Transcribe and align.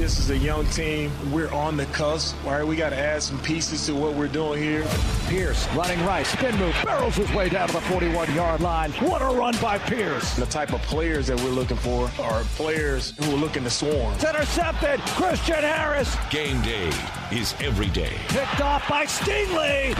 This 0.00 0.18
is 0.18 0.30
a 0.30 0.38
young 0.38 0.64
team. 0.70 1.12
We're 1.30 1.52
on 1.52 1.76
the 1.76 1.84
cusp. 1.84 2.34
All 2.46 2.52
right, 2.52 2.66
we 2.66 2.74
got 2.74 2.88
to 2.88 2.98
add 2.98 3.22
some 3.22 3.38
pieces 3.40 3.84
to 3.84 3.94
what 3.94 4.14
we're 4.14 4.28
doing 4.28 4.62
here. 4.62 4.82
Pierce 5.28 5.68
running 5.74 6.02
right, 6.06 6.24
spin 6.24 6.56
move, 6.56 6.74
barrels 6.82 7.16
his 7.16 7.30
way 7.32 7.50
down 7.50 7.68
to 7.68 7.74
the 7.74 7.80
41 7.82 8.34
yard 8.34 8.62
line. 8.62 8.92
What 8.92 9.20
a 9.20 9.26
run 9.26 9.54
by 9.60 9.76
Pierce. 9.76 10.36
The 10.36 10.46
type 10.46 10.72
of 10.72 10.80
players 10.84 11.26
that 11.26 11.38
we're 11.42 11.50
looking 11.50 11.76
for 11.76 12.10
are 12.18 12.42
players 12.54 13.12
who 13.18 13.34
are 13.34 13.36
looking 13.36 13.62
to 13.64 13.68
swarm. 13.68 14.14
It's 14.14 14.24
intercepted. 14.24 15.00
Christian 15.00 15.56
Harris. 15.56 16.16
Game 16.30 16.62
day 16.62 16.90
is 17.30 17.54
every 17.60 17.90
day. 17.90 18.16
Picked 18.28 18.62
off 18.62 18.88
by 18.88 19.04
Stingley. 19.04 19.94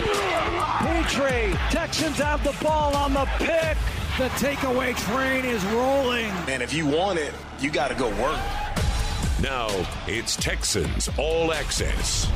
Pitre. 0.80 1.58
Texans 1.70 2.16
have 2.16 2.42
the 2.42 2.56
ball 2.64 2.96
on 2.96 3.12
the 3.12 3.26
pick. 3.36 3.76
The 4.16 4.28
takeaway 4.40 4.96
train 5.12 5.44
is 5.44 5.62
rolling. 5.66 6.30
And 6.48 6.62
if 6.62 6.72
you 6.72 6.86
want 6.86 7.18
it, 7.18 7.34
you 7.60 7.70
got 7.70 7.88
to 7.88 7.94
go 7.94 8.08
work. 8.22 8.40
Now 9.42 9.68
it's 10.06 10.36
Texans 10.36 11.08
All 11.16 11.50
Access. 11.50 12.30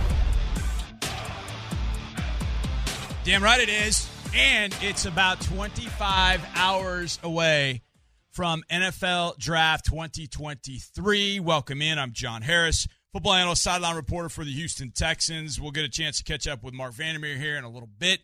Damn 3.25 3.45
right 3.45 3.61
it 3.61 3.69
is. 3.69 4.09
And 4.35 4.75
it's 4.81 5.05
about 5.05 5.43
25 5.43 6.41
hours 6.55 7.19
away 7.23 7.83
from 8.31 8.63
NFL 8.71 9.37
Draft 9.37 9.85
2023. 9.85 11.41
Welcome 11.41 11.83
in. 11.83 11.99
I'm 11.99 12.13
John 12.13 12.41
Harris, 12.41 12.89
football 13.13 13.35
analyst, 13.35 13.63
sideline 13.63 13.97
reporter 13.97 14.31
for 14.31 14.43
the 14.43 14.53
Houston 14.53 14.91
Texans. 14.91 15.61
We'll 15.61 15.73
get 15.73 15.85
a 15.85 15.91
chance 15.91 16.17
to 16.19 16.25
catch 16.25 16.49
up 16.49 16.63
with 16.63 16.73
Marc 16.73 16.95
Vandermeer 16.95 17.37
here 17.37 17.57
in 17.57 17.65
a 17.65 17.71
little 17.71 17.91
bit. 17.99 18.21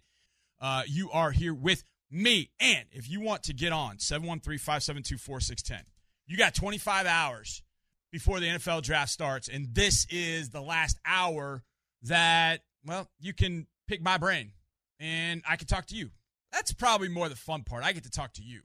Uh, 0.58 0.84
you 0.86 1.10
are 1.10 1.32
here 1.32 1.52
with 1.52 1.84
me. 2.10 2.50
And 2.58 2.86
if 2.92 3.10
you 3.10 3.20
want 3.20 3.42
to 3.42 3.52
get 3.52 3.74
on, 3.74 3.98
713 3.98 4.58
572 4.58 5.18
4610, 5.18 5.84
you 6.26 6.38
got 6.38 6.54
25 6.54 7.04
hours 7.04 7.62
before 8.10 8.40
the 8.40 8.46
NFL 8.46 8.82
draft 8.82 9.10
starts. 9.10 9.48
And 9.48 9.74
this 9.74 10.06
is 10.10 10.50
the 10.50 10.60
last 10.60 10.98
hour 11.04 11.62
that, 12.02 12.62
well, 12.84 13.08
you 13.20 13.32
can 13.32 13.66
pick 13.88 14.02
my 14.02 14.18
brain 14.18 14.52
and 14.98 15.42
I 15.48 15.56
can 15.56 15.66
talk 15.66 15.86
to 15.86 15.96
you. 15.96 16.10
That's 16.52 16.72
probably 16.72 17.08
more 17.08 17.28
the 17.28 17.36
fun 17.36 17.62
part. 17.62 17.84
I 17.84 17.92
get 17.92 18.04
to 18.04 18.10
talk 18.10 18.34
to 18.34 18.42
you. 18.42 18.60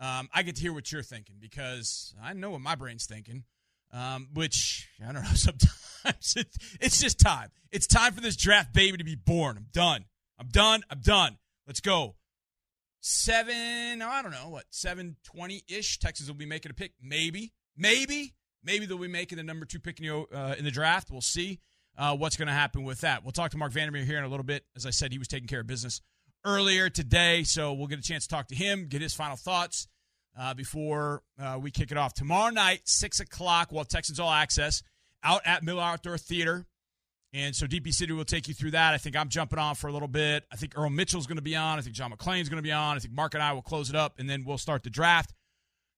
Um, 0.00 0.28
I 0.34 0.42
get 0.42 0.56
to 0.56 0.62
hear 0.62 0.72
what 0.72 0.90
you're 0.92 1.02
thinking 1.02 1.36
because 1.40 2.14
I 2.22 2.32
know 2.32 2.50
what 2.50 2.60
my 2.60 2.74
brain's 2.74 3.06
thinking. 3.06 3.44
Um, 3.92 4.28
which 4.34 4.88
I 5.00 5.12
don't 5.12 5.22
know. 5.22 5.28
Sometimes 5.34 6.34
it's, 6.36 6.58
it's 6.80 7.00
just 7.00 7.20
time. 7.20 7.50
It's 7.70 7.86
time 7.86 8.12
for 8.12 8.20
this 8.20 8.36
draft 8.36 8.72
baby 8.72 8.98
to 8.98 9.04
be 9.04 9.14
born. 9.14 9.56
I'm 9.56 9.66
done. 9.72 10.04
I'm 10.38 10.48
done. 10.48 10.82
I'm 10.90 11.00
done. 11.00 11.38
Let's 11.66 11.80
go. 11.80 12.16
Seven. 13.00 14.02
I 14.02 14.22
don't 14.22 14.32
know 14.32 14.48
what 14.48 14.64
seven 14.70 15.16
twenty 15.22 15.62
ish. 15.68 15.98
Texas 15.98 16.26
will 16.26 16.34
be 16.34 16.46
making 16.46 16.70
a 16.70 16.74
pick. 16.74 16.92
Maybe. 17.00 17.52
Maybe. 17.76 18.34
Maybe 18.66 18.84
they'll 18.84 18.98
be 18.98 19.08
making 19.08 19.38
the 19.38 19.44
number 19.44 19.64
two 19.64 19.78
pick 19.78 20.00
in 20.00 20.06
the, 20.06 20.36
uh, 20.36 20.54
in 20.58 20.64
the 20.64 20.70
draft. 20.70 21.10
We'll 21.10 21.20
see 21.20 21.60
uh, 21.96 22.16
what's 22.16 22.36
going 22.36 22.48
to 22.48 22.54
happen 22.54 22.82
with 22.82 23.00
that. 23.02 23.22
We'll 23.22 23.32
talk 23.32 23.52
to 23.52 23.56
Marc 23.56 23.72
Vandermeer 23.72 24.04
here 24.04 24.18
in 24.18 24.24
a 24.24 24.28
little 24.28 24.44
bit. 24.44 24.64
As 24.76 24.84
I 24.84 24.90
said, 24.90 25.12
he 25.12 25.18
was 25.18 25.28
taking 25.28 25.46
care 25.46 25.60
of 25.60 25.66
business 25.66 26.00
earlier 26.44 26.90
today, 26.90 27.44
so 27.44 27.72
we'll 27.72 27.86
get 27.86 27.98
a 27.98 28.02
chance 28.02 28.26
to 28.26 28.34
talk 28.34 28.48
to 28.48 28.54
him, 28.54 28.86
get 28.88 29.00
his 29.00 29.14
final 29.14 29.36
thoughts 29.36 29.88
uh, 30.38 30.52
before 30.52 31.22
uh, 31.40 31.58
we 31.60 31.70
kick 31.70 31.90
it 31.90 31.96
off 31.96 32.12
tomorrow 32.12 32.50
night, 32.50 32.82
six 32.84 33.20
o'clock. 33.20 33.72
Well, 33.72 33.84
Texans 33.84 34.20
All 34.20 34.30
Access 34.30 34.82
out 35.22 35.42
at 35.44 35.62
Miller 35.62 35.82
Outdoor 35.82 36.18
Theater. 36.18 36.66
And 37.32 37.54
so 37.54 37.66
Deepi 37.66 37.88
Sidhu 37.88 38.16
will 38.16 38.24
take 38.24 38.48
you 38.48 38.54
through 38.54 38.70
that. 38.70 38.94
I 38.94 38.98
think 38.98 39.16
I'm 39.16 39.28
jumping 39.28 39.58
on 39.58 39.74
for 39.74 39.88
a 39.88 39.92
little 39.92 40.08
bit. 40.08 40.44
I 40.50 40.56
think 40.56 40.72
Earl 40.76 40.90
Mitchell's 40.90 41.26
going 41.26 41.36
to 41.36 41.42
be 41.42 41.56
on. 41.56 41.78
I 41.78 41.82
think 41.82 41.94
John 41.94 42.10
McClain's 42.10 42.48
going 42.48 42.58
to 42.58 42.62
be 42.62 42.72
on. 42.72 42.96
I 42.96 43.00
think 43.00 43.12
Mark 43.12 43.34
and 43.34 43.42
I 43.42 43.52
will 43.52 43.62
close 43.62 43.90
it 43.90 43.96
up, 43.96 44.14
and 44.18 44.30
then 44.30 44.44
we'll 44.44 44.58
start 44.58 44.84
the 44.84 44.90
draft 44.90 45.34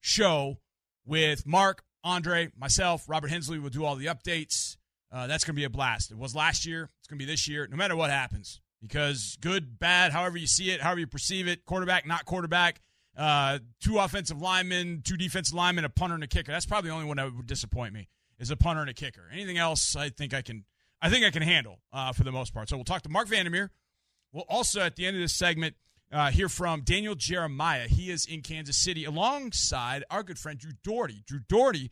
show 0.01 0.57
with 1.05 1.47
Mark, 1.47 1.85
Andre, 2.05 2.51
myself, 2.57 3.09
Robert 3.09 3.29
Hensley 3.29 3.59
will 3.59 3.71
do 3.71 3.85
all 3.85 3.97
the 3.97 4.07
updates. 4.07 4.77
Uh, 5.11 5.27
that's 5.27 5.45
going 5.45 5.55
to 5.55 5.61
be 5.61 5.65
a 5.65 5.71
blast. 5.71 6.11
It 6.11 6.19
was 6.19 6.35
last 6.35 6.67
year. 6.67 6.91
It's 6.99 7.09
going 7.09 7.19
to 7.19 7.25
be 7.25 7.31
this 7.31 7.49
year, 7.49 7.67
no 7.71 7.77
matter 7.77 7.97
what 7.97 8.11
happens. 8.11 8.61
Because 8.81 9.37
good, 9.41 9.79
bad, 9.79 10.13
however 10.13 10.37
you 10.37 10.47
see 10.47 10.71
it, 10.71 10.81
however 10.81 11.01
you 11.01 11.07
perceive 11.07 11.49
it, 11.49 11.65
quarterback, 11.65 12.07
not 12.07 12.25
quarterback, 12.25 12.81
uh, 13.17 13.59
two 13.81 13.99
offensive 13.99 14.41
linemen, 14.41 15.03
two 15.05 15.17
defensive 15.17 15.55
linemen, 15.55 15.85
a 15.85 15.89
punter 15.89 16.15
and 16.15 16.23
a 16.23 16.29
kicker. 16.29 16.53
That's 16.53 16.67
probably 16.67 16.91
the 16.91 16.95
only 16.95 17.07
one 17.07 17.17
that 17.17 17.35
would 17.35 17.47
disappoint 17.47 17.93
me 17.93 18.09
is 18.39 18.51
a 18.51 18.57
punter 18.57 18.83
and 18.83 18.91
a 18.91 18.95
kicker. 18.95 19.29
Anything 19.33 19.59
else, 19.59 19.97
I 19.97 20.11
think 20.11 20.33
I 20.33 20.43
can, 20.43 20.65
I 21.03 21.11
think 21.11 21.25
I 21.25 21.31
can 21.31 21.43
handle 21.43 21.81
uh, 21.93 22.13
for 22.13 22.23
the 22.23 22.31
most 22.31 22.55
part. 22.55 22.69
So 22.69 22.77
we'll 22.77 22.85
talk 22.85 23.03
to 23.03 23.09
Marc 23.09 23.27
Vandermeer. 23.27 23.73
We'll 24.33 24.45
also 24.49 24.83
at 24.83 24.95
the 24.95 25.07
end 25.07 25.17
of 25.17 25.23
this 25.23 25.35
segment 25.35 25.75
uh, 26.13 26.31
hear 26.31 26.49
from 26.49 26.83
Daniel 26.83 27.15
Jeremiah. 27.15 27.87
He 27.87 28.11
is 28.11 28.27
in 28.27 28.43
Kansas 28.43 28.77
City 28.77 29.05
alongside 29.05 30.05
our 30.11 30.23
good 30.23 30.39
friend 30.39 30.59
Drew 30.59 30.73
Dougherty. 30.83 31.23
Drew 31.27 31.41
Dougherty 31.49 31.91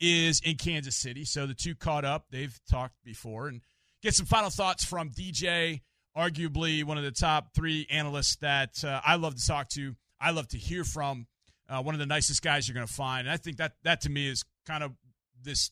is 0.00 0.40
in 0.40 0.56
Kansas 0.56 0.96
City, 0.96 1.24
so 1.24 1.46
the 1.46 1.54
two 1.54 1.74
caught 1.74 2.04
up. 2.04 2.26
They've 2.30 2.58
talked 2.68 2.96
before 3.04 3.48
and 3.48 3.60
get 4.02 4.14
some 4.14 4.26
final 4.26 4.50
thoughts 4.50 4.84
from 4.84 5.10
DJ, 5.10 5.82
arguably 6.16 6.82
one 6.82 6.98
of 6.98 7.04
the 7.04 7.12
top 7.12 7.54
three 7.54 7.86
analysts 7.90 8.36
that 8.36 8.84
uh, 8.84 9.00
I 9.04 9.14
love 9.14 9.36
to 9.36 9.46
talk 9.46 9.68
to. 9.70 9.94
I 10.20 10.30
love 10.30 10.48
to 10.48 10.58
hear 10.58 10.84
from. 10.84 11.26
Uh, 11.68 11.80
one 11.80 11.94
of 11.94 12.00
the 12.00 12.06
nicest 12.06 12.42
guys 12.42 12.68
you're 12.68 12.74
going 12.74 12.86
to 12.86 12.92
find. 12.92 13.26
And 13.26 13.32
I 13.32 13.36
think 13.38 13.56
that 13.56 13.74
that 13.84 14.02
to 14.02 14.10
me 14.10 14.28
is 14.28 14.44
kind 14.66 14.82
of 14.82 14.92
this 15.42 15.70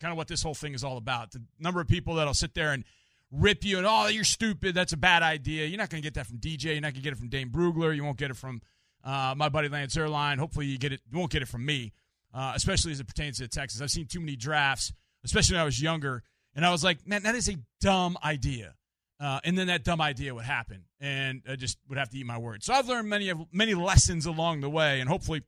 kind 0.00 0.12
of 0.12 0.16
what 0.16 0.28
this 0.28 0.42
whole 0.42 0.54
thing 0.54 0.74
is 0.74 0.84
all 0.84 0.96
about. 0.96 1.32
The 1.32 1.42
number 1.58 1.80
of 1.80 1.88
people 1.88 2.14
that'll 2.14 2.34
sit 2.34 2.54
there 2.54 2.72
and 2.72 2.84
rip 3.30 3.64
you 3.64 3.78
and 3.78 3.86
oh 3.86 4.06
you're 4.06 4.24
stupid. 4.24 4.74
That's 4.74 4.92
a 4.92 4.96
bad 4.96 5.22
idea. 5.22 5.66
You're 5.66 5.78
not 5.78 5.90
going 5.90 6.02
to 6.02 6.06
get 6.06 6.14
that 6.14 6.26
from 6.26 6.38
dj 6.38 6.64
you're 6.64 6.74
not 6.76 6.92
going 6.92 6.94
to 6.94 7.00
get 7.00 7.12
it 7.12 7.18
from 7.18 7.28
dane 7.28 7.50
brugler. 7.50 7.94
You 7.94 8.04
won't 8.04 8.16
get 8.16 8.30
it 8.30 8.36
from 8.36 8.62
uh, 9.04 9.34
my 9.36 9.48
buddy 9.48 9.68
lance 9.68 9.94
Zierlein. 9.94 10.38
hopefully 10.38 10.66
you 10.66 10.78
get 10.78 10.92
it 10.92 11.00
you 11.10 11.18
won't 11.18 11.30
get 11.30 11.42
it 11.42 11.48
from 11.48 11.64
me 11.64 11.92
uh, 12.34 12.52
especially 12.54 12.92
as 12.92 13.00
it 13.00 13.06
pertains 13.06 13.38
to 13.38 13.48
texas. 13.48 13.80
I've 13.80 13.90
seen 13.90 14.06
too 14.06 14.20
many 14.20 14.36
drafts 14.36 14.92
especially 15.24 15.54
when 15.54 15.62
i 15.62 15.64
was 15.64 15.80
younger 15.80 16.22
and 16.54 16.64
i 16.64 16.70
was 16.70 16.84
like 16.84 17.06
man 17.06 17.22
that 17.24 17.34
is 17.34 17.48
a 17.48 17.56
dumb 17.80 18.16
idea. 18.24 18.74
Uh, 19.20 19.40
and 19.42 19.58
then 19.58 19.66
that 19.66 19.82
dumb 19.82 20.00
idea 20.00 20.32
would 20.32 20.44
happen 20.44 20.84
and 21.00 21.42
i 21.48 21.56
just 21.56 21.78
would 21.88 21.98
have 21.98 22.08
to 22.10 22.18
eat 22.18 22.26
my 22.26 22.38
words. 22.38 22.66
So 22.66 22.72
i've 22.72 22.88
learned 22.88 23.08
many 23.08 23.28
of 23.28 23.40
many 23.52 23.74
lessons 23.74 24.26
along 24.26 24.60
the 24.60 24.70
way 24.70 25.00
and 25.00 25.08
hopefully 25.08 25.42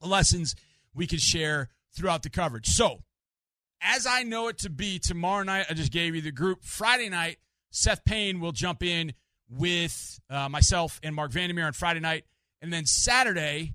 lessons 0.00 0.54
we 0.94 1.06
can 1.06 1.18
share 1.18 1.68
throughout 1.94 2.22
the 2.22 2.30
coverage. 2.30 2.66
So 2.68 3.02
as 3.80 4.06
I 4.06 4.22
know 4.22 4.48
it 4.48 4.58
to 4.58 4.70
be 4.70 4.98
tomorrow 4.98 5.42
night, 5.42 5.66
I 5.70 5.74
just 5.74 5.92
gave 5.92 6.14
you 6.14 6.20
the 6.20 6.32
group. 6.32 6.64
Friday 6.64 7.08
night, 7.08 7.38
Seth 7.70 8.04
Payne 8.04 8.40
will 8.40 8.52
jump 8.52 8.82
in 8.82 9.14
with 9.48 10.20
uh, 10.30 10.48
myself 10.48 11.00
and 11.02 11.14
Marc 11.14 11.32
Vandermeer 11.32 11.66
on 11.66 11.72
Friday 11.72 12.00
night. 12.00 12.24
And 12.60 12.72
then 12.72 12.86
Saturday, 12.86 13.74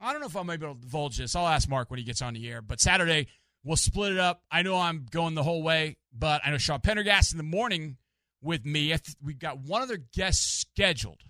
I 0.00 0.12
don't 0.12 0.20
know 0.20 0.26
if 0.26 0.36
I'm 0.36 0.48
able 0.50 0.74
to 0.74 0.80
divulge 0.80 1.18
this. 1.18 1.34
I'll 1.36 1.48
ask 1.48 1.68
Mark 1.68 1.90
when 1.90 1.98
he 1.98 2.04
gets 2.04 2.22
on 2.22 2.34
the 2.34 2.48
air. 2.48 2.62
But 2.62 2.80
Saturday, 2.80 3.28
we'll 3.64 3.76
split 3.76 4.12
it 4.12 4.18
up. 4.18 4.42
I 4.50 4.62
know 4.62 4.78
I'm 4.78 5.06
going 5.10 5.34
the 5.34 5.42
whole 5.42 5.62
way, 5.62 5.96
but 6.16 6.42
I 6.44 6.50
know 6.50 6.58
Sean 6.58 6.80
Pendergast 6.80 7.32
in 7.32 7.38
the 7.38 7.44
morning 7.44 7.96
with 8.42 8.64
me. 8.64 8.94
We've 9.22 9.38
got 9.38 9.58
one 9.58 9.82
other 9.82 9.96
guest 9.96 10.60
scheduled, 10.60 11.20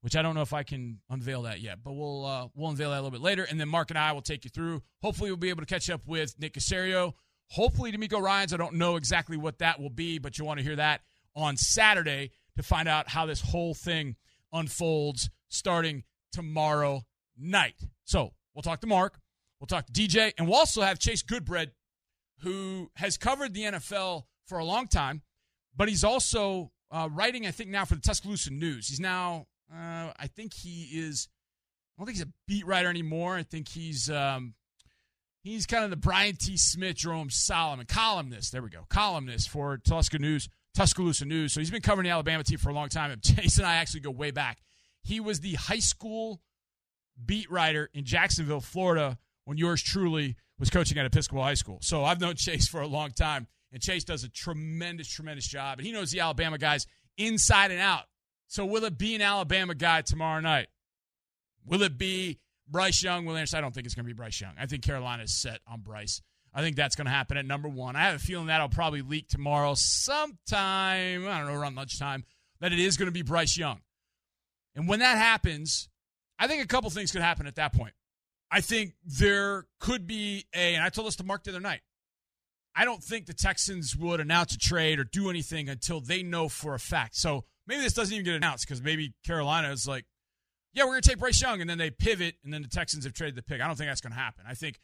which 0.00 0.16
I 0.16 0.22
don't 0.22 0.34
know 0.34 0.42
if 0.42 0.52
I 0.52 0.62
can 0.62 1.00
unveil 1.10 1.42
that 1.42 1.60
yet, 1.60 1.78
but 1.82 1.92
we'll 1.92 2.24
uh, 2.24 2.48
we'll 2.54 2.70
unveil 2.70 2.90
that 2.90 2.96
a 2.96 3.02
little 3.02 3.10
bit 3.10 3.20
later. 3.20 3.44
And 3.44 3.60
then 3.60 3.68
Mark 3.68 3.90
and 3.90 3.98
I 3.98 4.12
will 4.12 4.22
take 4.22 4.44
you 4.44 4.50
through. 4.50 4.82
Hopefully, 5.02 5.30
we'll 5.30 5.36
be 5.36 5.50
able 5.50 5.62
to 5.62 5.66
catch 5.66 5.90
up 5.90 6.02
with 6.06 6.34
Nick 6.38 6.54
Caserio 6.54 7.14
Hopefully, 7.50 7.92
DeMeco 7.92 8.20
Ryans. 8.20 8.52
I 8.52 8.56
don't 8.56 8.74
know 8.74 8.96
exactly 8.96 9.36
what 9.36 9.58
that 9.58 9.80
will 9.80 9.90
be, 9.90 10.18
but 10.18 10.38
you 10.38 10.44
want 10.44 10.58
to 10.58 10.64
hear 10.64 10.76
that 10.76 11.02
on 11.34 11.56
Saturday 11.56 12.32
to 12.56 12.62
find 12.62 12.88
out 12.88 13.08
how 13.08 13.26
this 13.26 13.40
whole 13.40 13.74
thing 13.74 14.16
unfolds 14.52 15.30
starting 15.48 16.02
tomorrow 16.32 17.02
night. 17.38 17.76
So 18.04 18.32
we'll 18.54 18.62
talk 18.62 18.80
to 18.80 18.86
Mark, 18.86 19.20
we'll 19.60 19.66
talk 19.66 19.86
to 19.86 19.92
DJ, 19.92 20.32
and 20.38 20.48
we'll 20.48 20.56
also 20.56 20.82
have 20.82 20.98
Chase 20.98 21.22
Goodbread, 21.22 21.72
who 22.40 22.90
has 22.96 23.16
covered 23.16 23.54
the 23.54 23.62
NFL 23.62 24.24
for 24.46 24.58
a 24.58 24.64
long 24.64 24.88
time, 24.88 25.22
but 25.76 25.88
he's 25.88 26.04
also 26.04 26.72
uh, 26.90 27.08
writing, 27.12 27.46
I 27.46 27.50
think, 27.50 27.70
now 27.70 27.84
for 27.84 27.94
the 27.94 28.00
Tuscaloosa 28.00 28.50
News. 28.50 28.88
He's 28.88 29.00
now, 29.00 29.46
uh, 29.72 30.12
I 30.18 30.26
think 30.34 30.54
he 30.54 30.88
is, 30.92 31.28
I 31.96 32.00
don't 32.00 32.06
think 32.06 32.18
he's 32.18 32.26
a 32.26 32.32
beat 32.46 32.66
writer 32.66 32.88
anymore. 32.88 33.36
I 33.36 33.42
think 33.42 33.68
he's 33.68 34.10
um, 34.10 34.54
He's 35.46 35.64
kind 35.64 35.84
of 35.84 35.90
the 35.90 35.96
Brian 35.96 36.34
T. 36.34 36.56
Smith, 36.56 36.96
Jerome 36.96 37.30
Solomon 37.30 37.86
columnist. 37.86 38.50
There 38.50 38.62
we 38.62 38.68
go, 38.68 38.84
columnist 38.88 39.48
for 39.48 39.78
Tuscaloosa 39.78 40.18
News, 40.18 40.48
Tuscaloosa 40.74 41.24
News. 41.24 41.52
So 41.52 41.60
he's 41.60 41.70
been 41.70 41.82
covering 41.82 42.06
the 42.06 42.10
Alabama 42.10 42.42
team 42.42 42.58
for 42.58 42.70
a 42.70 42.72
long 42.72 42.88
time. 42.88 43.12
And 43.12 43.22
Jason 43.22 43.62
and 43.62 43.70
I 43.70 43.76
actually 43.76 44.00
go 44.00 44.10
way 44.10 44.32
back. 44.32 44.58
He 45.04 45.20
was 45.20 45.38
the 45.38 45.54
high 45.54 45.78
school 45.78 46.40
beat 47.24 47.48
writer 47.48 47.88
in 47.94 48.04
Jacksonville, 48.04 48.60
Florida, 48.60 49.18
when 49.44 49.56
yours 49.56 49.80
truly 49.84 50.34
was 50.58 50.68
coaching 50.68 50.98
at 50.98 51.06
Episcopal 51.06 51.44
High 51.44 51.54
School. 51.54 51.78
So 51.80 52.04
I've 52.04 52.20
known 52.20 52.34
Chase 52.36 52.66
for 52.66 52.80
a 52.80 52.88
long 52.88 53.12
time, 53.12 53.46
and 53.72 53.80
Chase 53.80 54.02
does 54.02 54.24
a 54.24 54.28
tremendous, 54.28 55.06
tremendous 55.08 55.46
job. 55.46 55.78
And 55.78 55.86
he 55.86 55.92
knows 55.92 56.10
the 56.10 56.18
Alabama 56.18 56.58
guys 56.58 56.88
inside 57.18 57.70
and 57.70 57.78
out. 57.78 58.06
So 58.48 58.66
will 58.66 58.82
it 58.82 58.98
be 58.98 59.14
an 59.14 59.22
Alabama 59.22 59.76
guy 59.76 60.02
tomorrow 60.02 60.40
night? 60.40 60.66
Will 61.64 61.82
it 61.82 61.96
be 61.96 62.40
Bryce 62.68 63.02
Young, 63.02 63.24
Will 63.24 63.36
Anderson. 63.36 63.58
I 63.58 63.60
don't 63.60 63.74
think 63.74 63.86
it's 63.86 63.94
going 63.94 64.04
to 64.04 64.12
be 64.12 64.16
Bryce 64.16 64.40
Young. 64.40 64.54
I 64.58 64.66
think 64.66 64.82
Carolina 64.82 65.22
is 65.24 65.34
set 65.40 65.60
on 65.66 65.80
Bryce. 65.80 66.20
I 66.52 66.62
think 66.62 66.76
that's 66.76 66.96
going 66.96 67.06
to 67.06 67.10
happen 67.10 67.36
at 67.36 67.44
number 67.44 67.68
one. 67.68 67.96
I 67.96 68.04
have 68.04 68.14
a 68.16 68.18
feeling 68.18 68.46
that'll 68.46 68.68
probably 68.68 69.02
leak 69.02 69.28
tomorrow 69.28 69.74
sometime, 69.74 71.28
I 71.28 71.38
don't 71.38 71.46
know, 71.48 71.54
around 71.54 71.74
lunchtime, 71.76 72.24
that 72.60 72.72
it 72.72 72.78
is 72.78 72.96
going 72.96 73.06
to 73.06 73.12
be 73.12 73.22
Bryce 73.22 73.58
Young. 73.58 73.80
And 74.74 74.88
when 74.88 75.00
that 75.00 75.18
happens, 75.18 75.88
I 76.38 76.46
think 76.46 76.64
a 76.64 76.66
couple 76.66 76.88
things 76.90 77.12
could 77.12 77.22
happen 77.22 77.46
at 77.46 77.56
that 77.56 77.74
point. 77.74 77.94
I 78.50 78.60
think 78.60 78.94
there 79.04 79.66
could 79.80 80.06
be 80.06 80.46
a, 80.54 80.74
and 80.74 80.84
I 80.84 80.88
told 80.88 81.06
this 81.08 81.16
to 81.16 81.24
Mark 81.24 81.44
the 81.44 81.50
other 81.50 81.60
night, 81.60 81.80
I 82.74 82.84
don't 82.84 83.02
think 83.02 83.26
the 83.26 83.34
Texans 83.34 83.96
would 83.96 84.20
announce 84.20 84.54
a 84.54 84.58
trade 84.58 84.98
or 84.98 85.04
do 85.04 85.30
anything 85.30 85.68
until 85.68 86.00
they 86.00 86.22
know 86.22 86.48
for 86.48 86.74
a 86.74 86.78
fact. 86.78 87.16
So 87.16 87.44
maybe 87.66 87.82
this 87.82 87.94
doesn't 87.94 88.12
even 88.12 88.24
get 88.24 88.34
announced 88.34 88.66
because 88.66 88.82
maybe 88.82 89.14
Carolina 89.26 89.70
is 89.72 89.88
like, 89.88 90.04
yeah, 90.76 90.84
we're 90.84 91.00
to 91.00 91.08
take 91.08 91.18
Bryce 91.18 91.40
Young, 91.40 91.62
and 91.62 91.68
then 91.68 91.78
they 91.78 91.90
pivot, 91.90 92.34
and 92.44 92.52
then 92.52 92.60
the 92.60 92.68
Texans 92.68 93.04
have 93.04 93.14
traded 93.14 93.34
the 93.34 93.42
pick. 93.42 93.62
I 93.62 93.66
don't 93.66 93.76
think 93.76 93.88
that's 93.88 94.02
to 94.02 94.10
happen. 94.12 94.44
I 94.46 94.52
think, 94.52 94.78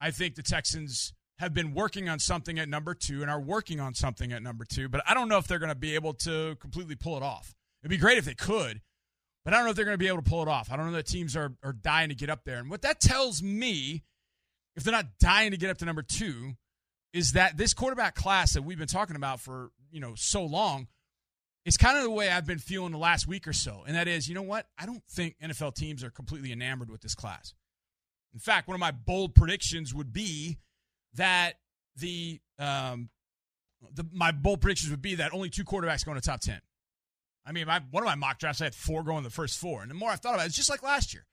I 0.00 0.10
think 0.10 0.36
the 0.36 0.42
Texans 0.42 1.12
have 1.38 1.52
been 1.52 1.74
working 1.74 2.08
on 2.08 2.18
something 2.18 2.58
at 2.58 2.66
number 2.66 2.94
two 2.94 3.20
and 3.20 3.30
are 3.30 3.40
working 3.40 3.78
on 3.78 3.94
something 3.94 4.32
at 4.32 4.42
number 4.42 4.64
two, 4.64 4.88
but 4.88 5.02
I 5.06 5.12
don't 5.12 5.28
know 5.28 5.36
if 5.36 5.46
they're 5.46 5.58
to 5.68 5.74
be 5.74 5.94
able 5.94 6.14
to 6.14 6.56
completely 6.60 6.96
pull 6.96 7.16
it 7.18 7.22
off. 7.22 7.54
It'd 7.82 7.90
be 7.90 7.98
great 7.98 8.16
if 8.16 8.24
they 8.24 8.34
could, 8.34 8.80
but 9.44 9.52
I 9.52 9.58
don't 9.58 9.66
know 9.66 9.70
if 9.70 9.76
they're 9.76 9.84
to 9.94 9.98
be 9.98 10.08
able 10.08 10.22
to 10.22 10.28
pull 10.28 10.42
it 10.42 10.48
off. 10.48 10.72
I 10.72 10.76
don't 10.76 10.86
know 10.86 10.92
that 10.92 11.06
teams 11.06 11.36
are, 11.36 11.52
are 11.62 11.74
dying 11.74 12.08
to 12.08 12.14
get 12.14 12.30
up 12.30 12.44
there. 12.44 12.58
And 12.58 12.70
what 12.70 12.82
that 12.82 12.98
tells 12.98 13.42
me, 13.42 14.04
if 14.76 14.82
they're 14.82 14.92
not 14.92 15.18
dying 15.20 15.50
to 15.50 15.58
get 15.58 15.68
up 15.68 15.78
to 15.78 15.84
number 15.84 16.02
two, 16.02 16.54
is 17.12 17.32
that 17.32 17.56
this 17.56 17.74
quarterback 17.74 18.14
class 18.14 18.54
that 18.54 18.62
we've 18.62 18.78
been 18.78 18.88
talking 18.88 19.14
about 19.14 19.40
for, 19.40 19.70
you 19.90 20.00
know, 20.00 20.14
so 20.16 20.42
long 20.42 20.88
is 21.64 21.76
kind 21.76 21.96
of 21.96 22.04
the 22.04 22.10
way 22.10 22.30
I've 22.30 22.46
been 22.46 22.58
feeling 22.58 22.92
the 22.92 22.98
last 22.98 23.26
week 23.26 23.46
or 23.46 23.52
so. 23.52 23.84
And 23.86 23.96
that 23.96 24.08
is, 24.08 24.28
you 24.28 24.34
know 24.34 24.42
what? 24.42 24.66
I 24.78 24.86
don't 24.86 25.02
think 25.10 25.36
NFL 25.42 25.74
teams 25.74 26.02
are 26.02 26.10
completely 26.10 26.52
enamored 26.52 26.90
with 26.90 27.00
this 27.00 27.14
class. 27.14 27.54
In 28.32 28.40
fact, 28.40 28.68
one 28.68 28.74
of 28.74 28.80
my 28.80 28.90
bold 28.90 29.34
predictions 29.34 29.94
would 29.94 30.12
be 30.12 30.58
that 31.14 31.54
the 31.96 32.40
um, 32.58 33.08
the 33.94 34.06
my 34.12 34.32
bold 34.32 34.60
predictions 34.60 34.90
would 34.90 35.02
be 35.02 35.16
that 35.16 35.32
only 35.32 35.50
two 35.50 35.64
quarterbacks 35.64 36.04
go 36.04 36.12
in 36.12 36.16
the 36.16 36.22
top 36.22 36.40
ten. 36.40 36.60
I 37.46 37.52
mean, 37.52 37.66
my, 37.66 37.80
one 37.90 38.02
of 38.02 38.06
my 38.06 38.14
mock 38.14 38.38
drafts 38.38 38.60
I 38.60 38.64
had 38.64 38.74
four 38.74 39.02
going 39.02 39.18
in 39.18 39.24
the 39.24 39.30
first 39.30 39.58
four, 39.58 39.80
and 39.80 39.90
the 39.90 39.94
more 39.94 40.10
I've 40.10 40.20
thought 40.20 40.34
about 40.34 40.44
it, 40.44 40.48
it's 40.48 40.56
just 40.56 40.68
like 40.68 40.82
last 40.82 41.14
year. 41.14 41.26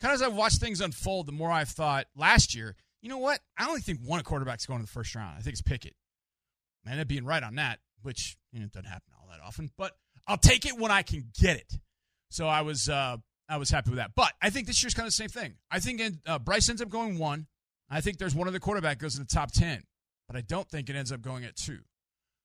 Kind 0.00 0.12
of 0.12 0.20
as 0.20 0.22
I've 0.22 0.34
watched 0.36 0.60
things 0.60 0.80
unfold, 0.80 1.26
the 1.26 1.32
more 1.32 1.50
I've 1.50 1.70
thought 1.70 2.06
last 2.16 2.54
year. 2.54 2.76
You 3.00 3.08
know 3.08 3.18
what? 3.18 3.40
I 3.56 3.68
only 3.68 3.80
think 3.80 4.00
one 4.04 4.22
quarterback's 4.22 4.66
going 4.66 4.80
in 4.80 4.84
the 4.84 4.90
first 4.90 5.14
round. 5.14 5.36
I 5.38 5.40
think 5.40 5.52
it's 5.52 5.62
Pickett. 5.62 5.94
I 6.86 6.90
end 6.90 7.00
up 7.00 7.08
being 7.08 7.24
right 7.24 7.42
on 7.42 7.54
that, 7.54 7.80
which 8.02 8.36
you 8.52 8.60
know, 8.60 8.66
doesn't 8.66 8.88
happen 8.88 9.13
all 9.24 9.36
that 9.36 9.44
often, 9.44 9.70
but 9.76 9.92
I'll 10.26 10.36
take 10.36 10.66
it 10.66 10.78
when 10.78 10.90
I 10.90 11.02
can 11.02 11.24
get 11.40 11.56
it. 11.56 11.72
So 12.30 12.46
I 12.46 12.62
was 12.62 12.88
uh, 12.88 13.16
I 13.48 13.56
was 13.56 13.70
happy 13.70 13.90
with 13.90 13.98
that. 13.98 14.12
But 14.14 14.32
I 14.40 14.50
think 14.50 14.66
this 14.66 14.82
year's 14.82 14.94
kind 14.94 15.06
of 15.06 15.12
the 15.12 15.16
same 15.16 15.28
thing. 15.28 15.54
I 15.70 15.80
think 15.80 16.00
uh, 16.26 16.38
Bryce 16.38 16.68
ends 16.68 16.82
up 16.82 16.88
going 16.88 17.18
one. 17.18 17.46
I 17.90 18.00
think 18.00 18.18
there's 18.18 18.34
one 18.34 18.48
other 18.48 18.58
quarterback 18.58 18.98
goes 18.98 19.16
in 19.16 19.22
the 19.22 19.34
top 19.34 19.52
10, 19.52 19.82
but 20.26 20.36
I 20.36 20.40
don't 20.40 20.68
think 20.68 20.88
it 20.88 20.96
ends 20.96 21.12
up 21.12 21.20
going 21.20 21.44
at 21.44 21.54
two. 21.54 21.80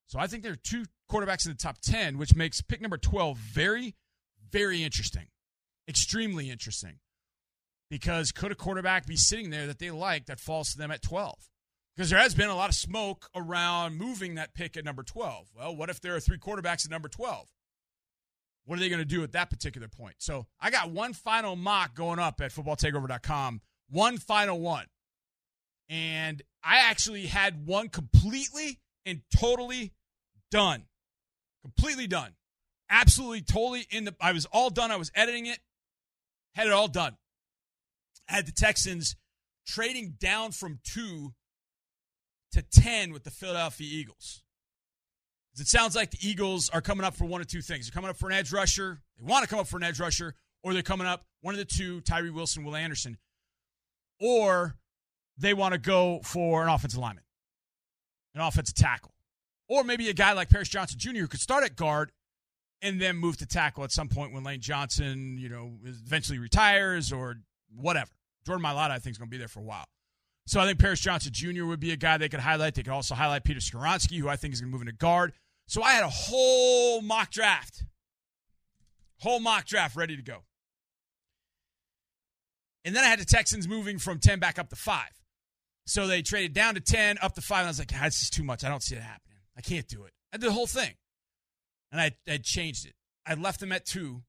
So 0.07 0.19
I 0.19 0.27
think 0.27 0.43
there 0.43 0.51
are 0.51 0.57
two 0.57 0.85
quarterbacks 1.09 1.45
in 1.45 1.51
the 1.51 1.57
top 1.57 1.77
10, 1.81 2.17
which 2.17 2.35
makes 2.35 2.61
pick 2.61 2.81
number 2.81 2.97
12 2.97 3.37
very, 3.37 3.95
very 4.51 4.83
interesting. 4.83 5.27
Extremely 5.87 6.49
interesting. 6.49 6.99
Because 7.89 8.31
could 8.31 8.51
a 8.51 8.55
quarterback 8.55 9.07
be 9.07 9.15
sitting 9.15 9.49
there 9.49 9.67
that 9.67 9.79
they 9.79 9.91
like 9.91 10.25
that 10.25 10.39
falls 10.39 10.71
to 10.71 10.77
them 10.77 10.91
at 10.91 11.01
12? 11.01 11.35
Because 11.99 12.11
there 12.11 12.19
has 12.19 12.33
been 12.33 12.47
a 12.47 12.55
lot 12.55 12.69
of 12.69 12.75
smoke 12.75 13.29
around 13.35 13.97
moving 13.97 14.35
that 14.35 14.53
pick 14.53 14.77
at 14.77 14.85
number 14.85 15.03
12. 15.03 15.49
Well, 15.53 15.75
what 15.75 15.89
if 15.89 15.99
there 15.99 16.15
are 16.15 16.21
three 16.21 16.37
quarterbacks 16.37 16.85
at 16.85 16.91
number 16.91 17.09
12? 17.09 17.45
What 18.63 18.77
are 18.77 18.79
they 18.79 18.87
going 18.87 19.01
to 19.01 19.05
do 19.05 19.21
at 19.21 19.33
that 19.33 19.49
particular 19.49 19.89
point? 19.89 20.15
So 20.19 20.45
I 20.61 20.69
got 20.71 20.91
one 20.91 21.11
final 21.11 21.57
mock 21.57 21.95
going 21.95 22.17
up 22.17 22.39
at 22.39 22.53
footballtakeover.com. 22.53 23.59
One 23.89 24.17
final 24.17 24.61
one. 24.61 24.85
And 25.89 26.41
I 26.63 26.89
actually 26.89 27.25
had 27.25 27.67
one 27.67 27.89
completely 27.89 28.79
and 29.05 29.19
totally 29.37 29.91
done. 30.51 30.85
Completely 31.63 32.07
done. 32.07 32.31
Absolutely, 32.89 33.41
totally 33.41 33.85
in 33.91 34.05
the. 34.05 34.15
I 34.21 34.31
was 34.31 34.45
all 34.45 34.69
done. 34.69 34.89
I 34.89 34.95
was 34.95 35.11
editing 35.15 35.47
it. 35.47 35.59
Had 36.55 36.67
it 36.67 36.71
all 36.71 36.87
done. 36.87 37.17
I 38.29 38.35
had 38.35 38.45
the 38.45 38.53
Texans 38.53 39.17
trading 39.67 40.15
down 40.17 40.53
from 40.53 40.79
two 40.85 41.33
to 42.53 42.61
10 42.61 43.13
with 43.13 43.23
the 43.23 43.31
Philadelphia 43.31 43.87
Eagles. 43.89 44.43
It 45.59 45.67
sounds 45.67 45.95
like 45.95 46.11
the 46.11 46.27
Eagles 46.27 46.69
are 46.69 46.81
coming 46.81 47.05
up 47.05 47.15
for 47.15 47.25
one 47.25 47.41
of 47.41 47.47
two 47.47 47.61
things. 47.61 47.87
They're 47.87 47.93
coming 47.93 48.09
up 48.09 48.17
for 48.17 48.29
an 48.29 48.35
edge 48.35 48.53
rusher. 48.53 48.99
They 49.17 49.25
want 49.25 49.43
to 49.43 49.49
come 49.49 49.59
up 49.59 49.67
for 49.67 49.77
an 49.77 49.83
edge 49.83 49.99
rusher, 49.99 50.35
or 50.63 50.73
they're 50.73 50.81
coming 50.81 51.07
up 51.07 51.25
one 51.41 51.53
of 51.53 51.59
the 51.59 51.65
two, 51.65 52.01
Tyree 52.01 52.29
Wilson, 52.29 52.63
Will 52.63 52.75
Anderson. 52.75 53.17
Or 54.21 54.75
they 55.37 55.53
want 55.53 55.73
to 55.73 55.77
go 55.77 56.21
for 56.23 56.63
an 56.63 56.69
offensive 56.69 56.99
lineman, 56.99 57.23
an 58.35 58.41
offensive 58.41 58.75
tackle, 58.75 59.13
or 59.67 59.83
maybe 59.83 60.09
a 60.09 60.13
guy 60.13 60.33
like 60.33 60.49
Paris 60.49 60.69
Johnson 60.69 60.99
Jr. 60.99 61.19
who 61.19 61.27
could 61.27 61.39
start 61.39 61.63
at 61.63 61.75
guard 61.75 62.11
and 62.81 63.01
then 63.01 63.17
move 63.17 63.37
to 63.37 63.45
tackle 63.45 63.83
at 63.83 63.91
some 63.91 64.07
point 64.07 64.33
when 64.33 64.43
Lane 64.43 64.61
Johnson, 64.61 65.37
you 65.37 65.49
know, 65.49 65.71
eventually 65.83 66.39
retires 66.39 67.11
or 67.11 67.37
whatever. 67.75 68.11
Jordan 68.45 68.65
Mailata, 68.65 68.91
I 68.91 68.99
think, 68.99 69.13
is 69.13 69.17
going 69.17 69.29
to 69.29 69.31
be 69.31 69.37
there 69.37 69.47
for 69.47 69.59
a 69.59 69.63
while. 69.63 69.85
So 70.49 70.59
I 70.59 70.65
think 70.65 70.79
Paris 70.79 70.99
Johnson 70.99 71.31
Jr. 71.31 71.65
would 71.65 71.79
be 71.79 71.91
a 71.91 71.95
guy 71.95 72.17
they 72.17 72.27
could 72.27 72.39
highlight. 72.39 72.73
They 72.73 72.81
could 72.81 72.91
also 72.91 73.13
highlight 73.13 73.43
Peter 73.43 73.59
Skoronski, 73.59 74.17
who 74.17 74.27
I 74.27 74.35
think 74.35 74.55
is 74.55 74.61
going 74.61 74.71
to 74.71 74.73
move 74.73 74.81
into 74.81 74.93
guard. 74.93 75.33
So 75.67 75.83
I 75.83 75.91
had 75.91 76.03
a 76.03 76.09
whole 76.09 77.03
mock 77.03 77.29
draft, 77.29 77.83
whole 79.19 79.39
mock 79.39 79.65
draft 79.67 79.95
ready 79.95 80.15
to 80.15 80.23
go. 80.23 80.37
And 82.83 82.95
then 82.95 83.03
I 83.03 83.07
had 83.09 83.19
the 83.19 83.25
Texans 83.25 83.67
moving 83.67 83.99
from 83.99 84.17
10 84.17 84.39
back 84.39 84.57
up 84.57 84.69
to 84.69 84.75
5. 84.75 85.03
So 85.85 86.07
they 86.07 86.23
traded 86.23 86.53
down 86.53 86.73
to 86.73 86.81
10, 86.81 87.19
up 87.21 87.35
to 87.35 87.41
5. 87.41 87.59
And 87.59 87.67
I 87.67 87.69
was 87.69 87.77
like, 87.77 87.91
this 87.91 88.23
is 88.23 88.31
too 88.31 88.43
much. 88.43 88.63
I 88.63 88.69
don't 88.69 88.81
see 88.81 88.95
it 88.95 89.03
happening. 89.03 89.37
I 89.55 89.61
can't 89.61 89.87
do 89.87 90.05
it. 90.05 90.13
I 90.33 90.37
did 90.37 90.47
the 90.47 90.53
whole 90.53 90.65
thing. 90.65 90.95
And 91.91 92.01
I, 92.01 92.13
I 92.27 92.37
changed 92.37 92.87
it. 92.87 92.95
I 93.23 93.35
left 93.35 93.59
them 93.59 93.71
at 93.71 93.85
2. 93.85 94.23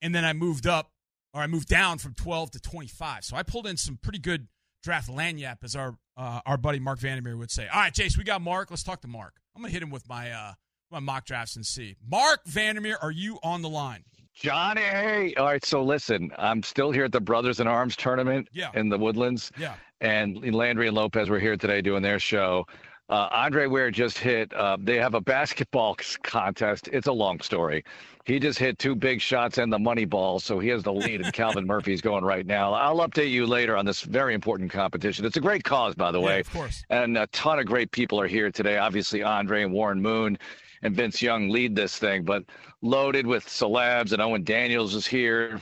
And 0.00 0.14
then 0.14 0.24
I 0.24 0.32
moved 0.32 0.66
up, 0.66 0.90
or 1.34 1.42
I 1.42 1.48
moved 1.48 1.68
down 1.68 1.98
from 1.98 2.14
12 2.14 2.52
to 2.52 2.60
25. 2.60 3.24
So 3.24 3.36
I 3.36 3.42
pulled 3.42 3.66
in 3.66 3.76
some 3.76 3.98
pretty 4.02 4.20
good 4.20 4.48
draft 4.84 5.08
lagniappe, 5.08 5.64
as 5.64 5.74
our 5.74 5.96
uh, 6.16 6.40
our 6.46 6.56
buddy 6.56 6.78
Marc 6.78 7.00
Vandermeer 7.00 7.36
would 7.36 7.50
say. 7.50 7.66
All 7.66 7.80
right, 7.80 7.92
Chase, 7.92 8.16
we 8.16 8.22
got 8.22 8.40
Mark. 8.40 8.70
Let's 8.70 8.84
talk 8.84 9.00
to 9.00 9.08
Mark. 9.08 9.34
I'm 9.56 9.62
going 9.62 9.70
to 9.70 9.72
hit 9.72 9.82
him 9.82 9.90
with 9.90 10.08
my, 10.08 10.30
uh, 10.30 10.52
my 10.90 11.00
mock 11.00 11.26
drafts 11.26 11.56
and 11.56 11.66
see. 11.66 11.96
Marc 12.08 12.44
Vandermeer, 12.46 12.98
are 13.02 13.10
you 13.10 13.38
on 13.42 13.62
the 13.62 13.68
line? 13.68 14.04
Johnny, 14.32 14.80
hey. 14.80 15.34
All 15.36 15.46
right, 15.46 15.64
so 15.64 15.82
listen, 15.82 16.30
I'm 16.38 16.62
still 16.62 16.90
here 16.90 17.04
at 17.04 17.12
the 17.12 17.20
Brothers 17.20 17.60
in 17.60 17.66
Arms 17.66 17.96
tournament 17.96 18.48
yeah. 18.52 18.70
in 18.74 18.88
the 18.88 18.98
Woodlands. 18.98 19.50
Yeah. 19.58 19.74
And 20.00 20.54
Landry 20.54 20.88
and 20.88 20.96
Lopez 20.96 21.30
were 21.30 21.38
here 21.38 21.56
today 21.56 21.80
doing 21.80 22.02
their 22.02 22.18
show. 22.18 22.66
Uh, 23.10 23.28
Andre 23.32 23.66
Ware 23.66 23.90
just 23.90 24.16
hit. 24.16 24.52
Uh, 24.54 24.78
they 24.80 24.96
have 24.96 25.14
a 25.14 25.20
basketball 25.20 25.96
contest. 26.22 26.88
It's 26.88 27.06
a 27.06 27.12
long 27.12 27.40
story. 27.40 27.84
He 28.24 28.38
just 28.38 28.58
hit 28.58 28.78
two 28.78 28.94
big 28.94 29.20
shots 29.20 29.58
and 29.58 29.70
the 29.70 29.78
money 29.78 30.06
ball, 30.06 30.40
so 30.40 30.58
he 30.58 30.68
has 30.68 30.82
the 30.82 30.92
lead. 30.92 31.20
and 31.20 31.32
Calvin 31.32 31.66
Murphy's 31.68 32.00
going 32.00 32.24
right 32.24 32.46
now. 32.46 32.72
I'll 32.72 33.06
update 33.06 33.30
you 33.30 33.46
later 33.46 33.76
on 33.76 33.84
this 33.84 34.00
very 34.00 34.32
important 34.32 34.70
competition. 34.70 35.26
It's 35.26 35.36
a 35.36 35.40
great 35.40 35.64
cause, 35.64 35.94
by 35.94 36.10
the 36.10 36.20
yeah, 36.20 36.26
way. 36.26 36.40
Of 36.40 36.50
course. 36.50 36.82
And 36.88 37.18
a 37.18 37.26
ton 37.28 37.58
of 37.58 37.66
great 37.66 37.90
people 37.90 38.18
are 38.18 38.26
here 38.26 38.50
today. 38.50 38.78
Obviously, 38.78 39.22
Andre 39.22 39.64
and 39.64 39.72
Warren 39.72 40.00
Moon 40.00 40.38
and 40.82 40.96
Vince 40.96 41.20
Young 41.20 41.50
lead 41.50 41.76
this 41.76 41.98
thing, 41.98 42.24
but 42.24 42.44
loaded 42.80 43.26
with 43.26 43.44
celebs 43.44 44.12
and 44.12 44.22
Owen 44.22 44.44
Daniels 44.44 44.94
is 44.94 45.06
here. 45.06 45.60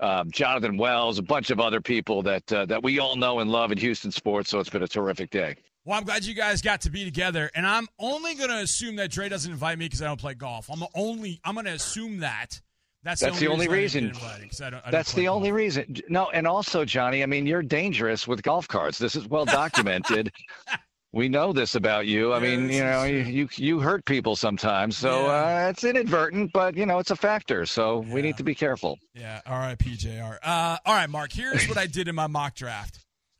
Um, 0.00 0.30
Jonathan 0.30 0.76
Wells, 0.76 1.18
a 1.18 1.22
bunch 1.22 1.50
of 1.50 1.60
other 1.60 1.80
people 1.80 2.22
that 2.22 2.50
uh, 2.52 2.64
that 2.66 2.82
we 2.82 2.98
all 2.98 3.16
know 3.16 3.40
and 3.40 3.52
love 3.52 3.70
in 3.70 3.78
Houston 3.78 4.10
sports. 4.10 4.48
So 4.50 4.58
it's 4.58 4.70
been 4.70 4.82
a 4.82 4.88
terrific 4.88 5.30
day. 5.30 5.56
Well, 5.84 5.98
I'm 5.98 6.04
glad 6.04 6.24
you 6.24 6.34
guys 6.34 6.60
got 6.62 6.82
to 6.82 6.90
be 6.90 7.04
together, 7.04 7.50
and 7.54 7.66
I'm 7.66 7.88
only 7.98 8.34
going 8.34 8.50
to 8.50 8.58
assume 8.58 8.96
that 8.96 9.10
Dre 9.10 9.28
doesn't 9.28 9.50
invite 9.50 9.78
me 9.78 9.86
because 9.86 10.02
I 10.02 10.06
don't 10.06 10.20
play 10.20 10.34
golf. 10.34 10.68
I'm 10.70 10.82
only 10.94 11.40
I'm 11.44 11.54
going 11.54 11.66
to 11.66 11.72
assume 11.72 12.18
that. 12.20 12.60
That's, 13.02 13.22
that's 13.22 13.38
the 13.40 13.46
only, 13.46 13.64
the 13.64 13.70
only 13.72 13.80
reason. 13.82 14.04
Invited, 14.08 14.62
I 14.62 14.70
don't, 14.70 14.86
I 14.86 14.90
that's 14.90 15.14
the 15.14 15.24
golf. 15.24 15.36
only 15.36 15.52
reason. 15.52 15.96
No, 16.10 16.28
and 16.30 16.46
also 16.46 16.84
Johnny, 16.84 17.22
I 17.22 17.26
mean, 17.26 17.46
you're 17.46 17.62
dangerous 17.62 18.28
with 18.28 18.42
golf 18.42 18.68
carts. 18.68 18.98
This 18.98 19.16
is 19.16 19.26
well 19.26 19.46
documented. 19.46 20.30
we 21.14 21.30
know 21.30 21.54
this 21.54 21.74
about 21.76 22.06
you. 22.06 22.34
I 22.34 22.40
Yeah, 22.42 22.56
mean, 22.56 22.68
you 22.70 22.84
know, 22.84 23.04
you, 23.04 23.18
you 23.20 23.48
you 23.56 23.80
hurt 23.80 24.04
people 24.04 24.36
sometimes, 24.36 24.98
so 24.98 25.22
Yeah. 25.22 25.64
uh, 25.66 25.70
it's 25.70 25.82
inadvertent, 25.82 26.52
but 26.52 26.76
you 26.76 26.84
know, 26.84 26.98
it's 26.98 27.10
a 27.10 27.16
factor. 27.16 27.64
So 27.64 28.00
we 28.00 28.20
need 28.20 28.36
to 28.36 28.44
be 28.44 28.54
careful. 28.54 28.98
Yeah. 29.14 29.40
All 29.46 29.58
right, 29.58 29.78
PJR. 29.78 30.36
Uh, 30.42 30.76
all 30.84 30.94
right, 30.94 31.08
Mark. 31.08 31.32
Here's 31.32 31.66
what 31.70 31.78
I 31.78 31.86
did 31.86 32.06
in 32.06 32.14
my 32.14 32.26
mock 32.26 32.54
draft. 32.54 32.98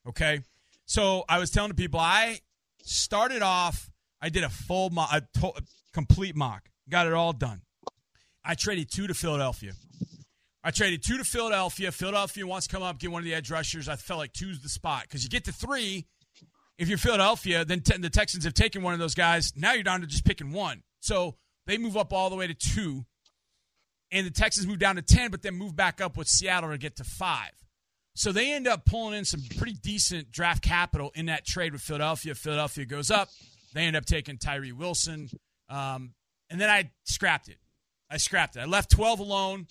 Okay. 0.08 0.40
So 0.90 1.24
I 1.28 1.38
was 1.38 1.52
telling 1.52 1.72
people 1.74 2.00
I 2.00 2.40
started 2.82 3.42
off. 3.42 3.92
I 4.20 4.28
did 4.28 4.42
a 4.42 4.48
full 4.48 4.90
mock, 4.90 5.10
a 5.12 5.20
to- 5.38 5.62
complete 5.94 6.34
mock. 6.34 6.68
Got 6.88 7.06
it 7.06 7.12
all 7.12 7.32
done. 7.32 7.62
I 8.44 8.56
traded 8.56 8.90
two 8.90 9.06
to 9.06 9.14
Philadelphia. 9.14 9.74
I 10.64 10.72
traded 10.72 11.04
two 11.04 11.16
to 11.16 11.22
Philadelphia. 11.22 11.92
Philadelphia 11.92 12.44
wants 12.44 12.66
to 12.66 12.74
come 12.74 12.82
up, 12.82 12.98
get 12.98 13.12
one 13.12 13.20
of 13.20 13.24
the 13.24 13.34
edge 13.34 13.52
rushers. 13.52 13.88
I 13.88 13.94
felt 13.94 14.18
like 14.18 14.32
two's 14.32 14.62
the 14.62 14.68
spot 14.68 15.02
because 15.02 15.22
you 15.22 15.30
get 15.30 15.44
to 15.44 15.52
three. 15.52 16.08
If 16.76 16.88
you're 16.88 16.98
Philadelphia, 16.98 17.64
then 17.64 17.84
the 18.00 18.10
Texans 18.10 18.42
have 18.42 18.54
taken 18.54 18.82
one 18.82 18.92
of 18.92 18.98
those 18.98 19.14
guys. 19.14 19.52
Now 19.54 19.74
you're 19.74 19.84
down 19.84 20.00
to 20.00 20.08
just 20.08 20.24
picking 20.24 20.52
one. 20.52 20.82
So 20.98 21.36
they 21.68 21.78
move 21.78 21.96
up 21.96 22.12
all 22.12 22.30
the 22.30 22.36
way 22.36 22.48
to 22.48 22.54
two 22.54 23.04
and 24.10 24.26
the 24.26 24.32
Texans 24.32 24.66
move 24.66 24.80
down 24.80 24.96
to 24.96 25.02
10, 25.02 25.30
but 25.30 25.42
then 25.42 25.54
move 25.54 25.76
back 25.76 26.00
up 26.00 26.16
with 26.16 26.26
Seattle 26.26 26.70
to 26.70 26.78
get 26.78 26.96
to 26.96 27.04
five. 27.04 27.52
So 28.14 28.32
they 28.32 28.52
end 28.52 28.66
up 28.66 28.84
pulling 28.84 29.18
in 29.18 29.24
some 29.24 29.40
pretty 29.56 29.74
decent 29.74 30.32
draft 30.32 30.62
capital 30.62 31.12
in 31.14 31.26
that 31.26 31.46
trade 31.46 31.72
with 31.72 31.80
Philadelphia. 31.80 32.34
Philadelphia 32.34 32.84
goes 32.84 33.10
up. 33.10 33.28
They 33.72 33.82
end 33.82 33.96
up 33.96 34.04
taking 34.04 34.36
Tyree 34.36 34.72
Wilson. 34.72 35.30
Um, 35.68 36.14
and 36.50 36.60
then 36.60 36.68
I 36.68 36.90
scrapped 37.04 37.48
it. 37.48 37.58
I 38.10 38.16
scrapped 38.16 38.56
it. 38.56 38.60
I 38.60 38.64
left 38.64 38.90
12 38.90 39.20
alone. 39.20 39.68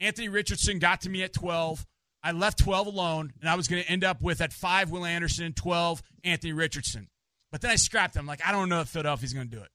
Anthony 0.00 0.28
Richardson 0.28 0.78
got 0.78 1.02
to 1.02 1.10
me 1.10 1.22
at 1.22 1.32
12. 1.32 1.86
I 2.22 2.32
left 2.32 2.58
12 2.58 2.88
alone, 2.88 3.32
and 3.40 3.48
I 3.48 3.54
was 3.54 3.68
going 3.68 3.82
to 3.82 3.88
end 3.88 4.04
up 4.04 4.20
with 4.20 4.40
at 4.40 4.52
5 4.52 4.90
Will 4.90 5.04
Anderson, 5.06 5.52
12 5.52 6.02
Anthony 6.24 6.52
Richardson. 6.52 7.08
But 7.50 7.60
then 7.60 7.70
I 7.70 7.76
scrapped 7.76 8.14
him. 8.14 8.26
Like, 8.26 8.46
I 8.46 8.52
don't 8.52 8.68
know 8.68 8.80
if 8.80 8.88
Philadelphia's 8.88 9.32
going 9.32 9.48
to 9.48 9.56
do 9.56 9.62
it. 9.62 9.70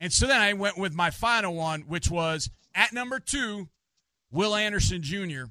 And 0.00 0.12
so 0.12 0.26
then 0.26 0.40
I 0.40 0.52
went 0.52 0.76
with 0.76 0.94
my 0.94 1.10
final 1.10 1.54
one, 1.54 1.82
which 1.82 2.10
was 2.10 2.50
at 2.74 2.92
number 2.92 3.20
two, 3.20 3.68
Will 4.30 4.54
Anderson 4.54 5.02
Jr. 5.02 5.44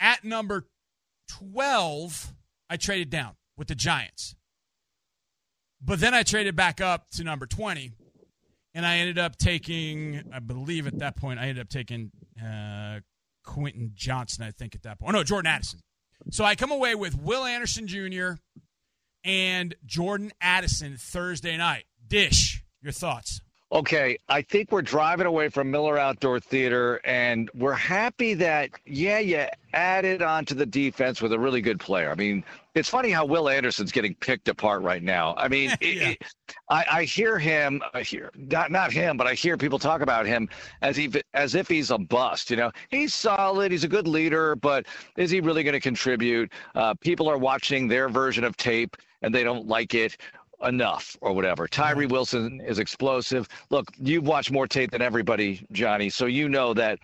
At 0.00 0.24
number 0.24 0.66
12, 1.28 2.32
I 2.70 2.76
traded 2.76 3.10
down 3.10 3.36
with 3.56 3.68
the 3.68 3.74
Giants. 3.74 4.34
But 5.82 6.00
then 6.00 6.14
I 6.14 6.22
traded 6.22 6.56
back 6.56 6.80
up 6.80 7.10
to 7.12 7.24
number 7.24 7.46
20, 7.46 7.92
and 8.74 8.86
I 8.86 8.98
ended 8.98 9.18
up 9.18 9.36
taking, 9.36 10.24
I 10.32 10.38
believe 10.40 10.86
at 10.86 10.98
that 10.98 11.16
point, 11.16 11.38
I 11.38 11.44
ended 11.48 11.60
up 11.60 11.68
taking 11.68 12.10
uh, 12.42 13.00
Quentin 13.44 13.92
Johnston, 13.94 14.44
I 14.44 14.50
think 14.50 14.74
at 14.74 14.82
that 14.82 14.98
point. 14.98 15.14
Oh, 15.14 15.18
no, 15.18 15.24
Jordan 15.24 15.50
Addison. 15.50 15.80
So 16.30 16.44
I 16.44 16.54
come 16.54 16.70
away 16.70 16.94
with 16.94 17.20
Will 17.20 17.44
Anderson 17.44 17.86
Jr. 17.86 18.32
and 19.24 19.74
Jordan 19.86 20.32
Addison 20.40 20.96
Thursday 20.98 21.56
night. 21.56 21.84
Dish, 22.06 22.62
your 22.82 22.92
thoughts? 22.92 23.40
Okay, 23.72 24.18
I 24.28 24.42
think 24.42 24.72
we're 24.72 24.82
driving 24.82 25.26
away 25.26 25.48
from 25.48 25.70
Miller 25.70 25.96
Outdoor 25.96 26.40
Theater, 26.40 27.00
and 27.04 27.48
we're 27.54 27.72
happy 27.72 28.34
that, 28.34 28.70
yeah, 28.84 29.20
you 29.20 29.46
added 29.72 30.22
on 30.22 30.44
to 30.46 30.54
the 30.54 30.66
defense 30.66 31.22
with 31.22 31.32
a 31.32 31.38
really 31.38 31.60
good 31.60 31.78
player. 31.78 32.10
I 32.10 32.16
mean, 32.16 32.42
it's 32.74 32.88
funny 32.88 33.10
how 33.10 33.24
Will 33.24 33.48
Anderson's 33.48 33.92
getting 33.92 34.16
picked 34.16 34.48
apart 34.48 34.82
right 34.82 35.04
now. 35.04 35.36
I 35.36 35.46
mean, 35.46 35.70
yeah. 35.80 35.88
it, 35.88 36.20
it, 36.20 36.22
I, 36.68 36.84
I, 36.90 37.04
hear 37.04 37.38
him, 37.38 37.80
I 37.94 38.02
hear 38.02 38.32
not 38.34 38.72
not 38.72 38.90
him, 38.90 39.16
but 39.16 39.28
I 39.28 39.34
hear 39.34 39.56
people 39.56 39.78
talk 39.78 40.00
about 40.00 40.26
him 40.26 40.48
as 40.82 40.96
he 40.96 41.08
as 41.34 41.54
if 41.54 41.68
he's 41.68 41.92
a 41.92 41.98
bust. 41.98 42.50
You 42.50 42.56
know, 42.56 42.72
he's 42.88 43.14
solid, 43.14 43.70
he's 43.70 43.84
a 43.84 43.88
good 43.88 44.08
leader, 44.08 44.56
but 44.56 44.86
is 45.16 45.30
he 45.30 45.40
really 45.40 45.62
going 45.62 45.74
to 45.74 45.80
contribute? 45.80 46.52
Uh, 46.74 46.94
people 46.94 47.28
are 47.28 47.38
watching 47.38 47.86
their 47.86 48.08
version 48.08 48.42
of 48.42 48.56
tape 48.56 48.96
and 49.22 49.34
they 49.34 49.44
don't 49.44 49.66
like 49.66 49.94
it 49.94 50.16
enough 50.62 51.16
or 51.20 51.32
whatever. 51.32 51.66
Tyree 51.66 52.06
Wilson 52.06 52.60
is 52.60 52.78
explosive. 52.78 53.48
Look, 53.70 53.90
you've 53.98 54.26
watched 54.26 54.50
more 54.50 54.66
tape 54.66 54.90
than 54.90 55.02
everybody, 55.02 55.66
Johnny, 55.72 56.10
so 56.10 56.26
you 56.26 56.48
know 56.48 56.74
that 56.74 56.98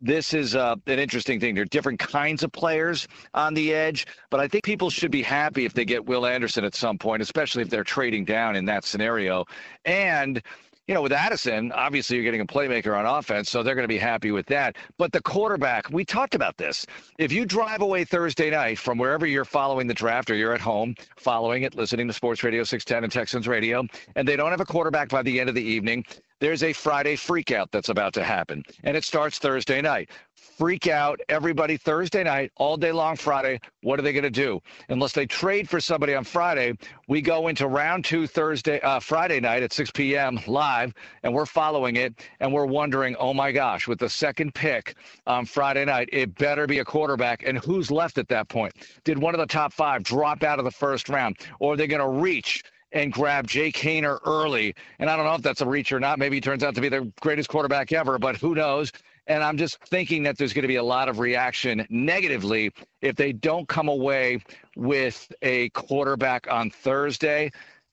this 0.00 0.34
is 0.34 0.56
uh, 0.56 0.74
an 0.88 0.98
interesting 0.98 1.38
thing. 1.38 1.54
There 1.54 1.62
are 1.62 1.66
different 1.66 2.00
kinds 2.00 2.42
of 2.42 2.50
players 2.50 3.06
on 3.34 3.54
the 3.54 3.72
edge, 3.72 4.06
but 4.30 4.40
I 4.40 4.48
think 4.48 4.64
people 4.64 4.90
should 4.90 5.12
be 5.12 5.22
happy 5.22 5.64
if 5.64 5.74
they 5.74 5.84
get 5.84 6.04
Will 6.04 6.26
Anderson 6.26 6.64
at 6.64 6.74
some 6.74 6.98
point, 6.98 7.22
especially 7.22 7.62
if 7.62 7.70
they're 7.70 7.84
trading 7.84 8.24
down 8.24 8.56
in 8.56 8.64
that 8.64 8.84
scenario. 8.84 9.44
And 9.84 10.42
you 10.88 10.94
know, 10.94 11.02
with 11.02 11.12
Addison, 11.12 11.70
obviously 11.72 12.16
you're 12.16 12.24
getting 12.24 12.40
a 12.40 12.46
playmaker 12.46 12.98
on 12.98 13.06
offense, 13.06 13.48
so 13.48 13.62
they're 13.62 13.76
going 13.76 13.84
to 13.84 13.88
be 13.88 13.98
happy 13.98 14.32
with 14.32 14.46
that. 14.46 14.76
But 14.98 15.12
the 15.12 15.22
quarterback, 15.22 15.88
we 15.90 16.04
talked 16.04 16.34
about 16.34 16.56
this. 16.56 16.84
If 17.18 17.30
you 17.30 17.46
drive 17.46 17.82
away 17.82 18.04
Thursday 18.04 18.50
night 18.50 18.78
from 18.78 18.98
wherever 18.98 19.24
you're 19.24 19.44
following 19.44 19.86
the 19.86 19.94
draft 19.94 20.30
or 20.30 20.34
you're 20.34 20.54
at 20.54 20.60
home 20.60 20.96
following 21.16 21.62
it, 21.62 21.76
listening 21.76 22.08
to 22.08 22.12
Sports 22.12 22.42
Radio 22.42 22.64
610 22.64 23.04
and 23.04 23.12
Texans 23.12 23.46
Radio, 23.46 23.86
and 24.16 24.26
they 24.26 24.34
don't 24.34 24.50
have 24.50 24.60
a 24.60 24.64
quarterback 24.64 25.08
by 25.08 25.22
the 25.22 25.38
end 25.38 25.48
of 25.48 25.54
the 25.54 25.62
evening, 25.62 26.04
there's 26.42 26.64
a 26.64 26.72
Friday 26.72 27.14
freakout 27.14 27.70
that's 27.70 27.88
about 27.88 28.12
to 28.14 28.24
happen. 28.24 28.64
And 28.82 28.96
it 28.96 29.04
starts 29.04 29.38
Thursday 29.38 29.80
night 29.80 30.10
freak 30.34 30.88
out 30.88 31.20
everybody 31.28 31.76
Thursday 31.76 32.24
night, 32.24 32.52
all 32.56 32.76
day 32.76 32.92
long 32.92 33.16
Friday. 33.16 33.60
What 33.82 33.98
are 33.98 34.02
they 34.02 34.12
going 34.12 34.24
to 34.24 34.30
do? 34.30 34.60
Unless 34.88 35.12
they 35.12 35.24
trade 35.24 35.68
for 35.68 35.80
somebody 35.80 36.14
on 36.14 36.24
Friday, 36.24 36.74
we 37.08 37.22
go 37.22 37.48
into 37.48 37.68
round 37.68 38.04
two 38.04 38.26
Thursday, 38.26 38.80
uh, 38.80 39.00
Friday 39.00 39.40
night 39.40 39.62
at 39.62 39.72
6 39.72 39.92
p.m. 39.92 40.40
live, 40.46 40.92
and 41.22 41.32
we're 41.32 41.46
following 41.46 41.96
it, 41.96 42.14
and 42.40 42.52
we're 42.52 42.66
wondering, 42.66 43.14
oh 43.18 43.32
my 43.32 43.52
gosh, 43.52 43.86
with 43.86 43.98
the 43.98 44.08
second 44.08 44.54
pick 44.54 44.96
on 45.26 45.46
Friday 45.46 45.84
night, 45.84 46.08
it 46.12 46.34
better 46.34 46.66
be 46.66 46.80
a 46.80 46.84
quarterback, 46.84 47.44
and 47.46 47.58
who's 47.58 47.90
left 47.90 48.18
at 48.18 48.28
that 48.28 48.48
point? 48.48 48.72
Did 49.04 49.18
one 49.18 49.34
of 49.34 49.40
the 49.40 49.46
top 49.46 49.72
five 49.72 50.02
drop 50.02 50.42
out 50.42 50.58
of 50.58 50.64
the 50.64 50.70
first 50.70 51.08
round, 51.08 51.36
or 51.60 51.74
are 51.74 51.76
they 51.76 51.86
going 51.86 52.02
to 52.02 52.20
reach? 52.20 52.62
And 52.92 53.12
grab 53.12 53.46
Jake 53.46 53.76
Haener 53.76 54.18
early. 54.26 54.74
And 54.98 55.08
I 55.10 55.16
don't 55.16 55.26
know 55.26 55.34
if 55.34 55.42
that's 55.42 55.60
a 55.60 55.66
reach 55.66 55.92
or 55.92 56.00
not. 56.00 56.18
Maybe 56.18 56.36
he 56.36 56.40
turns 56.40 56.62
out 56.62 56.74
to 56.74 56.80
be 56.80 56.88
the 56.88 57.10
greatest 57.20 57.48
quarterback 57.48 57.92
ever, 57.92 58.18
but 58.18 58.36
who 58.36 58.54
knows? 58.54 58.92
And 59.26 59.42
I'm 59.42 59.56
just 59.56 59.78
thinking 59.84 60.24
that 60.24 60.36
there's 60.36 60.52
going 60.52 60.62
to 60.62 60.68
be 60.68 60.76
a 60.76 60.82
lot 60.82 61.08
of 61.08 61.18
reaction 61.18 61.86
negatively 61.88 62.72
if 63.00 63.16
they 63.16 63.32
don't 63.32 63.68
come 63.68 63.88
away 63.88 64.40
with 64.76 65.32
a 65.42 65.68
quarterback 65.70 66.50
on 66.50 66.70
Thursday. 66.70 67.50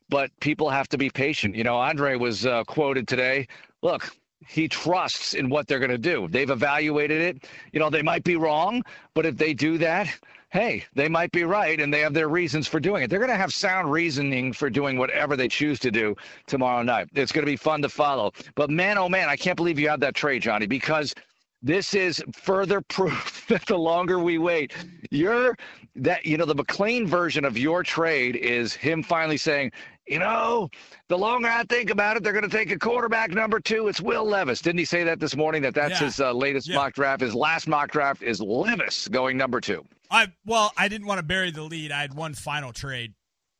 But 0.09 0.31
people 0.39 0.69
have 0.69 0.87
to 0.89 0.97
be 0.97 1.09
patient. 1.09 1.55
You 1.55 1.63
know, 1.63 1.77
Andre 1.77 2.15
was 2.15 2.45
uh, 2.45 2.63
quoted 2.63 3.07
today. 3.07 3.47
Look, 3.83 4.15
he 4.47 4.67
trusts 4.67 5.35
in 5.35 5.49
what 5.49 5.67
they're 5.67 5.79
going 5.79 5.91
to 5.91 5.99
do. 5.99 6.27
They've 6.27 6.49
evaluated 6.49 7.21
it. 7.21 7.47
You 7.73 7.79
know, 7.79 7.91
they 7.91 8.01
might 8.01 8.23
be 8.23 8.35
wrong, 8.35 8.81
but 9.13 9.27
if 9.27 9.37
they 9.37 9.53
do 9.53 9.77
that, 9.77 10.07
hey, 10.51 10.83
they 10.95 11.07
might 11.07 11.31
be 11.31 11.43
right 11.43 11.79
and 11.79 11.93
they 11.93 11.99
have 11.99 12.13
their 12.13 12.29
reasons 12.29 12.67
for 12.67 12.79
doing 12.79 13.03
it. 13.03 13.09
They're 13.09 13.19
going 13.19 13.29
to 13.29 13.37
have 13.37 13.53
sound 13.53 13.91
reasoning 13.91 14.51
for 14.51 14.69
doing 14.69 14.97
whatever 14.97 15.35
they 15.35 15.47
choose 15.47 15.79
to 15.79 15.91
do 15.91 16.15
tomorrow 16.47 16.81
night. 16.81 17.07
It's 17.13 17.31
going 17.31 17.45
to 17.45 17.51
be 17.51 17.55
fun 17.55 17.81
to 17.83 17.89
follow. 17.89 18.31
But 18.55 18.69
man, 18.69 18.97
oh 18.97 19.09
man, 19.09 19.29
I 19.29 19.35
can't 19.35 19.55
believe 19.55 19.79
you 19.79 19.89
had 19.89 20.01
that 20.01 20.15
trade, 20.15 20.41
Johnny, 20.41 20.65
because 20.65 21.13
this 21.61 21.93
is 21.93 22.23
further 22.33 22.81
proof 22.89 23.45
that 23.47 23.65
the 23.65 23.77
longer 23.77 24.19
we 24.19 24.37
wait, 24.37 24.73
you're 25.11 25.55
that 25.95 26.25
you 26.25 26.37
know 26.37 26.45
the 26.45 26.55
McClain 26.55 27.05
version 27.05 27.43
of 27.45 27.57
your 27.57 27.83
trade 27.83 28.35
is 28.35 28.73
him 28.73 29.03
finally 29.03 29.37
saying, 29.37 29.71
you 30.07 30.17
know, 30.17 30.69
the 31.09 31.17
longer 31.17 31.49
I 31.49 31.63
think 31.63 31.89
about 31.89 32.17
it, 32.17 32.23
they're 32.23 32.33
going 32.33 32.49
to 32.49 32.57
take 32.57 32.71
a 32.71 32.79
quarterback 32.79 33.31
number 33.31 33.59
two. 33.59 33.87
It's 33.87 34.01
Will 34.01 34.25
Levis. 34.25 34.61
Didn't 34.61 34.79
he 34.79 34.85
say 34.85 35.03
that 35.03 35.19
this 35.19 35.35
morning? 35.35 35.61
That 35.61 35.75
that's 35.75 35.99
yeah. 35.99 36.07
his 36.07 36.19
uh, 36.19 36.31
latest 36.31 36.69
yeah. 36.69 36.75
mock 36.75 36.93
draft. 36.93 37.21
His 37.21 37.35
last 37.35 37.67
mock 37.67 37.91
draft 37.91 38.23
is 38.23 38.41
Levis 38.41 39.07
going 39.09 39.37
number 39.37 39.61
two. 39.61 39.85
I 40.09 40.27
well, 40.45 40.71
I 40.77 40.87
didn't 40.87 41.07
want 41.07 41.19
to 41.19 41.25
bury 41.25 41.51
the 41.51 41.63
lead. 41.63 41.91
I 41.91 42.01
had 42.01 42.13
one 42.13 42.33
final 42.33 42.73
trade, 42.73 43.13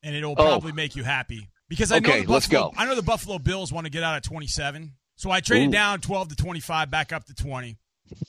and 0.03 0.15
it'll 0.15 0.32
oh. 0.32 0.36
probably 0.36 0.72
oh. 0.72 0.75
make 0.75 0.96
you 0.96 1.03
happy 1.03 1.50
because 1.68 1.91
I 1.91 2.00
know 2.00 2.10
okay, 2.10 2.20
Buffalo, 2.20 2.34
let's 2.34 2.48
go. 2.48 2.74
I 2.75 2.86
know 2.86 2.96
the 2.96 3.03
Buffalo 3.03 3.39
Bills 3.39 3.72
want 3.72 3.86
to 3.86 3.91
get 3.91 4.03
out 4.03 4.15
at 4.15 4.24
27, 4.24 4.94
so 5.15 5.32
I 5.32 5.41
traded 5.41 5.70
Ooh. 5.70 5.72
down 5.72 6.01
12 6.01 6.29
to 6.29 6.36
25, 6.36 6.89
back 6.89 7.13
up 7.13 7.25
to 7.25 7.34
20, 7.34 7.77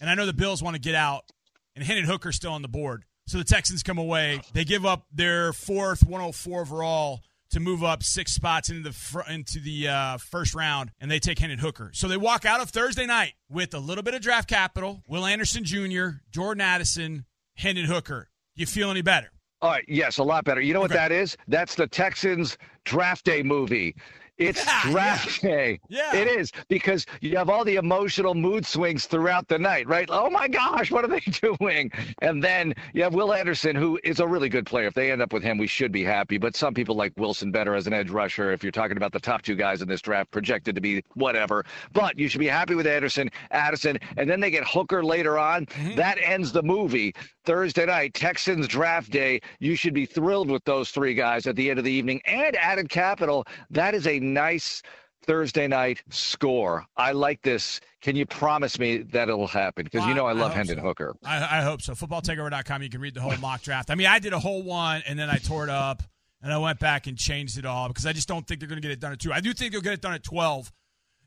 and 0.01 0.11
I 0.11 0.15
know 0.15 0.27
the 0.27 0.33
Bills 0.33 0.63
want 0.63 0.75
to 0.75 0.81
get 0.81 0.95
out, 0.95 1.25
and 1.75 1.85
Hendon 1.85 2.05
Hooker's 2.05 2.37
still 2.37 2.53
on 2.53 2.63
the 2.63 2.69
board. 2.69 3.05
So 3.27 3.39
the 3.39 3.45
Texans 3.45 3.85
come 3.85 3.99
away. 3.99 4.41
They 4.55 4.65
give 4.65 4.85
up 4.85 5.07
their 5.13 5.53
fourth 5.53 6.05
104 6.05 6.63
overall 6.63 7.21
to 7.51 7.61
move 7.61 7.85
up 7.85 8.03
six 8.03 8.33
spots 8.33 8.71
into 8.71 8.83
the 8.83 8.93
fr- 8.93 9.29
into 9.29 9.61
the 9.61 9.89
uh, 9.89 10.19
first 10.19 10.55
round, 10.55 10.91
and 11.01 11.11
they 11.11 11.19
take 11.19 11.39
Hendon 11.39 11.59
Hooker. 11.59 11.91
So 11.95 12.09
they 12.09 12.17
walk 12.17 12.45
out 12.45 12.61
of 12.61 12.71
Thursday 12.71 13.07
night 13.07 13.35
with 13.49 13.75
a 13.75 13.79
little 13.79 14.03
bit 14.03 14.15
of 14.15 14.21
draft 14.21 14.49
capital. 14.49 15.03
Will 15.09 15.27
Anderson 15.27 15.65
Jr., 15.65 16.09
Jordan 16.33 16.61
Addison, 16.61 17.25
Hendon 17.61 17.85
Hooker. 17.85 18.29
You 18.57 18.65
feel 18.65 18.91
any 18.91 19.03
better? 19.03 19.31
All 19.61 19.71
right, 19.71 19.85
yes, 19.87 20.17
a 20.17 20.23
lot 20.23 20.45
better. 20.45 20.63
You 20.63 20.73
know 20.73 20.81
what 20.81 20.91
that 20.93 21.13
is? 21.13 21.37
That's 21.47 21.75
the 21.75 21.87
Texans 21.87 22.57
draft 22.87 23.27
day 23.27 23.43
movie. 23.43 23.95
It's 24.41 24.65
yeah, 24.67 24.91
draft 24.91 25.43
yeah. 25.43 25.51
day. 25.51 25.81
Yeah. 25.89 26.17
It 26.17 26.27
is 26.27 26.51
because 26.69 27.07
you 27.21 27.37
have 27.37 27.51
all 27.51 27.65
the 27.65 27.77
emotional 27.77 28.35
mood 28.35 28.65
swings 28.67 29.07
throughout 29.07 29.47
the 29.49 29.59
night, 29.59 29.87
right? 29.87 30.09
Oh 30.11 30.31
my 30.31 30.49
gosh, 30.49 30.91
what 30.91 31.05
are 31.05 31.09
they 31.09 31.21
doing? 31.59 31.93
And 32.23 32.43
then 32.43 32.75
you 32.95 33.03
have 33.03 33.15
Will 33.15 33.33
Anderson, 33.33 33.77
who 33.77 34.01
is 34.03 34.19
a 34.19 34.27
really 34.27 34.49
good 34.49 34.67
player. 34.67 34.87
If 34.87 34.95
they 34.95 35.13
end 35.13 35.21
up 35.23 35.33
with 35.33 35.43
him, 35.43 35.59
we 35.59 35.67
should 35.67 35.93
be 35.93 36.03
happy. 36.03 36.39
But 36.39 36.57
some 36.57 36.73
people 36.75 36.95
like 36.95 37.13
Wilson 37.17 37.51
better 37.51 37.75
as 37.75 37.87
an 37.87 37.93
edge 37.93 38.11
rusher. 38.11 38.51
If 38.51 38.63
you're 38.63 38.73
talking 38.73 38.97
about 38.97 39.13
the 39.13 39.21
top 39.21 39.43
two 39.43 39.55
guys 39.55 39.83
in 39.83 39.89
this 39.89 40.01
draft, 40.01 40.31
projected 40.31 40.75
to 40.75 40.81
be 40.81 41.05
whatever. 41.15 41.65
But 41.93 42.19
you 42.19 42.29
should 42.29 42.41
be 42.41 42.47
happy 42.47 42.75
with 42.75 42.87
Anderson, 42.87 43.31
Addison, 43.51 43.99
and 44.17 44.29
then 44.29 44.41
they 44.41 44.51
get 44.51 44.65
Hooker 44.67 45.05
later 45.05 45.39
on. 45.39 45.67
Mm-hmm. 45.67 45.97
That 45.97 46.19
ends 46.23 46.51
the 46.51 46.63
movie. 46.63 47.15
Thursday 47.45 47.87
night, 47.87 48.15
Texans 48.15 48.69
draft 48.69 49.11
day. 49.11 49.41
You 49.59 49.75
should 49.75 49.95
be 49.95 50.07
thrilled 50.07 50.51
with 50.51 50.65
those 50.65 50.91
three 50.91 51.15
guys 51.15 51.47
at 51.47 51.57
the 51.57 51.71
end 51.71 51.79
of 51.79 51.85
the 51.85 51.91
evening 51.91 52.21
and 52.27 52.55
added 52.57 52.89
capital. 52.89 53.45
That 53.71 53.95
is 53.95 54.07
a 54.07 54.21
nice 54.31 54.83
Thursday 55.23 55.69
night 55.69 56.03
score. 56.11 56.85
I 56.97 57.13
like 57.13 57.43
this. 57.43 57.81
Can 58.01 58.17
you 58.17 58.27
promise 58.27 58.79
me 58.79 58.99
that 58.99 59.29
it'll 59.29 59.47
happen? 59.47 59.85
Because 59.85 60.07
you 60.07 60.15
know 60.15 60.27
I 60.27 60.33
love 60.33 60.53
I 60.53 60.57
Hendon 60.57 60.79
so. 60.79 60.83
Hooker. 60.83 61.15
I, 61.25 61.59
I, 61.59 61.63
hope 61.63 61.83
so. 61.83 61.93
FootballTakeover.com. 61.93 62.83
You 62.83 62.89
can 62.89 63.01
read 63.01 63.15
the 63.15 63.21
whole 63.21 63.37
mock 63.37 63.63
draft. 63.63 63.91
I 63.91 63.95
mean, 63.95 64.07
I 64.07 64.19
did 64.19 64.33
a 64.33 64.39
whole 64.39 64.63
one 64.63 65.03
and 65.07 65.19
then 65.19 65.29
I 65.29 65.37
tore 65.37 65.65
it 65.65 65.71
up 65.71 66.03
and 66.43 66.53
I 66.53 66.59
went 66.59 66.79
back 66.79 67.07
and 67.07 67.17
changed 67.17 67.59
it 67.59 67.67
all 67.67 67.89
because 67.89 68.07
I 68.07 68.13
just 68.13 68.29
don't 68.29 68.47
think 68.47 68.61
they're 68.61 68.69
going 68.69 68.81
to 68.81 68.87
get 68.87 68.93
it 68.93 69.01
done 69.01 69.13
at 69.13 69.21
two. 69.21 69.33
I 69.33 69.41
do 69.41 69.53
think 69.53 69.73
they'll 69.73 69.83
get 69.83 69.93
it 69.93 70.01
done 70.01 70.15
at 70.15 70.23
12. 70.23 70.73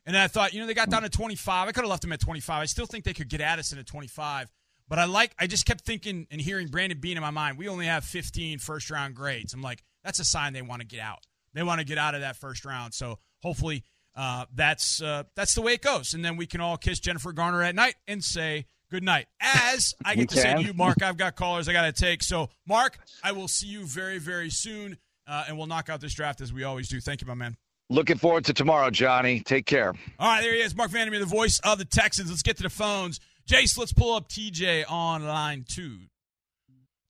And 0.06 0.16
I 0.16 0.28
thought, 0.28 0.52
you 0.52 0.60
know, 0.60 0.66
they 0.66 0.74
got 0.74 0.90
down 0.90 1.02
to 1.02 1.08
25. 1.08 1.68
I 1.68 1.72
could 1.72 1.82
have 1.82 1.90
left 1.90 2.02
them 2.02 2.12
at 2.12 2.20
25. 2.20 2.62
I 2.62 2.66
still 2.66 2.86
think 2.86 3.04
they 3.04 3.14
could 3.14 3.28
get 3.28 3.40
Addison 3.40 3.78
at 3.78 3.86
25. 3.86 4.50
But 4.86 4.98
I 4.98 5.06
like, 5.06 5.34
I 5.38 5.46
just 5.46 5.64
kept 5.64 5.80
thinking 5.82 6.26
and 6.30 6.40
hearing 6.40 6.68
Brandon 6.68 7.00
Beane 7.00 7.16
in 7.16 7.22
my 7.22 7.30
mind. 7.30 7.56
We 7.56 7.68
only 7.68 7.86
have 7.86 8.04
15 8.04 8.58
first 8.58 8.90
round 8.90 9.14
grades. 9.14 9.54
I'm 9.54 9.62
like, 9.62 9.82
that's 10.02 10.18
a 10.18 10.24
sign 10.24 10.52
they 10.52 10.60
want 10.60 10.82
to 10.82 10.86
get 10.86 11.00
out. 11.00 11.26
They 11.54 11.62
want 11.62 11.80
to 11.80 11.86
get 11.86 11.98
out 11.98 12.14
of 12.14 12.20
that 12.20 12.36
first 12.36 12.64
round. 12.64 12.94
So 12.94 13.18
hopefully 13.42 13.84
uh, 14.16 14.46
that's 14.54 15.00
uh, 15.00 15.24
that's 15.34 15.54
the 15.54 15.62
way 15.62 15.74
it 15.74 15.82
goes. 15.82 16.14
And 16.14 16.24
then 16.24 16.36
we 16.36 16.46
can 16.46 16.60
all 16.60 16.76
kiss 16.76 17.00
Jennifer 17.00 17.32
Garner 17.32 17.62
at 17.62 17.74
night 17.74 17.94
and 18.06 18.22
say 18.22 18.66
good 18.90 19.02
night. 19.02 19.26
As 19.40 19.94
I 20.04 20.14
get 20.16 20.28
to 20.30 20.36
say 20.36 20.54
to 20.54 20.62
you, 20.62 20.74
Mark, 20.74 21.02
I've 21.02 21.16
got 21.16 21.36
callers 21.36 21.68
I 21.68 21.72
got 21.72 21.82
to 21.82 21.92
take. 21.92 22.22
So, 22.22 22.50
Mark, 22.66 22.98
I 23.22 23.32
will 23.32 23.48
see 23.48 23.66
you 23.66 23.84
very, 23.86 24.18
very 24.18 24.50
soon. 24.50 24.98
Uh, 25.26 25.44
and 25.48 25.56
we'll 25.56 25.66
knock 25.66 25.88
out 25.88 26.00
this 26.00 26.12
draft 26.12 26.42
as 26.42 26.52
we 26.52 26.64
always 26.64 26.88
do. 26.88 27.00
Thank 27.00 27.22
you, 27.22 27.26
my 27.26 27.34
man. 27.34 27.56
Looking 27.90 28.16
forward 28.16 28.44
to 28.46 28.54
tomorrow, 28.54 28.90
Johnny. 28.90 29.40
Take 29.40 29.66
care. 29.66 29.94
All 30.18 30.28
right, 30.28 30.42
there 30.42 30.54
he 30.54 30.60
is, 30.60 30.74
Marc 30.74 30.90
Vandermeer, 30.90 31.20
the 31.20 31.26
voice 31.26 31.60
of 31.60 31.78
the 31.78 31.84
Texans. 31.84 32.30
Let's 32.30 32.42
get 32.42 32.56
to 32.58 32.62
the 32.62 32.70
phones. 32.70 33.20
Jace, 33.48 33.78
let's 33.78 33.92
pull 33.92 34.14
up 34.14 34.28
TJ 34.28 34.90
on 34.90 35.26
line 35.26 35.64
two. 35.68 35.98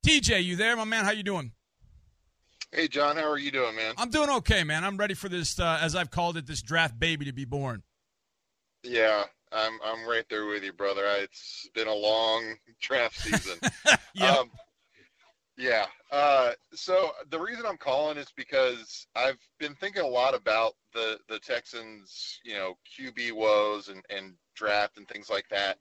TJ, 0.07 0.45
you 0.45 0.57
there, 0.57 0.77
my 0.77 0.85
man? 0.85 1.05
How 1.05 1.13
you 1.13 1.23
doing? 1.23 1.53
Hey, 2.75 2.89
John, 2.89 3.17
how 3.17 3.31
are 3.31 3.39
you 3.39 3.53
doing, 3.53 3.77
man? 3.77 3.95
I'm 3.99 4.11
doing 4.11 4.29
okay, 4.29 4.65
man. 4.65 4.83
I'm 4.83 4.97
ready 4.97 5.15
for 5.15 5.29
this, 5.29 5.61
uh, 5.61 5.79
as 5.81 5.95
I've 5.95 6.11
called 6.11 6.37
it, 6.37 6.45
this 6.45 6.61
draft 6.61 6.99
baby 6.99 7.25
to 7.27 7.33
be 7.33 7.45
born. 7.45 7.85
Yeah, 8.83 9.23
I'm 9.53 9.79
I'm 9.85 10.09
right 10.09 10.25
there 10.29 10.47
with 10.47 10.65
you, 10.65 10.73
brother. 10.73 11.05
It's 11.21 11.69
been 11.73 11.87
a 11.87 11.95
long 11.95 12.57
draft 12.81 13.17
season. 13.17 13.61
yeah. 14.15 14.31
Um, 14.33 14.51
yeah. 15.57 15.87
Uh, 16.11 16.51
so 16.73 17.13
the 17.31 17.39
reason 17.39 17.65
I'm 17.65 17.77
calling 17.77 18.19
is 18.19 18.33
because 18.37 19.07
I've 19.15 19.39
been 19.61 19.77
thinking 19.77 20.03
a 20.03 20.09
lot 20.09 20.35
about 20.35 20.73
the 20.93 21.21
the 21.29 21.39
Texans, 21.39 22.41
you 22.45 22.55
know, 22.55 22.75
QB 22.99 23.35
woes 23.35 23.89
and 23.89 24.03
and 24.11 24.35
draft 24.57 24.99
and 24.99 25.07
things 25.07 25.31
like 25.31 25.49
that. 25.51 25.79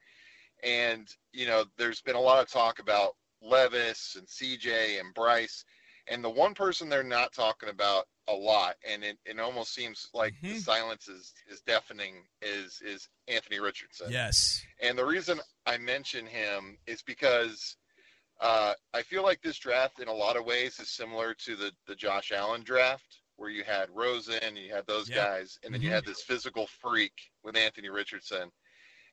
And 0.64 1.08
you 1.32 1.48
know, 1.48 1.66
there's 1.76 2.02
been 2.02 2.16
a 2.16 2.22
lot 2.22 2.44
of 2.44 2.52
talk 2.52 2.78
about 2.78 3.16
Levis 3.42 4.16
and 4.16 4.28
CJ 4.28 5.00
and 5.00 5.12
Bryce, 5.16 5.66
and 6.08 6.24
the 6.24 6.30
one 6.30 6.54
person 6.54 6.90
they're 6.90 7.04
not 7.04 7.34
talking 7.34 7.70
about 7.70 8.06
a 8.28 8.34
lot, 8.34 8.76
and 8.90 9.04
it, 9.04 9.18
it 9.26 9.40
almost 9.40 9.74
seems 9.74 10.10
like 10.14 10.34
Mhm. 10.44 10.50
the 10.50 10.56
silence 10.56 11.08
is 11.08 11.34
is 11.50 11.62
deafening, 11.62 12.24
is 12.42 12.82
is 12.86 13.10
Anthony 13.28 13.60
Richardson. 13.60 14.10
yes. 14.12 14.64
And 14.82 14.98
the 14.98 15.06
reason 15.06 15.40
I 15.66 15.78
mention 15.78 16.26
him 16.26 16.78
is 16.88 17.02
because 17.02 17.78
uh, 18.42 18.74
I 18.94 19.02
feel 19.04 19.24
like 19.24 19.42
this 19.42 19.58
draft, 19.58 20.00
in 20.00 20.08
a 20.08 20.14
lot 20.14 20.36
of 20.36 20.46
ways, 20.46 20.80
is 20.80 20.90
similar 20.90 21.34
to 21.36 21.56
the 21.56 21.72
the 21.88 21.96
Josh 21.96 22.32
Allen 22.32 22.64
draft, 22.64 23.22
where 23.38 23.50
you 23.50 23.64
had 23.64 23.90
Rosen, 23.92 24.56
you 24.56 24.74
had 24.74 24.86
those 24.88 25.10
Yeah. 25.10 25.16
guys, 25.16 25.58
and 25.64 25.74
then 25.74 25.82
you 25.82 25.90
Mhm. 25.90 25.94
had 25.96 26.06
this 26.06 26.22
physical 26.22 26.68
freak 26.68 27.14
with 27.44 27.56
Anthony 27.56 27.90
Richardson, 27.90 28.52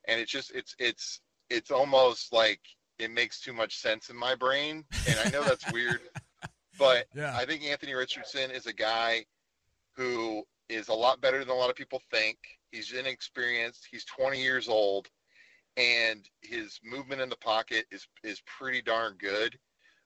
and 0.07 0.19
it's 0.19 0.31
just 0.31 0.51
it's 0.51 0.75
it's 0.79 1.21
it's 1.49 1.71
almost 1.71 2.33
like 2.33 2.61
it 2.99 3.11
makes 3.11 3.39
too 3.41 3.53
much 3.53 3.77
sense 3.77 4.09
in 4.09 4.15
my 4.15 4.35
brain, 4.35 4.85
and 5.05 5.19
I 5.19 5.27
know 5.27 5.43
that's 5.43 5.67
weird, 5.71 6.01
but 6.77 7.07
Yeah. 7.13 7.35
I 7.35 7.45
think 7.45 7.63
Anthony 7.63 7.93
Richardson 7.93 8.51
is 8.51 8.65
a 8.65 8.73
guy 8.73 9.25
who 9.95 10.43
is 10.69 10.87
a 10.87 10.93
lot 10.93 11.21
better 11.21 11.39
than 11.39 11.49
a 11.49 11.55
lot 11.55 11.69
of 11.69 11.75
people 11.75 12.01
think. 12.11 12.37
He's 12.71 12.93
inexperienced. 12.93 13.87
He's 13.91 14.05
20 14.05 14.41
years 14.41 14.69
old, 14.69 15.09
and 15.77 16.27
his 16.41 16.79
movement 16.83 17.21
in 17.21 17.29
the 17.29 17.35
pocket 17.37 17.85
is 17.91 18.07
is 18.23 18.41
pretty 18.45 18.81
darn 18.81 19.15
good. 19.17 19.57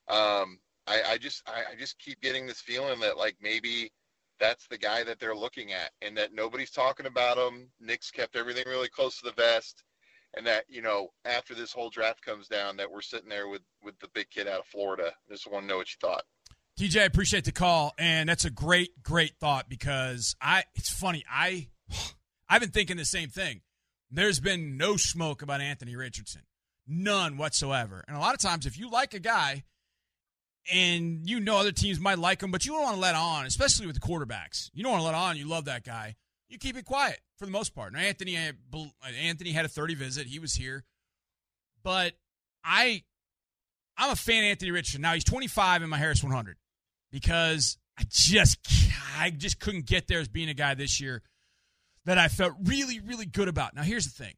Um, 0.07 0.59
I, 0.87 1.01
I 1.11 1.17
just 1.17 1.47
I, 1.47 1.73
I 1.73 1.75
just 1.77 1.99
keep 1.99 2.21
getting 2.21 2.47
this 2.47 2.61
feeling 2.61 2.99
that 3.01 3.17
like 3.17 3.37
maybe 3.41 3.91
that's 4.39 4.67
the 4.67 4.77
guy 4.77 5.03
that 5.03 5.19
they're 5.19 5.35
looking 5.35 5.71
at, 5.71 5.91
and 6.01 6.17
that 6.17 6.33
nobody's 6.33 6.71
talking 6.71 7.05
about 7.05 7.37
him. 7.37 7.69
Nick's 7.79 8.11
kept 8.11 8.35
everything 8.35 8.65
really 8.67 8.89
close 8.89 9.17
to 9.19 9.25
the 9.25 9.41
vest, 9.41 9.83
and 10.35 10.45
that 10.45 10.65
you 10.67 10.81
know 10.81 11.09
after 11.25 11.53
this 11.53 11.71
whole 11.71 11.89
draft 11.89 12.21
comes 12.21 12.47
down, 12.47 12.77
that 12.77 12.91
we're 12.91 13.01
sitting 13.01 13.29
there 13.29 13.47
with 13.47 13.63
with 13.83 13.97
the 13.99 14.09
big 14.13 14.29
kid 14.29 14.47
out 14.47 14.59
of 14.59 14.65
Florida. 14.65 15.13
Just 15.29 15.49
want 15.49 15.63
to 15.63 15.67
know 15.67 15.77
what 15.77 15.89
you 15.89 15.97
thought. 16.01 16.23
TJ, 16.77 17.01
I 17.01 17.05
appreciate 17.05 17.45
the 17.45 17.53
call, 17.53 17.93
and 17.97 18.27
that's 18.27 18.43
a 18.43 18.49
great, 18.49 19.01
great 19.01 19.37
thought 19.39 19.69
because 19.69 20.35
I. 20.41 20.63
It's 20.75 20.89
funny. 20.89 21.23
I, 21.31 21.69
I've 22.49 22.59
been 22.59 22.71
thinking 22.71 22.97
the 22.97 23.05
same 23.05 23.29
thing. 23.29 23.61
There's 24.11 24.41
been 24.41 24.75
no 24.75 24.97
smoke 24.97 25.41
about 25.41 25.61
Anthony 25.61 25.95
Richardson, 25.95 26.41
none 26.85 27.37
whatsoever. 27.37 28.03
And 28.07 28.17
a 28.17 28.19
lot 28.19 28.33
of 28.33 28.41
times, 28.41 28.65
if 28.65 28.77
you 28.77 28.89
like 28.89 29.13
a 29.13 29.19
guy, 29.19 29.63
and 30.71 31.29
you 31.29 31.39
know 31.39 31.57
other 31.57 31.71
teams 31.71 31.97
might 31.99 32.19
like 32.19 32.43
him, 32.43 32.51
but 32.51 32.65
you 32.65 32.73
don't 32.73 32.83
want 32.83 32.95
to 32.95 33.01
let 33.01 33.15
on, 33.15 33.45
especially 33.45 33.87
with 33.87 33.95
the 33.95 34.01
quarterbacks. 34.01 34.69
You 34.73 34.83
don't 34.83 34.91
want 34.91 35.01
to 35.01 35.05
let 35.05 35.15
on. 35.15 35.37
You 35.37 35.47
love 35.47 35.65
that 35.65 35.85
guy. 35.85 36.15
You 36.49 36.57
keep 36.57 36.75
it 36.75 36.83
quiet 36.83 37.19
for 37.37 37.45
the 37.45 37.51
most 37.51 37.73
part. 37.73 37.93
Now, 37.93 37.99
Anthony, 37.99 38.35
Anthony 38.35 39.51
had 39.51 39.65
a 39.65 39.69
30 39.69 39.95
visit. 39.95 40.27
He 40.27 40.39
was 40.39 40.53
here, 40.53 40.83
but 41.83 42.13
I, 42.65 43.03
I'm 43.97 44.11
a 44.11 44.15
fan 44.15 44.43
of 44.43 44.49
Anthony 44.49 44.71
Richardson. 44.71 45.01
Now 45.01 45.13
he's 45.13 45.23
25 45.23 45.83
in 45.83 45.89
my 45.89 45.97
Harris 45.97 46.21
100 46.21 46.57
because 47.15 47.77
I 47.97 48.03
just 48.09 48.57
I 49.17 49.29
just 49.29 49.61
couldn't 49.61 49.85
get 49.85 50.09
there 50.09 50.19
as 50.19 50.27
being 50.27 50.49
a 50.49 50.53
guy 50.53 50.73
this 50.73 50.99
year 50.99 51.23
that 52.03 52.17
I 52.17 52.27
felt 52.27 52.55
really 52.65 52.99
really 52.99 53.25
good 53.25 53.47
about. 53.47 53.73
Now 53.73 53.83
here's 53.83 54.05
the 54.05 54.23
thing. 54.23 54.33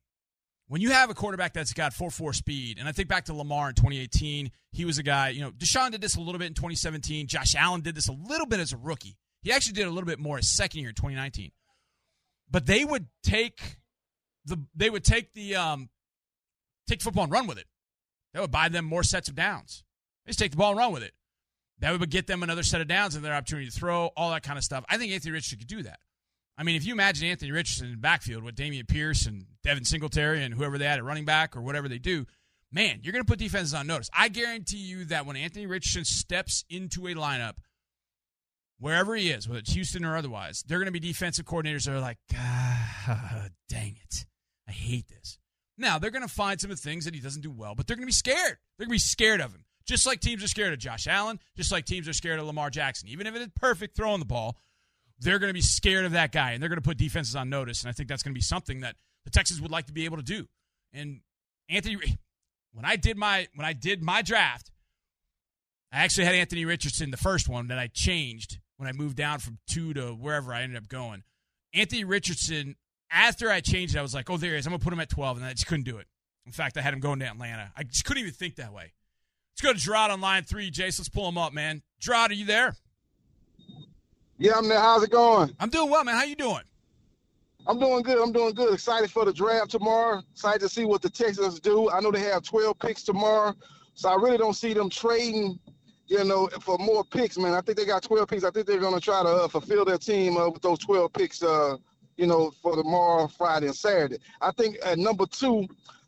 When 0.67 0.79
you 0.79 0.91
have 0.91 1.09
a 1.09 1.15
quarterback 1.15 1.53
that's 1.53 1.73
got 1.73 1.93
4-4 1.93 2.35
speed, 2.35 2.77
and 2.77 2.87
I 2.87 2.91
think 2.91 3.07
back 3.07 3.25
to 3.25 3.33
Lamar 3.33 3.69
in 3.69 3.75
2018, 3.75 4.51
he 4.73 4.83
was 4.83 4.97
a 4.97 5.03
guy, 5.03 5.29
you 5.29 5.39
know, 5.39 5.49
Deshaun 5.49 5.91
did 5.91 6.01
this 6.01 6.17
a 6.17 6.19
little 6.19 6.37
bit 6.37 6.47
in 6.47 6.55
2017. 6.55 7.25
Josh 7.27 7.55
Allen 7.55 7.79
did 7.79 7.95
this 7.95 8.09
a 8.09 8.11
little 8.11 8.45
bit 8.45 8.59
as 8.59 8.73
a 8.73 8.77
rookie. 8.77 9.15
He 9.41 9.51
actually 9.53 9.73
did 9.73 9.87
a 9.87 9.89
little 9.89 10.05
bit 10.05 10.19
more 10.19 10.37
his 10.37 10.49
second 10.49 10.81
year 10.81 10.89
in 10.89 10.95
2019. 10.95 11.51
But 12.51 12.65
they 12.67 12.85
would 12.85 13.07
take 13.23 13.77
the 14.45 14.61
they 14.75 14.89
would 14.89 15.03
take 15.03 15.33
the 15.33 15.55
um 15.55 15.89
take 16.87 17.01
football 17.01 17.23
and 17.23 17.31
run 17.31 17.47
with 17.47 17.57
it. 17.57 17.65
That 18.33 18.41
would 18.41 18.51
buy 18.51 18.69
them 18.69 18.85
more 18.85 19.03
sets 19.03 19.29
of 19.29 19.35
downs. 19.35 19.83
They 20.25 20.29
just 20.29 20.39
take 20.39 20.51
the 20.51 20.57
ball 20.57 20.71
and 20.71 20.77
run 20.77 20.91
with 20.91 21.03
it. 21.03 21.13
That 21.79 21.97
would 21.97 22.09
get 22.09 22.27
them 22.27 22.43
another 22.43 22.63
set 22.63 22.81
of 22.81 22.87
downs 22.87 23.15
and 23.15 23.23
their 23.23 23.33
opportunity 23.33 23.69
to 23.69 23.71
throw, 23.71 24.07
all 24.17 24.31
that 24.31 24.43
kind 24.43 24.57
of 24.57 24.63
stuff. 24.63 24.83
I 24.89 24.97
think 24.97 25.11
Anthony 25.11 25.33
Richardson 25.33 25.59
could 25.59 25.67
do 25.67 25.83
that. 25.83 25.99
I 26.57 26.63
mean, 26.63 26.75
if 26.75 26.85
you 26.85 26.93
imagine 26.93 27.27
Anthony 27.27 27.51
Richardson 27.51 27.85
in 27.85 27.91
the 27.91 27.97
backfield 27.97 28.43
with 28.43 28.55
Dameon 28.55 28.87
Pierce 28.87 29.27
and 29.27 29.45
Devin 29.63 29.85
Singletary 29.85 30.43
and 30.43 30.53
whoever 30.53 30.79
they 30.79 30.85
had 30.85 30.97
at 30.97 31.03
running 31.03 31.25
back 31.25 31.55
or 31.55 31.61
whatever 31.61 31.87
they 31.87 31.99
do, 31.99 32.25
man, 32.71 33.01
you're 33.03 33.13
going 33.13 33.23
to 33.23 33.29
put 33.29 33.37
defenses 33.37 33.75
on 33.75 33.85
notice. 33.85 34.09
I 34.11 34.29
guarantee 34.29 34.77
you 34.77 35.05
that 35.05 35.27
when 35.27 35.35
Anthony 35.35 35.67
Richardson 35.67 36.03
steps 36.03 36.65
into 36.67 37.05
a 37.07 37.13
lineup, 37.13 37.57
wherever 38.79 39.15
he 39.15 39.29
is, 39.29 39.47
whether 39.47 39.59
it's 39.59 39.73
Houston 39.73 40.03
or 40.03 40.17
otherwise, 40.17 40.63
they're 40.67 40.79
going 40.79 40.87
to 40.87 40.91
be 40.91 40.99
defensive 40.99 41.45
coordinators 41.45 41.85
that 41.85 41.95
are 41.95 41.99
like, 41.99 42.17
God, 42.31 43.51
dang 43.69 43.97
it. 44.03 44.25
I 44.67 44.71
hate 44.71 45.07
this. 45.09 45.37
Now, 45.77 45.99
they're 45.99 46.11
going 46.11 46.27
to 46.27 46.33
find 46.33 46.59
some 46.59 46.71
of 46.71 46.77
the 46.77 46.89
things 46.89 47.05
that 47.05 47.13
he 47.13 47.21
doesn't 47.21 47.43
do 47.43 47.51
well, 47.51 47.75
but 47.75 47.85
they're 47.85 47.95
going 47.95 48.03
to 48.03 48.07
be 48.07 48.11
scared. 48.11 48.57
They're 48.77 48.87
going 48.87 48.89
to 48.89 48.95
be 48.95 48.97
scared 48.99 49.41
of 49.41 49.51
him. 49.51 49.63
Just 49.87 50.05
like 50.05 50.19
teams 50.19 50.43
are 50.43 50.47
scared 50.47 50.73
of 50.73 50.79
Josh 50.79 51.07
Allen, 51.07 51.39
just 51.55 51.71
like 51.71 51.85
teams 51.85 52.07
are 52.07 52.13
scared 52.13 52.39
of 52.39 52.45
Lamar 52.45 52.69
Jackson. 52.69 53.07
Even 53.07 53.25
if 53.25 53.35
it 53.35 53.41
is 53.41 53.47
perfect 53.55 53.95
throwing 53.95 54.19
the 54.19 54.25
ball, 54.25 54.57
they're 55.19 55.39
going 55.39 55.49
to 55.49 55.53
be 55.53 55.61
scared 55.61 56.05
of 56.05 56.11
that 56.11 56.31
guy, 56.31 56.51
and 56.51 56.61
they're 56.61 56.69
going 56.69 56.81
to 56.81 56.87
put 56.87 56.97
defenses 56.97 57.35
on 57.35 57.49
notice. 57.49 57.81
And 57.81 57.89
I 57.89 57.93
think 57.93 58.09
that's 58.09 58.21
going 58.21 58.33
to 58.33 58.37
be 58.37 58.41
something 58.43 58.81
that 58.81 58.95
the 59.23 59.31
Texans 59.31 59.61
would 59.61 59.71
like 59.71 59.87
to 59.87 59.93
be 59.93 60.05
able 60.05 60.17
to 60.17 60.23
do. 60.23 60.47
And 60.93 61.21
Anthony, 61.69 61.97
when 62.73 62.85
I 62.85 62.95
did 62.95 63.17
my 63.17 63.47
when 63.55 63.65
I 63.65 63.73
did 63.73 64.03
my 64.03 64.21
draft, 64.21 64.71
I 65.91 65.99
actually 65.99 66.25
had 66.25 66.35
Anthony 66.35 66.65
Richardson, 66.65 67.11
the 67.11 67.17
first 67.17 67.47
one 67.47 67.67
that 67.67 67.79
I 67.79 67.87
changed 67.87 68.59
when 68.77 68.87
I 68.87 68.91
moved 68.91 69.15
down 69.15 69.39
from 69.39 69.57
two 69.67 69.93
to 69.93 70.09
wherever 70.09 70.53
I 70.53 70.61
ended 70.61 70.77
up 70.77 70.87
going. 70.87 71.23
Anthony 71.73 72.03
Richardson, 72.03 72.75
after 73.11 73.49
I 73.49 73.61
changed 73.61 73.95
it, 73.95 73.99
I 73.99 74.01
was 74.01 74.13
like, 74.13 74.29
oh, 74.29 74.37
there 74.37 74.51
he 74.51 74.57
is. 74.57 74.65
I'm 74.65 74.71
going 74.71 74.79
to 74.79 74.83
put 74.83 74.93
him 74.93 74.99
at 74.99 75.09
12, 75.09 75.37
and 75.37 75.45
I 75.45 75.51
just 75.53 75.67
couldn't 75.67 75.85
do 75.85 75.97
it. 75.97 76.07
In 76.45 76.51
fact, 76.51 76.77
I 76.77 76.81
had 76.81 76.93
him 76.93 76.99
going 76.99 77.19
to 77.19 77.25
Atlanta. 77.25 77.71
I 77.75 77.83
just 77.83 78.05
couldn't 78.05 78.21
even 78.21 78.33
think 78.33 78.55
that 78.55 78.73
way. 78.73 78.93
Let's 79.57 79.65
go 79.65 79.73
to 79.73 79.79
Gerard 79.79 80.11
on 80.11 80.21
line 80.21 80.43
three, 80.43 80.69
Jace. 80.69 80.99
Let's 80.99 81.09
pull 81.09 81.27
him 81.27 81.35
up, 81.35 81.51
man. 81.51 81.81
Gerard, 81.99 82.29
are 82.29 82.35
you 82.35 82.45
there? 82.45 82.75
Yeah, 84.37 84.51
I'm 84.55 84.67
there. 84.67 84.79
How's 84.79 85.01
it 85.01 85.09
going? 85.09 85.49
I'm 85.59 85.71
doing 85.71 85.89
well, 85.89 86.03
man. 86.03 86.13
How 86.13 86.25
you 86.25 86.35
doing? 86.35 86.61
I'm 87.65 87.79
doing 87.79 88.03
good. 88.03 88.21
I'm 88.21 88.31
doing 88.31 88.53
good. 88.53 88.71
Excited 88.71 89.09
for 89.09 89.25
the 89.25 89.33
draft 89.33 89.71
tomorrow. 89.71 90.21
Excited 90.31 90.61
to 90.61 90.69
see 90.69 90.85
what 90.85 91.01
the 91.01 91.09
Texans 91.09 91.59
do. 91.59 91.89
I 91.89 92.01
know 92.01 92.11
they 92.11 92.19
have 92.19 92.43
12 92.43 92.77
picks 92.77 93.01
tomorrow, 93.01 93.55
so 93.95 94.09
I 94.09 94.13
really 94.13 94.37
don't 94.37 94.53
see 94.53 94.75
them 94.75 94.91
trading, 94.91 95.57
you 96.05 96.23
know, 96.23 96.47
for 96.61 96.77
more 96.77 97.03
picks, 97.03 97.39
man. 97.39 97.55
I 97.55 97.61
think 97.61 97.79
they 97.79 97.85
got 97.85 98.03
12 98.03 98.27
picks. 98.27 98.43
I 98.43 98.51
think 98.51 98.67
they're 98.67 98.77
going 98.77 98.93
to 98.93 99.01
try 99.01 99.23
to 99.23 99.29
uh, 99.29 99.47
fulfill 99.47 99.85
their 99.85 99.97
team 99.97 100.37
uh, 100.37 100.49
with 100.49 100.61
those 100.61 100.77
12 100.77 101.11
picks, 101.13 101.41
uh, 101.41 101.77
you 102.15 102.27
know, 102.27 102.51
for 102.61 102.75
tomorrow, 102.75 103.25
Friday, 103.25 103.65
and 103.65 103.75
Saturday. 103.75 104.19
I 104.39 104.51
think 104.51 104.77
at 104.85 104.99
number 104.99 105.25
two, 105.25 105.67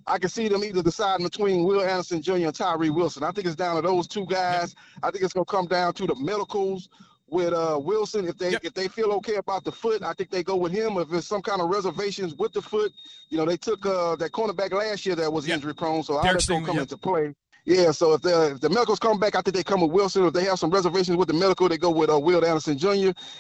I 0.10 0.18
can 0.18 0.30
see 0.30 0.48
them 0.48 0.64
either 0.64 0.82
deciding 0.82 1.26
between 1.26 1.64
Will 1.64 1.82
Anderson 1.82 2.22
Jr. 2.22 2.34
and 2.34 2.56
Tyree 2.56 2.90
Wilson. 2.90 3.24
I 3.24 3.32
think 3.32 3.46
it's 3.46 3.56
down 3.56 3.76
to 3.76 3.82
those 3.82 4.08
two 4.08 4.26
guys. 4.26 4.76
I 5.04 5.12
think 5.12 5.24
it's 5.24 5.34
going 5.34 5.46
to 5.46 5.52
come 5.52 5.68
down 5.68 5.94
to 5.94 6.08
the 6.08 6.16
medicals 6.16 6.90
with 7.28 7.54
uh, 7.54 7.80
Wilson. 7.82 8.28
If 8.28 8.38
they 8.40 8.52
Yep. 8.52 8.62
if 8.64 8.74
they 8.74 8.88
feel 8.88 9.12
okay 9.14 9.36
about 9.36 9.64
the 9.64 9.72
foot, 9.72 10.02
I 10.02 10.14
think 10.14 10.32
they 10.32 10.42
go 10.44 10.56
with 10.56 10.72
him. 10.72 10.98
If 10.98 11.10
there's 11.10 11.28
some 11.28 11.44
kind 11.44 11.62
of 11.62 11.70
reservations 11.70 12.34
with 12.34 12.54
the 12.54 12.62
foot, 12.62 12.92
you 13.30 13.38
know, 13.38 13.46
they 13.46 13.58
took 13.58 13.86
uh, 13.86 14.16
that 14.16 14.32
cornerback 14.32 14.72
last 14.72 15.06
year 15.06 15.16
that 15.16 15.32
was 15.32 15.48
Yep. 15.48 15.56
injury 15.58 15.76
prone, 15.76 16.02
so 16.02 16.14
Derek 16.16 16.34
that's 16.34 16.48
gonna 16.48 16.62
Stingley, 16.62 16.66
come 16.66 16.80
into 16.80 16.98
play. 16.98 17.36
Yeah, 17.66 17.92
so 17.94 18.14
if 18.14 18.24
the 18.24 18.54
if 18.54 18.62
the 18.62 18.70
medicals 18.70 19.00
come 19.00 19.22
back, 19.22 19.38
I 19.38 19.42
think 19.42 19.56
they 19.56 19.64
come 19.64 19.82
with 19.82 19.94
Wilson. 19.94 20.26
If 20.26 20.34
they 20.34 20.44
have 20.46 20.60
some 20.60 20.72
reservations 20.72 21.18
with 21.18 21.30
the 21.30 21.36
medical, 21.36 21.70
they 21.70 21.78
go 21.80 21.92
with 21.92 22.12
uh, 22.12 22.20
Will 22.20 22.46
Anderson 22.46 22.78
Jr. 22.78 22.90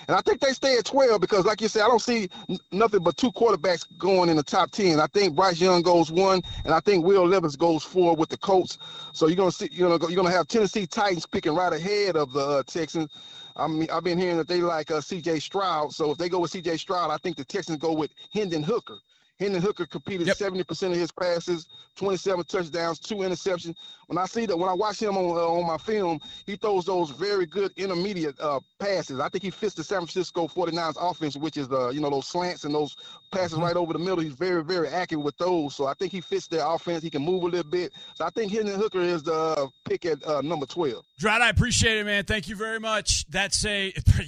And 0.07 0.15
I 0.17 0.21
think 0.21 0.39
they 0.41 0.53
stay 0.53 0.77
at 0.77 0.85
12 0.85 1.21
because, 1.21 1.45
like 1.45 1.61
you 1.61 1.67
said, 1.67 1.83
I 1.83 1.89
don't 1.89 2.01
see 2.01 2.29
n- 2.49 2.57
nothing 2.71 3.03
but 3.03 3.17
two 3.17 3.33
quarterbacks 3.33 3.85
going 3.99 4.29
in 4.29 4.37
the 4.37 4.43
top 4.43 4.71
10. 4.71 5.01
I 5.01 5.07
think 5.09 5.35
Bryce 5.35 5.61
Young 5.61 5.83
goes 5.83 6.13
one, 6.13 6.41
and 6.65 6.73
I 6.73 6.79
think 6.79 7.05
Will 7.05 7.27
Levis 7.27 7.57
goes 7.57 7.83
four 7.83 8.15
with 8.15 8.29
the 8.29 8.37
Colts. 8.37 8.79
So 9.13 9.27
you're 9.27 9.35
gonna 9.37 9.51
see, 9.51 9.69
you're 9.73 9.89
gonna 9.99 10.11
you're 10.13 10.23
gonna 10.23 10.35
have 10.35 10.47
Tennessee 10.47 10.87
Titans 10.87 11.27
picking 11.27 11.55
right 11.55 11.73
ahead 11.73 12.15
of 12.15 12.33
the 12.33 12.41
uh, 12.41 12.63
Texans. 12.63 13.11
I 13.57 13.67
mean, 13.67 13.89
I've 13.91 14.05
been 14.05 14.19
hearing 14.19 14.37
that 14.37 14.47
they 14.47 14.61
like 14.61 14.91
uh, 14.91 15.01
C.J. 15.01 15.41
Stroud. 15.41 15.93
So 15.93 16.11
if 16.13 16.17
they 16.19 16.29
go 16.29 16.39
with 16.39 16.51
C.J. 16.51 16.77
Stroud, 16.77 17.11
I 17.11 17.17
think 17.17 17.37
the 17.37 17.45
Texans 17.45 17.79
go 17.79 17.93
with 17.93 18.11
Hendon 18.33 18.63
Hooker. 18.63 18.99
Hendon 19.39 19.61
Hooker 19.61 19.85
completed 19.87 20.27
Yep. 20.27 20.37
70% 20.37 20.91
of 20.91 20.97
his 20.97 21.11
passes, 21.11 21.67
27 21.99 22.45
touchdowns, 22.45 22.97
two 22.97 23.15
interceptions. 23.17 23.75
When 24.07 24.17
I 24.17 24.25
see 24.25 24.45
that, 24.47 24.57
when 24.57 24.69
I 24.69 24.73
watch 24.73 25.01
him 25.01 25.17
on 25.17 25.37
uh, 25.37 25.59
on 25.59 25.67
my 25.67 25.77
film, 25.77 26.19
he 26.45 26.55
throws 26.55 26.85
those 26.85 27.11
very 27.11 27.45
good 27.45 27.71
intermediate 27.77 28.39
uh, 28.39 28.59
passes. 28.79 29.19
I 29.19 29.27
think 29.29 29.43
he 29.43 29.49
fits 29.51 29.75
the 29.75 29.83
San 29.83 29.99
Francisco 29.99 30.47
49ers 30.47 30.95
offense, 30.99 31.35
which 31.35 31.57
is 31.57 31.67
the 31.67 31.89
you 31.89 31.99
know 31.99 32.09
those 32.09 32.25
slants 32.25 32.63
and 32.63 32.73
those 32.73 32.95
passes 33.31 33.57
Mhm. 33.59 33.61
right 33.63 33.75
over 33.75 33.93
the 33.93 33.99
middle. 33.99 34.19
He's 34.19 34.33
very 34.33 34.63
very 34.63 34.87
accurate 34.87 35.23
with 35.23 35.37
those. 35.37 35.75
So 35.75 35.85
I 35.85 35.93
think 35.93 36.11
he 36.11 36.21
fits 36.21 36.47
their 36.47 36.65
offense. 36.65 37.03
He 37.03 37.09
can 37.09 37.21
move 37.23 37.43
a 37.43 37.47
little 37.47 37.69
bit. 37.69 37.91
So 38.15 38.25
I 38.25 38.29
think 38.31 38.51
Hendon 38.51 38.79
Hooker 38.79 39.01
is 39.01 39.21
the 39.23 39.33
uh, 39.33 39.67
pick 39.87 40.05
at 40.05 40.25
uh, 40.25 40.41
number 40.41 40.65
12. 40.65 41.03
Drought, 41.19 41.41
I 41.41 41.49
appreciate 41.49 41.97
it, 41.99 42.05
man. 42.05 42.23
Thank 42.23 42.47
you 42.47 42.55
very 42.55 42.79
much. 42.79 43.25
That's 43.29 43.63
a 43.65 43.93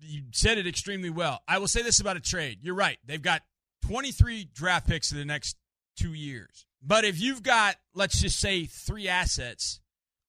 you 0.00 0.22
said 0.32 0.58
it 0.58 0.66
extremely 0.66 1.10
well. 1.10 1.40
I 1.46 1.58
will 1.58 1.68
say 1.68 1.82
this 1.82 2.00
about 2.00 2.16
a 2.16 2.20
trade. 2.20 2.58
You're 2.62 2.74
right. 2.74 2.98
They've 3.06 3.22
got 3.22 3.42
23 3.86 4.48
draft 4.52 4.88
picks 4.88 5.12
in 5.12 5.18
the 5.18 5.24
next 5.24 5.56
two 5.96 6.12
years. 6.12 6.66
But 6.82 7.04
if 7.04 7.20
you've 7.20 7.42
got, 7.42 7.76
let's 7.94 8.20
just 8.20 8.40
say, 8.40 8.64
three 8.64 9.08
assets 9.08 9.80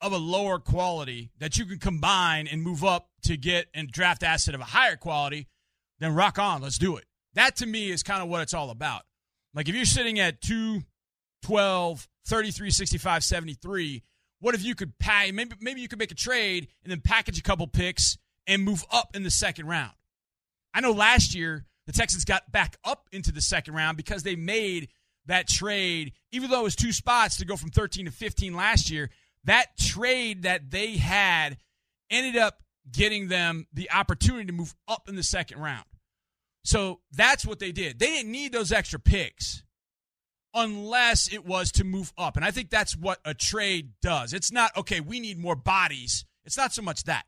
of 0.02 0.12
a 0.12 0.18
lower 0.18 0.60
quality 0.60 1.32
that 1.40 1.58
you 1.58 1.66
can 1.66 1.80
combine 1.80 2.48
and 2.48 2.62
move 2.62 2.84
up 2.84 3.10
to 3.24 3.38
get 3.38 3.68
and 3.74 3.90
draft 3.90 4.22
asset 4.22 4.54
of 4.54 4.62
a 4.62 4.66
higher 4.66 4.96
quality, 4.96 5.48
then 6.00 6.14
rock 6.14 6.38
on. 6.38 6.62
Let's 6.62 6.78
do 6.78 6.98
it. 6.98 7.06
That 7.34 7.56
to 7.58 7.66
me 7.66 7.90
is 7.90 8.04
kind 8.04 8.22
of 8.22 8.30
what 8.30 8.42
it's 8.42 8.54
all 8.54 8.70
about. 8.70 9.04
Like 9.54 9.70
if 9.70 9.76
you're 9.76 9.86
sitting 9.86 10.20
at 10.20 10.42
2, 10.42 10.82
12, 11.44 12.08
33, 12.26 12.70
65, 12.70 13.24
73, 13.24 14.04
what 14.40 14.56
if 14.56 14.64
you 14.64 14.76
could 14.76 14.98
pay 15.00 15.32
maybe 15.32 15.56
maybe 15.62 15.82
you 15.82 15.88
could 15.88 16.00
make 16.00 16.12
a 16.12 16.16
trade 16.16 16.68
and 16.84 16.92
then 16.92 17.02
package 17.02 17.40
a 17.40 17.44
couple 17.44 17.66
picks 17.66 18.18
and 18.46 18.64
move 18.64 18.84
up 18.92 19.16
in 19.16 19.24
the 19.24 19.32
second 19.32 19.68
round. 19.68 19.94
I 20.74 20.82
know 20.82 20.92
last 20.92 21.34
year 21.34 21.66
the 21.88 21.94
Texans 21.94 22.26
got 22.26 22.52
back 22.52 22.78
up 22.84 23.08
into 23.12 23.32
the 23.32 23.42
second 23.42 23.74
round 23.74 23.96
because 23.98 24.24
they 24.24 24.36
made 24.36 24.90
that 25.26 25.48
trade, 25.48 26.14
even 26.32 26.50
though 26.50 26.62
it 26.62 26.64
was 26.64 26.76
two 26.76 26.92
spots 26.92 27.38
to 27.38 27.46
go 27.46 27.56
from 27.56 27.70
13 27.70 28.06
to 28.06 28.12
15 28.12 28.56
last 28.56 28.90
year. 28.90 29.10
That 29.46 29.78
trade 29.78 30.44
that 30.44 30.72
they 30.72 30.98
had 30.98 31.58
ended 32.10 32.38
up 32.38 32.62
getting 32.92 33.28
them 33.28 33.68
the 33.74 33.92
opportunity 33.92 34.46
to 34.46 34.54
move 34.54 34.74
up 34.88 35.10
in 35.10 35.16
the 35.16 35.24
second 35.24 35.60
round. 35.60 35.86
So 36.64 37.02
that's 37.12 37.46
what 37.46 37.60
they 37.60 37.72
did. 37.72 38.00
They 38.00 38.08
didn't 38.08 38.32
need 38.32 38.52
those 38.52 38.72
extra 38.72 39.00
picks 39.00 39.64
unless 40.54 41.32
it 41.32 41.46
was 41.46 41.72
to 41.74 41.84
move 41.84 42.14
up. 42.18 42.36
And 42.36 42.46
I 42.46 42.52
think 42.52 42.70
that's 42.70 42.96
what 42.96 43.20
a 43.26 43.34
trade 43.34 43.94
does. 44.02 44.34
It's 44.34 44.52
not, 44.52 44.76
okay, 44.78 45.00
we 45.00 45.20
need 45.20 45.40
more 45.40 45.56
bodies. 45.56 46.26
It's 46.46 46.58
not 46.58 46.74
so 46.74 46.82
much 46.82 47.04
that. 47.04 47.26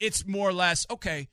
It's 0.00 0.26
more 0.26 0.48
or 0.48 0.52
less, 0.52 0.86
okay, 0.90 1.28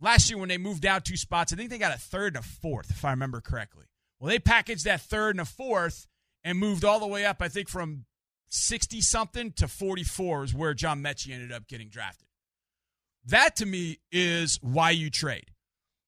last 0.00 0.30
year 0.30 0.38
when 0.38 0.48
they 0.48 0.58
moved 0.58 0.84
out 0.84 1.04
two 1.04 1.16
spots, 1.16 1.52
I 1.52 1.56
think 1.56 1.70
they 1.70 1.78
got 1.78 1.94
a 1.94 1.98
third 1.98 2.36
and 2.36 2.44
a 2.44 2.48
fourth, 2.48 2.90
if 2.90 3.04
I 3.04 3.10
remember 3.10 3.40
correctly. 3.40 3.86
Well, 4.22 4.30
they 4.30 4.38
packaged 4.38 4.84
that 4.84 5.00
third 5.00 5.30
and 5.30 5.40
a 5.40 5.44
fourth 5.44 6.06
and 6.44 6.56
moved 6.56 6.84
all 6.84 7.00
the 7.00 7.08
way 7.08 7.24
up, 7.26 7.38
I 7.40 7.48
think, 7.48 7.68
from 7.68 8.04
60 8.50 9.00
something 9.00 9.50
to 9.54 9.66
44 9.66 10.44
is 10.44 10.54
where 10.54 10.74
John 10.74 11.02
Metchie 11.02 11.32
ended 11.32 11.50
up 11.50 11.66
getting 11.66 11.88
drafted. 11.88 12.28
That 13.26 13.56
to 13.56 13.66
me 13.66 13.98
is 14.12 14.60
why 14.62 14.90
you 14.90 15.10
trade. 15.10 15.50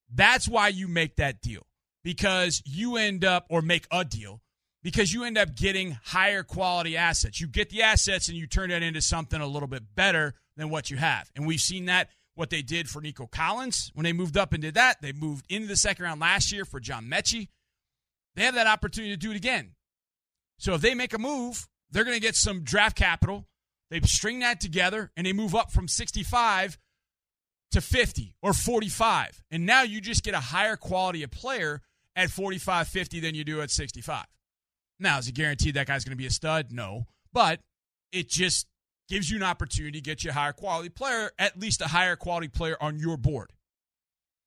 That's 0.09 0.47
why 0.47 0.69
you 0.69 0.87
make 0.87 1.17
that 1.17 1.41
deal 1.41 1.67
because 2.05 2.63
you 2.65 2.95
end 2.95 3.25
up, 3.25 3.47
or 3.49 3.61
make 3.61 3.85
a 3.91 4.05
deal, 4.05 4.41
because 4.81 5.11
you 5.11 5.25
end 5.25 5.37
up 5.37 5.53
getting 5.53 5.97
higher 6.05 6.43
quality 6.43 6.95
assets. 6.95 7.41
You 7.41 7.47
get 7.47 7.69
the 7.69 7.81
assets 7.81 8.29
and 8.29 8.37
you 8.37 8.47
turn 8.47 8.69
that 8.69 8.81
into 8.81 9.01
something 9.01 9.41
a 9.41 9.47
little 9.47 9.67
bit 9.67 9.93
better 9.93 10.35
than 10.55 10.69
what 10.69 10.89
you 10.89 10.95
have. 10.95 11.29
And 11.35 11.45
we've 11.45 11.59
seen 11.59 11.87
that 11.87 12.11
what 12.35 12.49
they 12.49 12.61
did 12.61 12.87
for 12.87 13.01
Nico 13.01 13.27
Collins 13.27 13.91
when 13.93 14.05
they 14.05 14.13
moved 14.13 14.37
up 14.37 14.53
and 14.53 14.61
did 14.61 14.75
that. 14.75 15.01
They 15.01 15.11
moved 15.11 15.45
into 15.49 15.67
the 15.67 15.75
second 15.75 16.05
round 16.05 16.21
last 16.21 16.53
year 16.53 16.63
for 16.63 16.79
John 16.79 17.07
Metchie. 17.07 17.49
They 18.35 18.43
have 18.43 18.55
that 18.55 18.67
opportunity 18.67 19.13
to 19.13 19.17
do 19.17 19.31
it 19.31 19.37
again. 19.37 19.71
So 20.57 20.73
if 20.73 20.81
they 20.81 20.93
make 20.93 21.13
a 21.13 21.17
move, 21.17 21.67
they're 21.91 22.03
going 22.03 22.15
to 22.15 22.21
get 22.21 22.35
some 22.35 22.61
draft 22.61 22.97
capital. 22.97 23.47
They 23.89 23.99
string 24.01 24.39
that 24.39 24.59
together 24.59 25.11
and 25.15 25.25
they 25.25 25.33
move 25.33 25.55
up 25.55 25.71
from 25.71 25.87
65 25.87 26.77
to 27.71 27.81
50 27.81 28.35
or 28.41 28.53
45. 28.53 29.43
And 29.51 29.65
now 29.65 29.83
you 29.83 30.01
just 30.01 30.23
get 30.23 30.33
a 30.33 30.39
higher 30.39 30.75
quality 30.75 31.23
of 31.23 31.31
player 31.31 31.81
at 32.15 32.29
45, 32.29 32.87
50 32.87 33.19
than 33.19 33.35
you 33.35 33.43
do 33.43 33.61
at 33.61 33.69
65. 33.69 34.25
Now, 34.99 35.17
is 35.17 35.27
it 35.27 35.35
guaranteed 35.35 35.75
that 35.75 35.87
guy's 35.87 36.05
going 36.05 36.15
to 36.15 36.21
be 36.21 36.25
a 36.25 36.31
stud? 36.31 36.71
No. 36.71 37.05
But 37.33 37.59
it 38.11 38.29
just 38.29 38.67
gives 39.09 39.29
you 39.29 39.37
an 39.37 39.43
opportunity 39.43 39.99
to 39.99 40.03
get 40.03 40.23
you 40.23 40.29
a 40.29 40.33
higher 40.33 40.53
quality 40.53 40.89
player, 40.89 41.31
at 41.37 41.59
least 41.59 41.81
a 41.81 41.87
higher 41.87 42.15
quality 42.15 42.47
player 42.47 42.77
on 42.79 42.97
your 42.97 43.17
board. 43.17 43.51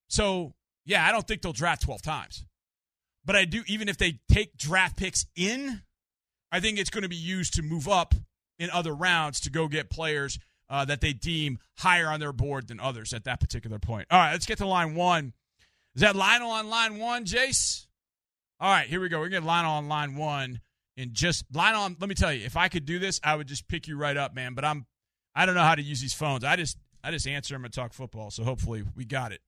So, 0.08 0.54
yeah, 0.86 1.06
I 1.06 1.12
don't 1.12 1.26
think 1.26 1.42
they'll 1.42 1.52
draft 1.52 1.82
12 1.82 2.02
times. 2.02 2.44
But 3.28 3.36
I 3.36 3.44
do, 3.44 3.62
even 3.66 3.90
if 3.90 3.98
they 3.98 4.20
take 4.32 4.56
draft 4.56 4.96
picks 4.96 5.26
in, 5.36 5.82
I 6.50 6.60
think 6.60 6.78
it's 6.78 6.88
going 6.88 7.02
to 7.02 7.10
be 7.10 7.16
used 7.16 7.52
to 7.56 7.62
move 7.62 7.86
up 7.86 8.14
in 8.58 8.70
other 8.70 8.94
rounds 8.94 9.40
to 9.40 9.50
go 9.50 9.68
get 9.68 9.90
players 9.90 10.38
uh, 10.70 10.86
that 10.86 11.02
they 11.02 11.12
deem 11.12 11.58
higher 11.76 12.08
on 12.08 12.20
their 12.20 12.32
board 12.32 12.68
than 12.68 12.80
others 12.80 13.12
at 13.12 13.24
that 13.24 13.38
particular 13.38 13.78
point. 13.78 14.06
All 14.10 14.18
right, 14.18 14.32
let's 14.32 14.46
get 14.46 14.56
to 14.58 14.66
line 14.66 14.94
one. 14.94 15.34
Is 15.94 16.00
that 16.00 16.16
Lionel 16.16 16.50
on 16.50 16.70
line 16.70 16.96
one, 16.96 17.26
Jace? 17.26 17.84
All 18.60 18.72
right, 18.72 18.86
here 18.86 18.98
we 18.98 19.10
go. 19.10 19.18
We're 19.18 19.28
going 19.28 19.42
to 19.42 19.46
get 19.46 19.46
Lionel 19.46 19.72
on 19.72 19.88
line 19.88 20.16
one. 20.16 20.60
And 20.96 21.12
just 21.12 21.44
Lionel, 21.52 21.96
let 22.00 22.08
me 22.08 22.14
tell 22.14 22.32
you, 22.32 22.46
if 22.46 22.56
I 22.56 22.68
could 22.68 22.86
do 22.86 22.98
this, 22.98 23.20
I 23.22 23.36
would 23.36 23.46
just 23.46 23.68
pick 23.68 23.86
you 23.88 23.98
right 23.98 24.16
up, 24.16 24.34
man. 24.34 24.54
But 24.54 24.64
I'm, 24.64 24.86
I 25.34 25.44
don't 25.44 25.54
know 25.54 25.60
how 25.64 25.74
to 25.74 25.82
use 25.82 26.00
these 26.00 26.14
phones. 26.14 26.44
I 26.44 26.56
just, 26.56 26.78
I 27.04 27.10
just 27.10 27.26
answer 27.26 27.54
them 27.54 27.66
and 27.66 27.74
talk 27.74 27.92
football. 27.92 28.30
So 28.30 28.42
hopefully 28.42 28.84
we 28.96 29.04
got 29.04 29.32
it. 29.32 29.42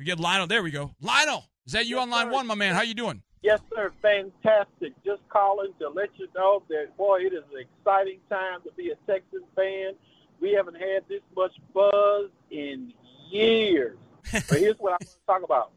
We 0.00 0.04
get 0.04 0.18
Lionel. 0.18 0.48
There 0.48 0.64
we 0.64 0.72
go. 0.72 0.96
Lionel, 1.00 1.44
is 1.70 1.74
that 1.74 1.86
you 1.86 1.96
Yes, 1.96 2.02
on 2.02 2.10
line 2.10 2.26
sir. 2.26 2.32
one, 2.32 2.46
my 2.48 2.56
man? 2.56 2.74
How 2.74 2.82
you 2.82 2.94
doing? 2.94 3.22
Yes, 3.42 3.60
sir. 3.72 3.92
Fantastic. 4.02 4.92
Just 5.04 5.22
calling 5.28 5.72
to 5.78 5.88
let 5.88 6.10
you 6.16 6.26
know 6.34 6.64
that, 6.68 6.96
boy, 6.96 7.20
it 7.20 7.32
is 7.32 7.44
an 7.54 7.60
exciting 7.60 8.18
time 8.28 8.60
to 8.64 8.72
be 8.76 8.90
a 8.90 8.96
Texas 9.06 9.42
fan. 9.54 9.92
We 10.40 10.50
haven't 10.52 10.74
had 10.74 11.04
this 11.08 11.20
much 11.36 11.52
buzz 11.72 12.30
in 12.50 12.92
years. 13.30 13.96
but 14.32 14.58
here's 14.58 14.78
what 14.78 14.90
I 14.90 14.96
want 15.00 15.02
to 15.02 15.16
talk 15.28 15.42
about. 15.44 15.70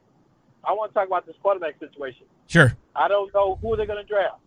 I 0.63 0.73
want 0.73 0.91
to 0.91 0.93
talk 0.95 1.05
about 1.05 1.27
this 1.27 1.35
quarterback 1.43 1.77
situation. 1.79 2.25
Sure. 2.47 2.75
I 2.95 3.07
don't 3.07 3.31
know 3.31 3.59
who 3.61 3.75
they're 3.75 3.85
going 3.85 4.03
to 4.03 4.09
draft. 4.09 4.39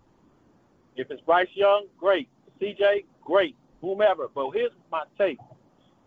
If 0.97 1.13
it's 1.13 1.21
Bryce 1.21 1.47
Young, 1.55 1.87
great. 1.97 2.29
CJ, 2.61 3.05
great. 3.25 3.55
Whomever. 3.83 4.29
But 4.35 4.51
here's 4.51 4.73
my 4.91 5.05
take. 5.17 5.39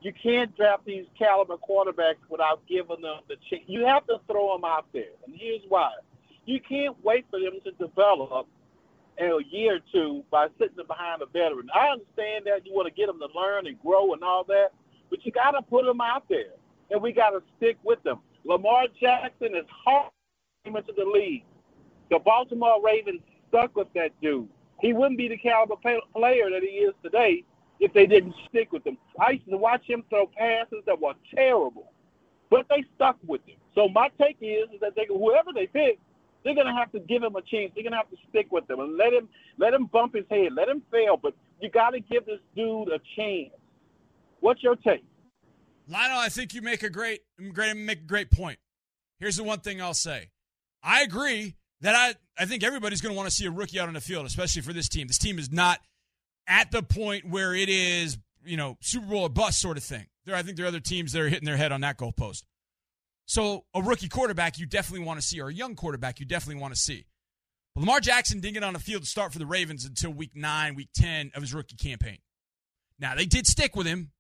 You 0.02 0.14
can't 0.14 0.56
draft 0.56 0.86
these 0.86 1.06
caliber 1.18 1.58
quarterbacks 1.58 2.24
without 2.30 2.62
giving 2.68 3.02
them 3.02 3.20
the 3.28 3.36
chance. 3.50 3.64
You 3.68 3.86
have 3.86 4.08
to 4.08 4.20
throw 4.28 4.54
them 4.54 4.64
out 4.64 4.86
there. 4.94 5.12
And 5.26 5.36
here's 5.38 5.62
why. 5.68 5.92
You 6.46 6.60
can't 6.62 6.96
wait 7.04 7.26
for 7.30 7.40
them 7.40 7.60
to 7.66 7.72
develop 7.72 8.48
in 9.18 9.28
a 9.28 9.40
year 9.50 9.76
or 9.76 9.80
two 9.92 10.24
by 10.32 10.48
sitting 10.58 10.78
them 10.78 10.88
behind 10.88 11.22
a 11.22 11.26
veteran. 11.26 11.70
I 11.76 11.90
understand 11.90 12.46
that 12.46 12.66
you 12.66 12.74
want 12.74 12.88
to 12.88 12.94
get 12.94 13.08
them 13.08 13.20
to 13.20 13.28
learn 13.38 13.68
and 13.68 13.80
grow 13.82 14.14
and 14.14 14.24
all 14.24 14.46
that, 14.46 14.70
but 15.10 15.26
you 15.26 15.32
got 15.32 15.52
to 15.52 15.62
put 15.62 15.86
them 15.86 16.00
out 16.00 16.24
there, 16.30 16.54
and 16.90 17.02
we 17.02 17.12
got 17.12 17.32
to 17.32 17.44
stick 17.58 17.78
with 17.84 18.02
them. 18.04 18.20
Lamar 18.46 18.86
Jackson 19.00 19.56
is 19.56 19.66
hard 19.86 20.12
into 20.66 20.94
the 20.96 21.06
league. 21.06 21.44
The 22.10 22.20
Baltimore 22.20 22.82
Ravens 22.82 23.22
stuck 23.50 23.76
with 23.76 23.88
that 23.96 24.12
dude. 24.22 24.48
He 24.80 24.94
wouldn't 24.94 25.18
be 25.18 25.28
the 25.28 25.38
caliber 25.38 25.76
player 25.76 26.50
that 26.50 26.62
he 26.62 26.78
is 26.78 26.94
today 27.04 27.44
if 27.80 27.94
they 27.94 28.06
didn't 28.06 28.36
stick 28.50 28.72
with 28.72 28.86
him. 28.86 28.98
I 29.20 29.32
used 29.32 29.50
to 29.50 29.58
watch 29.58 29.84
him 29.86 30.04
throw 30.10 30.28
passes 30.28 30.84
that 30.86 31.00
were 31.00 31.14
terrible, 31.34 31.92
but 32.50 32.68
they 32.70 32.84
stuck 32.96 33.18
with 33.26 33.42
him. 33.46 33.58
So 33.76 33.88
my 33.88 34.10
take 34.20 34.38
is, 34.42 34.70
is 34.74 34.80
that 34.82 34.96
they 34.96 35.06
whoever 35.08 35.52
they 35.54 35.68
pick, 35.68 36.00
they're 36.44 36.56
gonna 36.56 36.76
have 36.76 36.92
to 36.92 37.00
give 37.00 37.24
him 37.24 37.36
a 37.36 37.42
chance. 37.42 37.72
They're 37.74 37.84
gonna 37.84 37.98
have 37.98 38.10
to 38.10 38.18
stick 38.30 38.48
with 38.52 38.70
him 38.70 38.80
and 38.80 38.98
let 38.98 39.14
him 39.14 39.30
let 39.58 39.74
him 39.74 39.86
bump 39.86 40.16
his 40.16 40.26
head, 40.30 40.54
let 40.56 40.68
him 40.68 40.82
fail. 40.92 41.18
But 41.18 41.34
you 41.62 41.70
got 41.70 41.92
to 41.92 42.00
give 42.00 42.26
this 42.26 42.40
dude 42.56 42.90
a 42.90 43.00
chance. 43.16 43.52
What's 44.40 44.64
your 44.64 44.76
take? 44.76 45.04
Lionel, 45.88 46.18
I 46.18 46.30
think 46.30 46.54
you 46.54 46.62
make 46.62 46.84
a 46.84 46.90
great, 46.90 47.22
great, 47.52 47.76
make 47.76 48.00
a 48.00 48.04
great 48.04 48.32
point. 48.32 48.60
Here's 49.20 49.36
the 49.36 49.44
one 49.44 49.60
thing 49.60 49.82
I'll 49.82 49.94
say: 49.94 50.30
I 50.84 51.02
agree 51.02 51.56
that 51.82 51.96
I, 51.96 52.42
I 52.42 52.46
think 52.46 52.64
everybody's 52.64 53.02
going 53.02 53.14
to 53.14 53.18
want 53.18 53.30
to 53.30 53.36
see 53.36 53.46
a 53.46 53.52
rookie 53.52 53.80
out 53.80 53.88
on 53.88 53.94
the 53.94 54.02
field, 54.02 54.26
especially 54.26 54.62
for 54.62 54.74
this 54.74 54.88
team. 54.90 55.08
This 55.08 55.18
team 55.18 55.40
is 55.40 55.52
not 55.52 55.80
at 56.50 56.72
the 56.72 56.84
point 56.84 57.30
where 57.30 57.56
it 57.56 57.70
is, 57.70 58.18
you 58.44 58.58
know, 58.58 58.78
Super 58.82 59.06
Bowl 59.06 59.24
or 59.24 59.30
bust 59.30 59.62
sort 59.62 59.78
of 59.78 59.84
thing. 59.84 60.08
There, 60.26 60.36
I 60.36 60.42
think 60.42 60.58
there 60.58 60.66
are 60.66 60.70
other 60.70 60.80
teams 60.80 61.14
that 61.14 61.22
are 61.22 61.30
hitting 61.30 61.46
their 61.46 61.58
head 61.58 61.72
on 61.72 61.82
that 61.82 61.98
goalpost. 61.98 62.44
So 63.26 63.66
a 63.76 63.82
rookie 63.82 64.10
quarterback 64.10 64.58
you 64.58 64.66
definitely 64.66 65.06
want 65.06 65.22
to 65.22 65.26
see, 65.26 65.40
or 65.40 65.50
a 65.50 65.54
young 65.54 65.76
quarterback 65.76 66.20
you 66.20 66.26
definitely 66.26 66.60
want 66.60 66.74
to 66.74 66.80
see. 66.80 67.06
But 67.76 67.82
Lamar 67.82 68.00
Jackson 68.00 68.40
didn't 68.40 68.56
get 68.56 68.64
on 68.64 68.74
the 68.74 68.80
field 68.80 69.04
to 69.04 69.08
start 69.08 69.32
for 69.32 69.40
the 69.40 69.46
Ravens 69.46 69.86
until 69.86 70.12
week 70.12 70.32
nine, 70.34 70.74
week 70.74 70.90
10 70.96 71.32
of 71.36 71.42
his 71.44 71.54
rookie 71.54 71.76
campaign. 71.76 72.18
Now, 72.98 73.16
they 73.16 73.28
did 73.28 73.46
stick 73.46 73.76
with 73.76 73.86
him, 73.86 74.12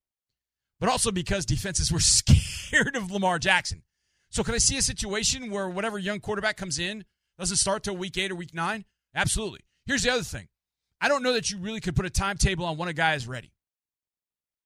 but 0.79 0.89
also 0.89 1.11
because 1.11 1.45
defenses 1.45 1.91
were 1.91 1.99
scared 1.99 2.95
of 2.95 3.11
Lamar 3.11 3.39
Jackson. 3.39 3.83
So, 4.29 4.43
can 4.43 4.53
I 4.53 4.59
see 4.59 4.77
a 4.77 4.81
situation 4.83 5.49
where 5.49 5.67
whatever 5.67 5.97
young 5.97 6.19
quarterback 6.19 6.55
comes 6.55 6.77
in 6.77 7.03
doesn't 7.39 7.57
start 7.57 7.83
till 7.83 7.97
week 7.97 8.15
eight 8.17 8.31
or 8.31 8.35
week 8.35 8.53
nine? 8.53 8.85
Absolutely. 9.15 9.61
Here's 9.87 10.03
the 10.03 10.11
other 10.11 10.23
thing 10.23 10.49
I 11.01 11.07
don't 11.07 11.23
know 11.23 11.33
that 11.33 11.49
you 11.49 11.57
really 11.57 11.79
could 11.79 11.95
put 11.95 12.05
a 12.05 12.09
timetable 12.09 12.65
on 12.65 12.77
when 12.77 12.89
a 12.89 12.93
guy 12.93 13.15
is 13.15 13.27
ready. 13.27 13.51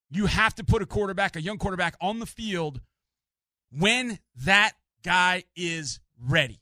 You 0.09 0.25
have 0.27 0.55
to 0.55 0.63
put 0.63 0.81
a 0.81 0.85
quarterback, 0.85 1.35
a 1.35 1.41
young 1.41 1.57
quarterback, 1.57 1.95
on 1.99 2.19
the 2.19 2.25
field 2.25 2.81
when 3.71 4.19
that 4.43 4.73
guy 5.03 5.43
is 5.55 5.99
ready. 6.19 6.61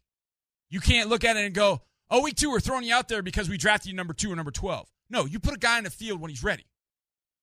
You 0.69 0.79
can't 0.79 1.09
look 1.09 1.23
at 1.23 1.35
it 1.37 1.45
and 1.45 1.53
go, 1.53 1.81
Oh, 2.09 2.21
week 2.21 2.35
two, 2.35 2.51
we're 2.51 2.59
throwing 2.59 2.83
you 2.83 2.93
out 2.93 3.07
there 3.07 3.21
because 3.21 3.49
we 3.49 3.57
drafted 3.57 3.89
you 3.89 3.95
number 3.95 4.13
two 4.13 4.31
or 4.31 4.35
number 4.35 4.51
12. 4.51 4.85
No, 5.09 5.25
you 5.25 5.39
put 5.39 5.53
a 5.53 5.57
guy 5.57 5.77
in 5.77 5.85
the 5.85 5.89
field 5.89 6.19
when 6.19 6.29
he's 6.29 6.43
ready. 6.43 6.65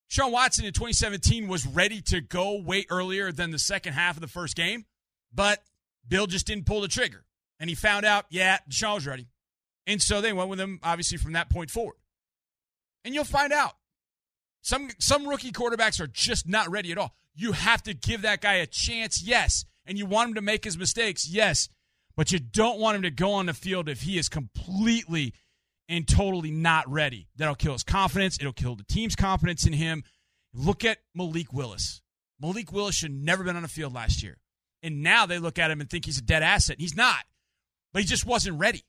Sean 0.08 0.30
Watson 0.30 0.66
in 0.66 0.72
2017 0.74 1.48
was 1.48 1.66
ready 1.66 2.02
to 2.02 2.20
go 2.20 2.60
way 2.60 2.84
earlier 2.90 3.32
than 3.32 3.50
the 3.50 3.58
second 3.58 3.94
half 3.94 4.16
of 4.16 4.20
the 4.20 4.28
first 4.28 4.56
game, 4.56 4.84
but 5.32 5.62
Bill 6.06 6.26
just 6.26 6.46
didn't 6.46 6.66
pull 6.66 6.82
the 6.82 6.88
trigger. 6.88 7.24
And 7.60 7.68
he 7.70 7.74
found 7.74 8.04
out, 8.04 8.26
yeah, 8.30 8.58
Sean 8.68 8.94
was 8.94 9.06
ready. 9.06 9.28
And 9.86 10.02
so 10.02 10.20
they 10.20 10.34
went 10.34 10.50
with 10.50 10.60
him, 10.60 10.80
obviously, 10.82 11.16
from 11.16 11.32
that 11.32 11.50
point 11.50 11.70
forward. 11.70 11.96
And 13.08 13.14
you'll 13.14 13.24
find 13.24 13.54
out. 13.54 13.72
Some 14.60 14.90
some 14.98 15.26
rookie 15.26 15.50
quarterbacks 15.50 15.98
are 15.98 16.06
just 16.06 16.46
not 16.46 16.70
ready 16.70 16.92
at 16.92 16.98
all. 16.98 17.14
You 17.34 17.52
have 17.52 17.82
to 17.84 17.94
give 17.94 18.20
that 18.20 18.42
guy 18.42 18.56
a 18.56 18.66
chance, 18.66 19.22
yes. 19.22 19.64
And 19.86 19.96
you 19.96 20.04
want 20.04 20.28
him 20.28 20.34
to 20.34 20.42
make 20.42 20.62
his 20.62 20.76
mistakes, 20.76 21.26
yes. 21.26 21.70
But 22.18 22.32
you 22.32 22.38
don't 22.38 22.78
want 22.78 22.96
him 22.96 23.02
to 23.04 23.10
go 23.10 23.32
on 23.32 23.46
the 23.46 23.54
field 23.54 23.88
if 23.88 24.02
he 24.02 24.18
is 24.18 24.28
completely 24.28 25.32
and 25.88 26.06
totally 26.06 26.50
not 26.50 26.86
ready. 26.86 27.28
That'll 27.36 27.54
kill 27.54 27.72
his 27.72 27.82
confidence. 27.82 28.36
It'll 28.38 28.52
kill 28.52 28.76
the 28.76 28.84
team's 28.84 29.16
confidence 29.16 29.66
in 29.66 29.72
him. 29.72 30.04
Look 30.52 30.84
at 30.84 30.98
Malik 31.14 31.50
Willis. 31.50 32.02
Malik 32.38 32.72
Willis 32.72 32.96
should 32.96 33.14
never 33.14 33.42
been 33.42 33.56
on 33.56 33.62
the 33.62 33.68
field 33.68 33.94
last 33.94 34.22
year. 34.22 34.36
And 34.82 35.02
now 35.02 35.24
they 35.24 35.38
look 35.38 35.58
at 35.58 35.70
him 35.70 35.80
and 35.80 35.88
think 35.88 36.04
he's 36.04 36.18
a 36.18 36.22
dead 36.22 36.42
asset. 36.42 36.76
He's 36.78 36.94
not. 36.94 37.24
But 37.94 38.02
he 38.02 38.06
just 38.06 38.26
wasn't 38.26 38.58
ready. 38.58 38.84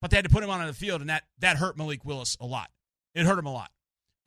But 0.00 0.10
they 0.10 0.16
had 0.16 0.24
to 0.24 0.30
put 0.30 0.42
him 0.42 0.48
on 0.48 0.66
the 0.66 0.72
field, 0.72 1.02
and 1.02 1.10
that, 1.10 1.24
that 1.40 1.58
hurt 1.58 1.76
Malik 1.76 2.02
Willis 2.02 2.38
a 2.40 2.46
lot. 2.46 2.70
It 3.16 3.24
hurt 3.24 3.38
him 3.38 3.46
a 3.46 3.52
lot. 3.52 3.70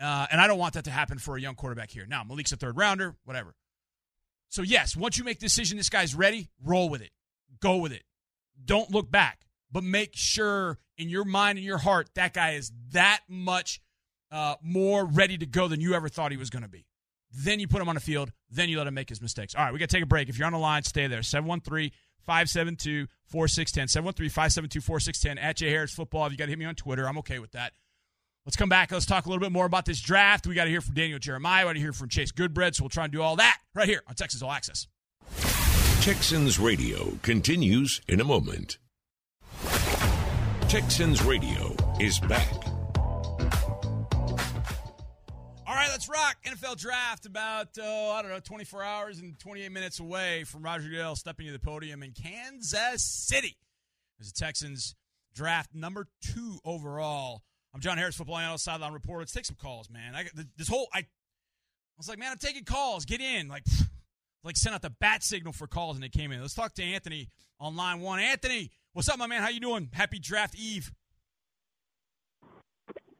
Uh, 0.02 0.26
and 0.32 0.42
I 0.42 0.48
don't 0.48 0.58
want 0.58 0.74
that 0.74 0.86
to 0.86 0.92
happen 0.92 1.20
for 1.20 1.38
a 1.38 1.42
young 1.42 1.56
quarterback 1.56 1.92
here. 1.92 2.06
Now, 2.08 2.24
Malik's 2.24 2.52
a 2.52 2.58
third 2.58 2.76
rounder, 2.76 3.16
whatever. 3.24 3.54
So, 4.50 4.64
yes, 4.64 4.98
once 4.98 5.18
you 5.18 5.24
make 5.24 5.40
the 5.40 5.46
decision 5.46 5.78
this 5.78 5.90
guy's 5.90 6.16
ready, 6.16 6.50
roll 6.64 6.90
with 6.90 7.02
it. 7.02 7.12
Go 7.62 7.78
with 7.78 7.92
it. 7.92 8.04
Don't 8.66 8.90
look 8.92 9.12
back, 9.12 9.42
but 9.72 9.84
make 9.84 10.12
sure 10.16 10.80
in 10.98 11.08
your 11.08 11.24
mind 11.24 11.60
and 11.60 11.66
your 11.66 11.78
heart 11.78 12.10
that 12.16 12.34
guy 12.34 12.54
is 12.54 12.72
that 12.92 13.20
much 13.28 13.80
uh, 14.32 14.56
more 14.62 15.06
ready 15.06 15.38
to 15.38 15.46
go 15.46 15.68
than 15.68 15.82
you 15.82 15.94
ever 15.94 16.10
thought 16.10 16.32
he 16.32 16.38
was 16.38 16.50
going 16.50 16.64
to 16.64 16.70
be. 16.70 16.86
Then 17.32 17.60
you 17.60 17.68
put 17.68 17.82
him 17.82 17.90
on 17.90 17.96
the 17.96 18.02
field. 18.02 18.32
Then 18.50 18.70
you 18.70 18.80
let 18.80 18.88
him 18.88 18.96
make 18.96 19.10
his 19.10 19.22
mistakes. 19.22 19.54
All 19.54 19.64
right, 19.64 19.72
we 19.72 19.78
got 19.78 19.90
to 19.90 19.96
take 19.96 20.04
a 20.04 20.08
break. 20.08 20.30
If 20.30 20.40
you're 20.40 20.48
on 20.48 20.54
the 20.54 20.60
line, 20.60 20.82
stay 20.84 21.06
there. 21.06 21.22
713 21.22 21.92
572 22.26 23.08
4610. 23.28 23.88
713 23.88 24.30
572 24.30 24.82
4610 24.82 25.38
at 25.38 25.58
Jay 25.58 25.70
Harris 25.70 25.94
Football. 25.94 26.26
If 26.26 26.32
you 26.32 26.38
got 26.38 26.46
to 26.46 26.52
hit 26.52 26.60
me 26.60 26.66
on 26.66 26.76
Twitter, 26.76 27.08
I'm 27.08 27.20
okay 27.20 27.38
with 27.38 27.52
that. 27.52 27.74
Let's 28.50 28.58
come 28.58 28.68
back. 28.68 28.92
Let's 28.92 29.06
talk 29.06 29.28
a 29.28 29.30
little 29.30 29.44
bit 29.44 29.52
more 29.52 29.68
about 29.68 29.86
this 29.86 30.02
draft. 30.02 30.48
We 30.48 30.56
got 30.56 30.64
to 30.64 30.72
hear 30.72 30.82
from 30.82 30.96
Daniel 30.96 31.20
Jeremiah. 31.20 31.66
We 31.66 31.70
got 31.70 31.74
to 31.74 31.80
hear 31.82 31.94
from 31.94 32.10
Chase 32.10 32.32
Goodbread. 32.32 32.74
So 32.74 32.82
we'll 32.82 32.90
try 32.90 33.04
and 33.04 33.14
do 33.14 33.22
all 33.22 33.36
that 33.36 33.60
right 33.76 33.88
here 33.88 34.02
on 34.08 34.16
Texas 34.16 34.42
All 34.42 34.52
Access. 34.52 34.88
Texans 36.02 36.58
Radio 36.58 37.20
continues 37.22 38.02
in 38.08 38.20
a 38.20 38.24
moment. 38.24 38.80
Texans 40.68 41.24
Radio 41.24 41.76
is 42.00 42.20
back. 42.22 42.52
All 45.68 45.76
right, 45.76 45.90
let's 45.92 46.10
rock. 46.10 46.38
NFL 46.44 46.76
draft 46.78 47.28
about, 47.28 47.78
uh, 47.78 48.14
I 48.14 48.24
don't 48.24 48.32
know, 48.32 48.40
24 48.40 48.84
hours 48.84 49.20
and 49.20 49.38
28 49.38 49.72
minutes 49.72 50.00
away 50.00 50.44
from 50.44 50.64
Roger 50.64 50.90
Goodell 50.90 51.16
stepping 51.16 51.46
to 51.46 51.52
the 51.52 51.60
podium 51.60 52.02
in 52.02 52.14
Kansas 52.14 53.04
City 53.04 53.58
as 54.20 54.32
the 54.32 54.44
Texans 54.44 54.96
draft 55.36 55.76
number 55.76 56.08
two 56.20 56.58
overall. 56.66 57.44
I'm 57.74 57.82
John 57.82 57.98
Harris, 57.98 58.16
football 58.16 58.38
analyst, 58.38 58.64
sideline 58.64 58.94
reporter. 58.94 59.22
Let's 59.22 59.32
take 59.32 59.46
some 59.46 59.58
calls, 59.62 59.90
man. 59.90 60.16
I 60.16 60.26
this 60.58 60.68
whole 60.68 60.88
I, 60.94 61.00
I 61.00 61.06
was 61.98 62.10
like, 62.10 62.18
man, 62.18 62.32
I'm 62.32 62.38
taking 62.38 62.64
calls. 62.64 63.06
Get 63.06 63.22
in, 63.22 63.48
like, 63.48 63.64
like 64.44 64.58
sent 64.58 64.74
out 64.74 64.82
the 64.82 64.90
bat 64.90 65.24
signal 65.24 65.54
for 65.54 65.68
calls, 65.68 65.96
and 65.96 66.04
they 66.04 66.10
came 66.10 66.32
in. 66.32 66.42
Let's 66.42 66.56
talk 66.56 66.74
to 66.76 66.84
Anthony 66.84 67.30
on 67.60 67.76
line 67.76 68.00
one. 68.00 68.20
Anthony, 68.20 68.72
what's 68.94 69.10
up, 69.10 69.20
my 69.20 69.28
man? 69.28 69.42
How 69.42 69.50
you 69.50 69.60
doing? 69.60 69.90
Happy 69.94 70.20
draft 70.20 70.56
eve. 70.56 70.92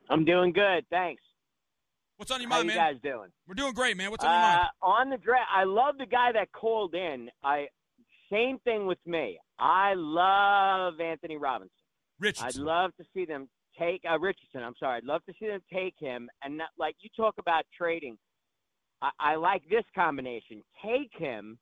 I'm 0.10 0.26
doing 0.26 0.54
good, 0.54 0.86
thanks. 0.90 1.22
What's 2.18 2.32
on 2.32 2.42
your 2.42 2.50
mind, 2.50 2.68
man? 2.68 2.78
How 2.78 2.84
mind, 2.86 3.00
you 3.04 3.10
man? 3.10 3.18
guys 3.18 3.18
doing? 3.20 3.30
We're 3.48 3.56
doing 3.56 3.74
great, 3.74 3.96
man. 3.96 4.10
What's 4.10 4.26
on 4.26 4.32
your 4.32 4.42
mind? 4.42 4.60
Uh, 4.82 4.86
on 4.86 5.10
the 5.12 5.18
draft, 5.18 5.48
I 5.56 5.64
love 5.66 5.98
the 5.98 6.08
guy 6.08 6.32
that 6.34 6.52
called 6.52 6.96
in. 6.96 7.30
I 7.44 7.68
same 8.32 8.60
thing 8.60 8.88
with 8.88 8.98
me. 9.06 9.40
I 9.60 9.94
love 9.96 11.00
Anthony 11.00 11.38
Robinson. 11.38 11.72
Richardson. 12.20 12.62
I'd 12.62 12.66
love 12.66 12.92
to 12.98 13.06
see 13.14 13.26
them 13.26 13.48
take 13.78 14.02
uh, 14.10 14.20
Richardson. 14.20 14.64
I'm 14.64 14.76
sorry. 14.80 14.98
I'd 14.98 15.04
love 15.04 15.24
to 15.26 15.34
see 15.40 15.48
them 15.48 15.62
take 15.72 15.96
him. 16.00 16.30
And 16.44 16.58
not, 16.58 16.70
like 16.78 16.96
you 17.02 17.10
talk 17.16 17.36
about 17.40 17.64
trading, 17.78 18.18
I, 19.02 19.10
I 19.20 19.36
like 19.36 19.64
this 19.70 19.84
combination. 19.96 20.64
Take 20.84 21.12
him, 21.18 21.58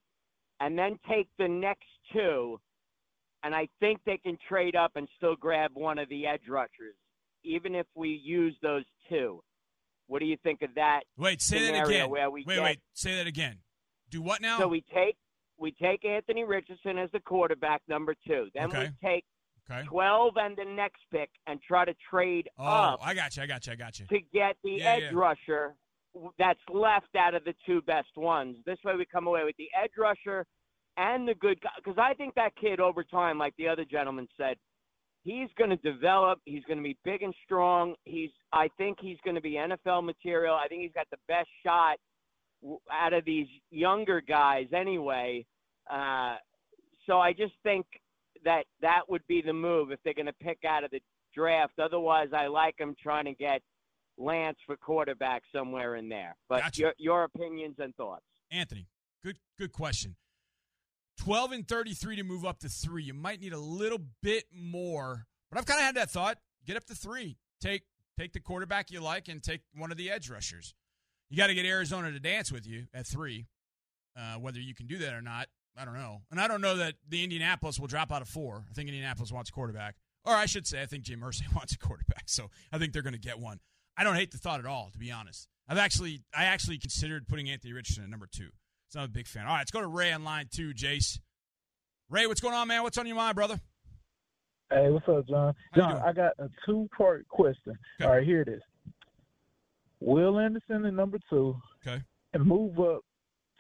and 0.60 0.78
then 0.78 0.98
take 1.10 1.28
the 1.38 1.48
next 1.48 1.88
two, 2.14 2.60
and 3.44 3.54
I 3.54 3.68
think 3.80 4.00
they 4.06 4.18
can 4.18 4.38
trade 4.48 4.76
up 4.76 4.92
and 4.96 5.08
still 5.18 5.36
grab 5.36 5.72
one 5.74 6.00
of 6.00 6.10
the 6.10 6.26
edge 6.26 6.48
rushers, 6.50 6.96
even 7.44 7.76
if 7.76 7.86
we 7.96 8.10
use 8.10 8.56
those 8.62 8.86
two. 9.10 9.42
What 10.08 10.20
do 10.20 10.26
you 10.26 10.38
think 10.42 10.62
of 10.62 10.70
that? 10.76 11.02
Wait, 11.18 11.42
say 11.42 11.72
that 11.72 11.88
again. 11.88 12.10
Where 12.10 12.30
we 12.32 12.44
wait, 12.48 12.56
get, 12.56 12.64
wait, 12.64 12.80
say 12.94 13.16
that 13.18 13.28
again. 13.28 13.58
Do 14.10 14.22
what 14.22 14.42
now? 14.42 14.58
So 14.58 14.68
we 14.68 14.84
take 14.94 15.18
we 15.58 15.72
take 15.72 16.06
Anthony 16.06 16.44
Richardson 16.44 16.98
as 16.98 17.10
the 17.12 17.20
quarterback 17.20 17.82
number 17.88 18.16
two. 18.26 18.48
Then 18.54 18.68
Okay. 18.68 18.90
we 19.02 19.08
take 19.08 19.26
okay. 19.70 19.84
twelve 19.88 20.34
and 20.38 20.56
the 20.58 20.66
next 20.66 21.02
pick 21.12 21.30
and 21.48 21.60
try 21.62 21.86
to 21.86 21.94
trade 22.10 22.50
Oh, 22.58 22.64
up 22.66 23.00
I 23.04 23.14
got 23.14 23.36
you. 23.38 23.44
I 23.44 23.48
got 23.48 23.66
you. 23.68 23.74
I 23.74 23.76
got 23.76 24.00
you. 24.00 24.06
to 24.08 24.20
get 24.34 24.56
the 24.64 24.74
Yeah, 24.74 24.94
edge 24.94 25.02
yeah. 25.04 25.10
rusher 25.14 25.76
that's 26.40 26.60
left 26.74 27.16
out 27.16 27.36
of 27.36 27.44
the 27.44 27.54
two 27.66 27.82
best 27.84 28.16
ones. 28.16 28.58
This 28.66 28.78
way 28.84 28.96
we 28.96 29.06
come 29.06 29.28
away 29.28 29.44
with 29.44 29.56
the 29.58 29.70
edge 29.82 29.92
rusher 29.98 30.46
and 30.98 31.28
the 31.28 31.36
good 31.36 31.62
guy. 31.62 31.70
Because 31.78 31.98
I 32.00 32.14
think 32.16 32.34
that 32.36 32.56
kid 32.60 32.80
over 32.80 33.04
time, 33.04 33.38
like 33.38 33.54
the 33.58 33.68
other 33.68 33.86
gentleman 33.86 34.28
said, 34.36 34.58
he's 35.24 35.50
going 35.58 35.70
to 35.70 35.76
develop. 35.78 36.40
He's 36.46 36.64
going 36.64 36.78
to 36.78 36.84
be 36.84 36.98
big 37.04 37.22
and 37.22 37.36
strong. 37.46 37.94
He's. 38.06 38.32
I 38.52 38.70
think 38.78 38.98
he's 39.00 39.18
going 39.24 39.36
to 39.36 39.42
be 39.42 39.52
NFL 39.54 40.04
material. 40.04 40.56
I 40.56 40.68
think 40.68 40.82
he's 40.82 40.94
got 40.94 41.08
the 41.12 41.18
best 41.28 41.50
shot 41.64 41.98
out 42.92 43.14
of 43.14 43.24
these 43.26 43.48
younger 43.70 44.20
guys 44.22 44.66
anyway. 44.74 45.46
Uh, 45.92 46.38
so 47.06 47.20
I 47.20 47.32
just 47.34 47.54
think 47.62 47.86
that 48.46 48.66
that 48.82 49.02
would 49.08 49.26
be 49.28 49.42
the 49.42 49.54
move 49.54 49.92
if 49.92 50.00
they're 50.04 50.14
going 50.14 50.26
to 50.28 50.34
pick 50.34 50.60
out 50.68 50.84
of 50.84 50.92
the 50.92 51.02
draft. 51.34 51.80
Otherwise, 51.80 52.30
I 52.34 52.48
like 52.48 52.78
them 52.78 52.96
trying 53.02 53.26
to 53.26 53.34
get 53.34 53.62
Lance 54.18 54.58
for 54.66 54.76
quarterback 54.78 55.44
somewhere 55.54 55.96
in 55.96 56.10
there. 56.10 56.36
But 56.50 56.62
Gotcha. 56.62 56.82
your 56.82 56.94
your 56.98 57.24
opinions 57.24 57.76
and 57.80 57.96
thoughts. 57.96 58.26
Anthony, 58.52 58.88
good 59.24 59.38
good 59.58 59.72
question. 59.72 60.16
12 61.20 61.52
and 61.52 61.68
33 61.68 62.18
to 62.18 62.24
move 62.24 62.46
up 62.46 62.60
to 62.60 62.70
3. 62.70 63.04
You 63.04 63.14
might 63.14 63.42
need 63.42 63.54
a 63.54 63.60
little 63.60 64.00
bit 64.22 64.46
more. 64.54 65.26
But 65.50 65.58
I've 65.58 65.66
kind 65.66 65.80
of 65.80 65.86
had 65.86 65.96
that 65.96 66.12
thought. 66.12 66.38
Get 66.66 66.78
up 66.78 66.86
to 66.86 66.96
3. 66.96 67.38
Take 67.62 67.84
take 68.18 68.34
the 68.34 68.40
quarterback 68.40 68.92
you 68.92 69.00
like 69.02 69.28
and 69.28 69.42
take 69.44 69.62
one 69.76 69.92
of 69.92 69.98
the 69.98 70.10
edge 70.10 70.30
rushers. 70.30 70.74
You 71.30 71.38
got 71.38 71.48
to 71.48 71.54
get 71.54 71.66
Arizona 71.66 72.12
to 72.12 72.20
dance 72.20 72.52
with 72.52 72.66
you 72.66 72.88
at 72.94 73.06
3. 73.06 73.46
Uh, 74.18 74.36
whether 74.36 74.60
you 74.60 74.74
can 74.74 74.88
do 74.88 74.98
that 74.98 75.14
or 75.14 75.22
not, 75.22 75.48
I 75.80 75.86
don't 75.86 75.94
know. 75.94 76.22
And 76.32 76.40
I 76.40 76.48
don't 76.48 76.62
know 76.62 76.76
that 76.78 76.96
the 77.08 77.24
Indianapolis 77.24 77.80
will 77.80 77.88
drop 77.88 78.12
out 78.12 78.22
of 78.22 78.28
4. 78.28 78.66
I 78.70 78.74
think 78.74 78.88
Indianapolis 78.90 79.32
wants 79.32 79.50
a 79.50 79.54
quarterback. 79.54 79.96
Or 80.26 80.34
I 80.34 80.46
should 80.46 80.66
say 80.68 80.82
I 80.82 80.86
think 80.86 81.04
Jim 81.04 81.22
Irsay 81.22 81.54
wants 81.56 81.74
a 81.74 81.78
quarterback. 81.78 82.24
So 82.28 82.50
I 82.72 82.78
think 82.78 82.94
they're 82.94 83.02
going 83.04 83.14
to 83.14 83.20
get 83.20 83.40
one. 83.40 83.60
I 83.98 84.04
don't 84.04 84.16
hate 84.16 84.32
the 84.32 84.38
thought 84.38 84.60
at 84.60 84.66
all, 84.66 84.90
to 84.92 84.98
be 84.98 85.12
honest. 85.12 85.48
I've 85.70 85.78
actually 85.78 86.22
I 86.36 86.46
actually 86.46 86.78
considered 86.78 87.28
putting 87.28 87.50
Anthony 87.50 87.74
Richardson 87.74 88.04
at 88.04 88.10
number 88.10 88.28
2. 88.32 88.48
So 88.90 89.00
I'm 89.00 89.06
a 89.06 89.10
big 89.10 89.28
fan. 89.28 89.46
All 89.46 89.54
right, 89.54 89.60
let's 89.60 89.72
go 89.72 89.82
to 89.82 89.88
Ray 89.88 90.14
on 90.14 90.24
line 90.24 90.48
two, 90.50 90.74
Jace. 90.74 91.20
Ray, 92.10 92.26
what's 92.26 92.40
going 92.40 92.54
on, 92.56 92.70
man? 92.70 92.84
What's 92.84 92.98
on 92.98 93.06
your 93.06 93.18
mind, 93.18 93.36
brother? 93.36 93.60
Hey, 94.72 94.90
what's 94.90 95.08
up, 95.10 95.28
John? 95.28 95.54
John. 95.76 95.98
I 95.98 96.14
got 96.14 96.32
a 96.40 96.48
two 96.66 96.88
part 96.98 97.28
question. 97.28 97.74
Okay. 98.00 98.06
All 98.10 98.16
right, 98.16 98.26
here 98.26 98.42
it 98.42 98.48
is. 98.48 98.62
Will 100.00 100.40
Anderson 100.40 100.86
at 100.86 100.94
number 100.94 101.18
two 101.30 101.58
Okay. 101.86 102.02
and 102.34 102.46
move 102.46 102.80
up 102.80 103.02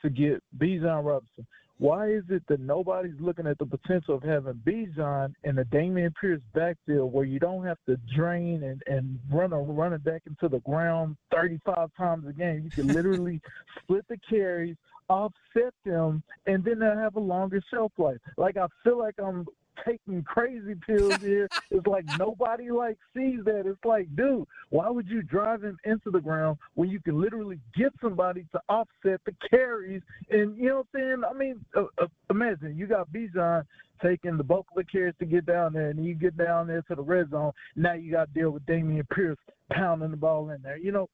to 0.02 0.10
get 0.10 0.42
Bijan 0.58 1.04
Robinson. 1.04 1.46
Why 1.80 2.10
is 2.10 2.24
it 2.30 2.42
that 2.48 2.60
nobody's 2.60 3.20
looking 3.20 3.46
at 3.46 3.60
the 3.60 3.66
potential 3.66 4.16
of 4.16 4.24
having 4.24 4.62
Bijan 4.66 5.34
in 5.44 5.56
the 5.56 5.64
Dameon 5.66 6.12
Pierce 6.20 6.42
backfield 6.56 7.14
where 7.14 7.26
you 7.26 7.40
don't 7.40 7.66
have 7.66 7.78
to 7.88 7.98
drain 8.16 8.64
and, 8.64 8.82
and 8.88 9.20
run 9.32 9.54
a 9.54 9.60
running 9.60 10.00
back 10.00 10.24
into 10.26 10.50
the 10.50 10.60
ground 10.62 11.18
35 11.32 11.90
times 11.96 12.26
a 12.28 12.34
game? 12.34 12.64
You 12.64 12.72
can 12.72 12.88
literally 12.88 13.40
split 13.84 14.06
the 14.10 14.18
carries, 14.28 14.76
offset 15.08 15.74
them, 15.86 16.24
and 16.48 16.64
then 16.64 16.80
they'll 16.80 16.98
have 16.98 17.16
a 17.16 17.20
longer 17.20 17.62
shelf 17.72 17.92
life. 18.00 18.18
Like, 18.38 18.58
I 18.58 18.66
feel 18.84 18.98
like 18.98 19.16
I'm 19.20 19.46
taking 19.86 20.24
crazy 20.24 20.76
pills 20.76 21.18
here. 21.18 21.48
it's 21.72 21.88
like 21.88 22.06
nobody 22.18 22.72
like 22.72 22.98
sees 23.16 23.40
that. 23.46 23.64
It's 23.66 23.84
like, 23.86 24.14
dude, 24.16 24.48
why 24.70 24.90
would 24.90 25.08
you 25.08 25.22
drive 25.22 25.64
him 25.64 25.78
into 25.84 26.12
the 26.12 26.20
ground 26.20 26.58
when 26.76 26.90
you 26.90 27.00
can 27.00 27.20
literally 27.20 27.60
get 27.76 27.92
somebody 28.02 28.46
to 28.54 28.62
offset 28.70 29.22
the 29.26 29.34
carries? 29.50 30.02
And 30.30 30.58
you 30.58 30.70
know 30.70 30.86
what 30.92 31.02
I'm 31.02 31.02
saying? 31.02 31.22
I 31.30 31.34
mean, 31.34 31.66
uh, 31.76 31.86
uh, 32.02 32.08
imagine 32.30 32.78
you 32.78 32.88
got 32.88 33.12
Bijan 33.12 33.64
taking 34.02 34.38
the 34.38 34.44
bulk 34.44 34.68
of 34.72 34.78
the 34.78 34.84
carries 34.84 35.16
to 35.20 35.26
get 35.26 35.46
down 35.46 35.74
there, 35.74 35.90
and 35.90 36.06
you 36.06 36.14
get 36.14 36.38
down 36.38 36.68
there 36.68 36.82
to 36.84 36.96
the 36.96 37.02
red 37.02 37.32
zone. 37.32 37.52
Now 37.76 37.94
you 37.94 38.12
got 38.12 38.34
to 38.34 38.40
deal 38.40 38.52
with 38.52 38.66
Dameon 38.66 39.08
Pierce 39.10 39.38
pounding 39.72 40.12
the 40.12 40.18
ball 40.18 40.50
in 40.52 40.62
there. 40.62 40.78
You 40.78 40.92
know, 40.92 41.10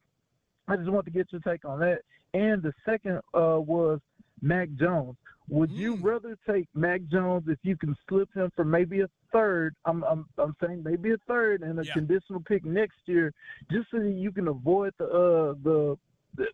I 0.67 0.75
just 0.75 0.89
want 0.89 1.05
to 1.05 1.11
get 1.11 1.31
your 1.31 1.41
take 1.41 1.65
on 1.65 1.79
that. 1.79 1.99
And 2.33 2.63
the 2.63 2.73
second 2.85 3.17
uh, 3.33 3.59
was 3.59 3.99
Mac 4.41 4.69
Jones. 4.79 5.15
Would 5.49 5.71
mm. 5.71 5.77
you 5.77 5.95
rather 5.97 6.37
take 6.47 6.67
Mac 6.73 7.01
Jones 7.11 7.43
if 7.47 7.59
you 7.63 7.75
can 7.75 7.95
slip 8.07 8.33
him 8.33 8.51
for 8.55 8.63
maybe 8.63 9.01
a 9.01 9.09
third? 9.31 9.75
I'm 9.85 10.03
I'm, 10.03 10.25
I'm 10.37 10.55
saying 10.61 10.83
maybe 10.83 11.11
a 11.11 11.17
third 11.27 11.61
and 11.61 11.79
a 11.79 11.85
yeah. 11.85 11.93
conditional 11.93 12.41
pick 12.41 12.65
next 12.65 12.97
year, 13.05 13.33
just 13.71 13.87
so 13.91 13.99
that 13.99 14.11
you 14.11 14.31
can 14.31 14.47
avoid 14.47 14.93
the 14.97 15.05
uh, 15.05 15.53
the, 15.63 15.97
the 16.35 16.47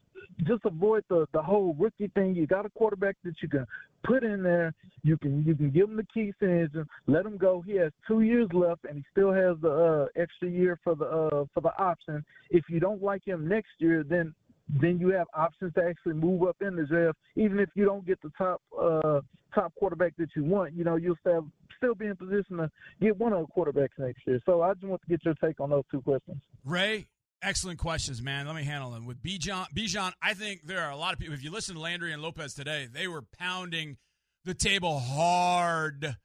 just 0.43 0.65
avoid 0.65 1.03
the 1.09 1.27
the 1.33 1.41
whole 1.41 1.75
rookie 1.77 2.11
thing. 2.15 2.35
You 2.35 2.47
got 2.47 2.65
a 2.65 2.69
quarterback 2.69 3.15
that 3.23 3.35
you 3.41 3.49
can 3.49 3.65
put 4.03 4.23
in 4.23 4.41
there. 4.41 4.73
You 5.03 5.17
can 5.17 5.43
you 5.45 5.55
can 5.55 5.69
give 5.69 5.89
him 5.89 5.97
the 5.97 6.05
key 6.11 6.33
engine, 6.41 6.87
let 7.07 7.25
him 7.25 7.37
go. 7.37 7.61
He 7.61 7.75
has 7.75 7.91
two 8.07 8.21
years 8.21 8.47
left, 8.53 8.85
and 8.85 8.97
he 8.97 9.03
still 9.11 9.31
has 9.31 9.57
the 9.61 9.71
uh, 10.17 10.21
extra 10.21 10.49
year 10.49 10.79
for 10.83 10.95
the 10.95 11.05
uh, 11.05 11.45
for 11.53 11.61
the 11.61 11.77
option. 11.77 12.23
If 12.49 12.65
you 12.69 12.79
don't 12.79 13.03
like 13.03 13.25
him 13.25 13.47
next 13.47 13.71
year, 13.79 14.03
then 14.03 14.33
then 14.69 14.99
you 14.99 15.09
have 15.09 15.27
options 15.33 15.73
to 15.73 15.83
actually 15.83 16.13
move 16.13 16.43
up 16.43 16.57
in 16.61 16.75
the 16.75 16.85
draft. 16.85 17.17
Even 17.35 17.59
if 17.59 17.69
you 17.75 17.85
don't 17.85 18.05
get 18.05 18.21
the 18.21 18.31
top 18.37 18.61
uh, 18.79 19.21
top 19.53 19.73
quarterback 19.75 20.13
that 20.17 20.29
you 20.35 20.43
want, 20.43 20.73
you 20.73 20.83
know 20.83 20.95
you'll 20.95 21.17
still 21.21 21.47
still 21.77 21.95
be 21.95 22.05
in 22.05 22.15
position 22.15 22.57
to 22.57 22.69
get 23.01 23.17
one 23.17 23.33
of 23.33 23.45
the 23.45 23.53
quarterbacks 23.53 23.97
next 23.97 24.21
year. 24.27 24.39
So 24.45 24.61
I 24.61 24.73
just 24.73 24.85
want 24.85 25.01
to 25.01 25.07
get 25.07 25.23
your 25.25 25.33
take 25.35 25.59
on 25.59 25.71
those 25.71 25.83
two 25.89 26.01
questions. 26.01 26.37
Ray, 26.63 27.07
excellent 27.41 27.79
questions, 27.79 28.21
man. 28.21 28.45
Let 28.45 28.55
me 28.55 28.63
handle 28.63 28.91
them 28.91 29.05
with 29.05 29.21
Bijan. 29.23 29.65
Bijan, 29.75 30.11
I 30.21 30.33
think 30.33 30.61
there 30.65 30.81
are 30.81 30.91
a 30.91 30.97
lot 30.97 31.13
of 31.13 31.19
people. 31.19 31.33
If 31.33 31.43
you 31.43 31.51
listen 31.51 31.75
to 31.75 31.81
Landry 31.81 32.13
and 32.13 32.21
Lopez 32.21 32.53
today, 32.53 32.87
they 32.91 33.07
were 33.07 33.23
pounding 33.37 33.97
the 34.45 34.53
table 34.53 34.99
hard, 34.99 36.17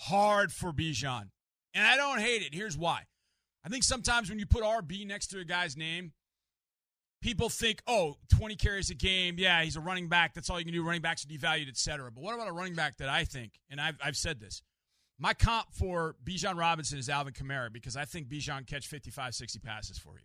hard 0.00 0.52
for 0.52 0.72
Bijan, 0.72 1.30
and 1.74 1.86
I 1.86 1.96
don't 1.96 2.20
hate 2.20 2.42
it. 2.42 2.54
Here's 2.54 2.76
why. 2.76 3.04
I 3.64 3.68
think 3.68 3.82
sometimes 3.84 4.28
when 4.28 4.38
you 4.38 4.46
put 4.46 4.62
RB 4.62 5.06
next 5.06 5.28
to 5.28 5.40
a 5.40 5.44
guy's 5.44 5.76
name, 5.76 6.12
people 7.26 7.48
think, 7.48 7.82
oh, 7.88 8.16
20 8.28 8.54
carries 8.54 8.90
a 8.90 8.94
game. 8.94 9.34
Yeah, 9.36 9.60
he's 9.64 9.74
a 9.74 9.80
running 9.80 10.06
back. 10.06 10.32
That's 10.32 10.48
all 10.48 10.60
you 10.60 10.64
can 10.64 10.72
do. 10.72 10.84
Running 10.84 11.02
backs 11.02 11.24
are 11.24 11.28
devalued, 11.28 11.68
et 11.68 11.76
cetera. 11.76 12.08
But 12.12 12.22
what 12.22 12.36
about 12.36 12.46
a 12.46 12.52
running 12.52 12.76
back 12.76 12.98
that 12.98 13.08
I 13.08 13.24
think, 13.24 13.58
and 13.68 13.80
I've, 13.80 13.98
I've 14.00 14.16
said 14.16 14.38
this, 14.38 14.62
my 15.18 15.34
comp 15.34 15.72
for 15.72 16.14
Bijan 16.24 16.56
Robinson 16.56 17.00
is 17.00 17.08
Alvin 17.08 17.32
Kamara 17.32 17.72
because 17.72 17.96
I 17.96 18.04
think 18.04 18.28
Bijan 18.28 18.64
catch 18.64 18.86
55, 18.86 19.34
60 19.34 19.58
passes 19.58 19.98
for 19.98 20.12
you. 20.14 20.24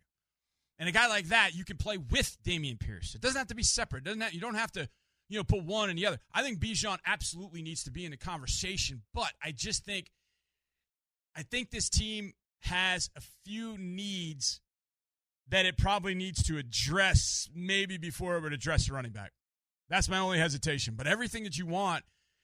And 0.77 0.87
a 0.87 0.91
guy 0.91 1.07
like 1.07 1.29
that, 1.29 1.55
you 1.55 1.65
can 1.65 1.77
play 1.77 1.97
with 1.97 2.37
Dameon 2.43 2.79
Pierce. 2.79 3.15
It 3.15 3.21
doesn't 3.21 3.37
have 3.37 3.47
to 3.47 3.55
be 3.55 3.63
separate. 3.63 4.03
Doesn't 4.03 4.21
have, 4.21 4.33
you 4.33 4.39
don't 4.39 4.53
have 4.53 4.71
to, 4.73 4.87
you 5.27 5.39
know, 5.39 5.43
put 5.43 5.63
one 5.63 5.89
and 5.89 5.97
the 5.97 6.05
other. 6.05 6.19
I 6.31 6.43
think 6.43 6.59
Bijan 6.59 6.99
absolutely 7.07 7.63
needs 7.63 7.83
to 7.85 7.91
be 7.91 8.05
in 8.05 8.11
the 8.11 8.17
conversation, 8.17 9.01
but 9.11 9.31
I 9.43 9.53
just 9.53 9.85
think, 9.85 10.11
I 11.35 11.41
think 11.41 11.71
this 11.71 11.89
team 11.89 12.33
has 12.59 13.09
a 13.15 13.21
few 13.43 13.75
needs 13.79 14.61
that 15.51 15.65
it 15.65 15.77
probably 15.77 16.15
needs 16.15 16.41
to 16.43 16.57
address 16.57 17.49
maybe 17.53 17.97
before 17.97 18.37
it 18.37 18.41
would 18.41 18.53
address 18.53 18.87
the 18.87 18.93
running 18.93 19.11
back. 19.11 19.31
That's 19.89 20.09
my 20.09 20.17
only 20.17 20.39
hesitation. 20.39 20.95
But 20.97 21.07
everything 21.07 21.43
that 21.43 21.57
you 21.57 21.65
want, 21.65 22.03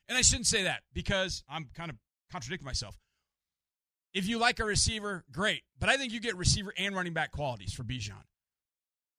and 0.09 0.17
I 0.17 0.21
shouldn't 0.21 0.47
say 0.47 0.63
that 0.63 0.81
because 0.93 1.43
I'm 1.49 1.69
kind 1.73 1.89
of 1.89 1.95
contradicting 2.31 2.65
myself. 2.65 2.97
If 4.13 4.27
you 4.27 4.37
like 4.37 4.59
a 4.59 4.65
receiver, 4.65 5.23
great. 5.31 5.63
But 5.79 5.89
I 5.89 5.97
think 5.97 6.11
you 6.11 6.19
get 6.19 6.35
receiver 6.35 6.73
and 6.77 6.95
running 6.95 7.13
back 7.13 7.31
qualities 7.31 7.73
for 7.73 7.83
Bijan. 7.83 8.23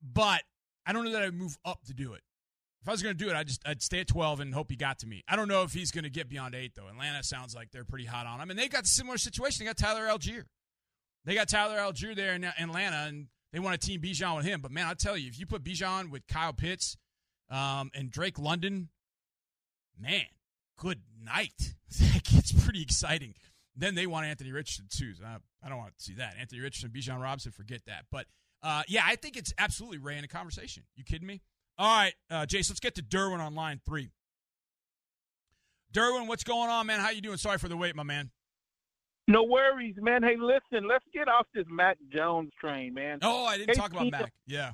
But 0.01 0.43
I 0.85 0.93
don't 0.93 1.05
know 1.05 1.11
that 1.11 1.23
I'd 1.23 1.33
move 1.33 1.57
up 1.65 1.83
to 1.87 1.93
do 1.93 2.13
it. 2.13 2.21
If 2.81 2.87
I 2.87 2.91
was 2.91 3.01
going 3.01 3.17
to 3.17 3.23
do 3.23 3.29
it, 3.29 3.35
I'd 3.35 3.47
just 3.47 3.67
I'd 3.67 3.81
stay 3.81 4.01
at 4.01 4.07
12 4.07 4.39
and 4.39 4.53
hope 4.53 4.69
he 4.69 4.77
got 4.77 4.99
to 4.99 5.07
me. 5.07 5.23
I 5.27 5.35
don't 5.35 5.47
know 5.47 5.63
if 5.63 5.73
he's 5.73 5.91
going 5.91 6.05
to 6.05 6.09
get 6.09 6.29
beyond 6.29 6.55
eight 6.55 6.73
though. 6.75 6.87
Atlanta 6.87 7.23
sounds 7.23 7.55
like 7.55 7.71
they're 7.71 7.83
pretty 7.83 8.05
hot 8.05 8.25
on 8.25 8.39
him, 8.39 8.49
and 8.51 8.57
they've 8.57 8.69
got 8.69 8.83
a 8.83 8.87
similar 8.87 9.17
situation. 9.17 9.65
They 9.65 9.69
got 9.69 9.77
Tyler 9.77 10.07
Allgeier. 10.07 10.43
They 11.25 11.33
got 11.33 11.49
Tyler 11.49 11.77
Allgeier 11.77 12.15
there 12.15 12.35
in 12.35 12.43
Atlanta, 12.43 13.05
and 13.07 13.27
they 13.51 13.59
want 13.59 13.79
to 13.79 13.87
team 13.87 14.01
Bijan 14.01 14.37
with 14.37 14.45
him. 14.45 14.61
But 14.61 14.71
man, 14.71 14.85
I 14.85 14.93
tell 14.93 15.17
you, 15.17 15.27
if 15.27 15.39
you 15.39 15.45
put 15.45 15.63
Bijan 15.63 16.11
with 16.11 16.27
Kyle 16.27 16.53
Pitts 16.53 16.97
um, 17.49 17.91
and 17.93 18.11
Drake 18.11 18.37
London, 18.37 18.89
man, 19.99 20.25
good 20.77 21.01
night. 21.23 21.75
that 21.99 22.23
gets 22.23 22.51
pretty 22.51 22.81
exciting. 22.81 23.33
Then 23.75 23.95
they 23.95 24.07
want 24.07 24.25
Anthony 24.25 24.51
Richardson 24.51 24.85
too. 24.89 25.13
So 25.15 25.23
I, 25.25 25.37
I, 25.63 25.69
don't 25.69 25.77
want 25.77 25.97
to 25.97 26.03
see 26.03 26.15
that. 26.15 26.35
Anthony 26.39 26.61
Richardson, 26.61 26.89
Bijan 26.89 27.21
Robinson, 27.21 27.51
forget 27.51 27.81
that. 27.87 28.05
But 28.11 28.25
uh, 28.61 28.83
yeah, 28.87 29.03
I 29.05 29.15
think 29.15 29.37
it's 29.37 29.53
absolutely 29.57 29.99
Ray 29.99 30.17
in 30.17 30.23
a 30.23 30.27
conversation. 30.27 30.83
You 30.95 31.03
kidding 31.03 31.27
me? 31.27 31.41
All 31.77 31.87
right, 31.87 32.13
uh, 32.29 32.45
Jace, 32.45 32.69
let's 32.69 32.81
get 32.81 32.95
to 32.95 33.01
Derwin 33.01 33.39
on 33.39 33.55
line 33.55 33.79
three. 33.85 34.09
Derwin, 35.93 36.27
what's 36.27 36.43
going 36.43 36.69
on, 36.69 36.85
man? 36.87 36.99
How 36.99 37.09
you 37.09 37.21
doing? 37.21 37.37
Sorry 37.37 37.57
for 37.57 37.69
the 37.69 37.77
wait, 37.77 37.95
my 37.95 38.03
man. 38.03 38.31
No 39.29 39.43
worries, 39.43 39.93
man. 40.01 40.23
Hey, 40.23 40.37
listen, 40.37 40.87
let's 40.87 41.05
get 41.13 41.27
off 41.27 41.45
this 41.53 41.65
Mac 41.69 41.99
Jones 42.11 42.49
train, 42.59 42.95
man. 42.95 43.19
Oh, 43.21 43.45
I 43.45 43.57
didn't 43.57 43.67
Case 43.67 43.77
talk 43.77 43.91
about 43.91 44.05
Keenum, 44.05 44.11
Mac. 44.11 44.33
Yeah. 44.47 44.71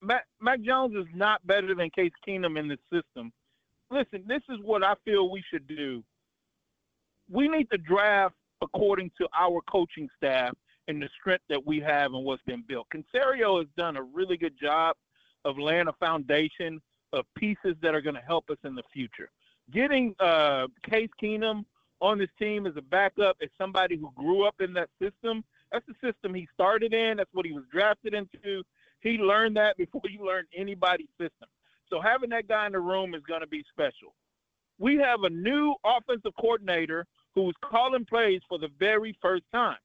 Mac, 0.00 0.24
Mac 0.40 0.60
Jones 0.62 0.94
is 0.94 1.12
not 1.16 1.44
better 1.48 1.74
than 1.74 1.90
Case 1.90 2.12
Keenum 2.26 2.56
in 2.56 2.68
the 2.68 2.78
system. 2.92 3.32
Listen, 3.90 4.22
this 4.28 4.42
is 4.50 4.60
what 4.62 4.84
I 4.84 4.94
feel 5.04 5.30
we 5.30 5.42
should 5.52 5.66
do. 5.66 6.04
We 7.28 7.48
need 7.48 7.68
to 7.72 7.76
draft 7.76 8.36
according 8.62 9.10
to 9.18 9.26
our 9.36 9.60
coaching 9.68 10.08
staff 10.16 10.54
and 10.86 11.02
the 11.02 11.08
strength 11.20 11.42
that 11.48 11.66
we 11.66 11.80
have 11.80 12.12
and 12.14 12.24
what's 12.24 12.42
been 12.46 12.62
built. 12.68 12.86
Caserio 12.94 13.58
has 13.58 13.66
done 13.76 13.96
a 13.96 14.02
really 14.02 14.36
good 14.36 14.54
job 14.62 14.94
of 15.44 15.58
laying 15.58 15.88
a 15.88 15.92
foundation 15.94 16.80
of 17.12 17.24
pieces 17.36 17.74
that 17.82 17.96
are 17.96 18.00
going 18.00 18.14
to 18.14 18.22
help 18.22 18.48
us 18.48 18.58
in 18.62 18.76
the 18.76 18.84
future. 18.92 19.28
Getting 19.72 20.14
uh, 20.20 20.68
Case 20.88 21.10
Keenum– 21.20 21.64
on 22.00 22.18
this 22.18 22.30
team 22.38 22.66
as 22.66 22.74
a 22.76 22.82
backup 22.82 23.36
as 23.42 23.48
somebody 23.58 23.96
who 23.96 24.10
grew 24.14 24.46
up 24.46 24.56
in 24.60 24.72
that 24.74 24.88
system. 25.00 25.44
That's 25.72 25.84
the 25.86 25.94
system 26.06 26.34
he 26.34 26.48
started 26.54 26.94
in. 26.94 27.18
That's 27.18 27.32
what 27.32 27.46
he 27.46 27.52
was 27.52 27.64
drafted 27.70 28.14
into. 28.14 28.62
He 29.00 29.18
learned 29.18 29.56
that 29.56 29.76
before 29.76 30.02
you 30.08 30.24
learned 30.26 30.48
anybody's 30.56 31.10
system. 31.20 31.48
So 31.90 32.00
having 32.00 32.30
that 32.30 32.48
guy 32.48 32.66
in 32.66 32.72
the 32.72 32.80
room 32.80 33.14
is 33.14 33.22
going 33.22 33.40
to 33.40 33.46
be 33.46 33.64
special. 33.70 34.14
We 34.78 34.96
have 34.96 35.22
a 35.22 35.30
new 35.30 35.74
offensive 35.84 36.32
coordinator 36.40 37.06
who's 37.34 37.54
calling 37.64 38.04
plays 38.04 38.40
for 38.48 38.58
the 38.58 38.68
very 38.78 39.16
first 39.20 39.44
time. 39.52 39.78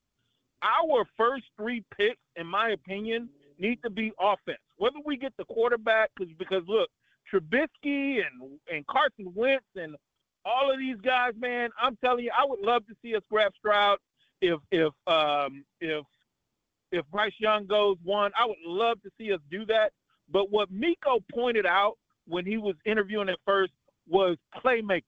Our 0.61 1.05
first 1.17 1.45
three 1.57 1.83
picks, 1.97 2.21
in 2.35 2.47
my 2.47 2.69
opinion, 2.69 3.29
need 3.59 3.81
to 3.83 3.89
be 3.89 4.11
offense. 4.19 4.59
Whether 4.77 4.99
we 5.05 5.17
get 5.17 5.33
the 5.37 5.45
quarterback, 5.45 6.11
because 6.37 6.63
look, 6.67 6.89
Trubisky 7.31 8.21
and 8.21 8.59
and 8.71 8.85
Carson 8.87 9.31
Wentz 9.33 9.65
and 9.75 9.95
all 10.45 10.71
of 10.71 10.79
these 10.79 10.97
guys, 11.03 11.33
man, 11.39 11.69
I'm 11.81 11.95
telling 11.97 12.25
you, 12.25 12.31
I 12.37 12.45
would 12.45 12.59
love 12.59 12.85
to 12.87 12.95
see 13.01 13.15
us 13.15 13.23
grab 13.29 13.53
Stroud 13.57 13.97
if 14.41 14.59
if 14.71 14.93
um, 15.07 15.63
if 15.79 16.05
if 16.91 17.05
Bryce 17.11 17.33
Young 17.39 17.65
goes 17.65 17.97
one. 18.03 18.31
I 18.37 18.45
would 18.45 18.57
love 18.65 19.01
to 19.03 19.09
see 19.17 19.33
us 19.33 19.39
do 19.49 19.65
that. 19.67 19.91
But 20.29 20.51
what 20.51 20.71
Meco 20.71 21.19
pointed 21.33 21.65
out 21.65 21.97
when 22.27 22.45
he 22.45 22.57
was 22.57 22.75
interviewing 22.85 23.29
at 23.29 23.37
first 23.45 23.73
was 24.07 24.37
playmakers. 24.63 25.03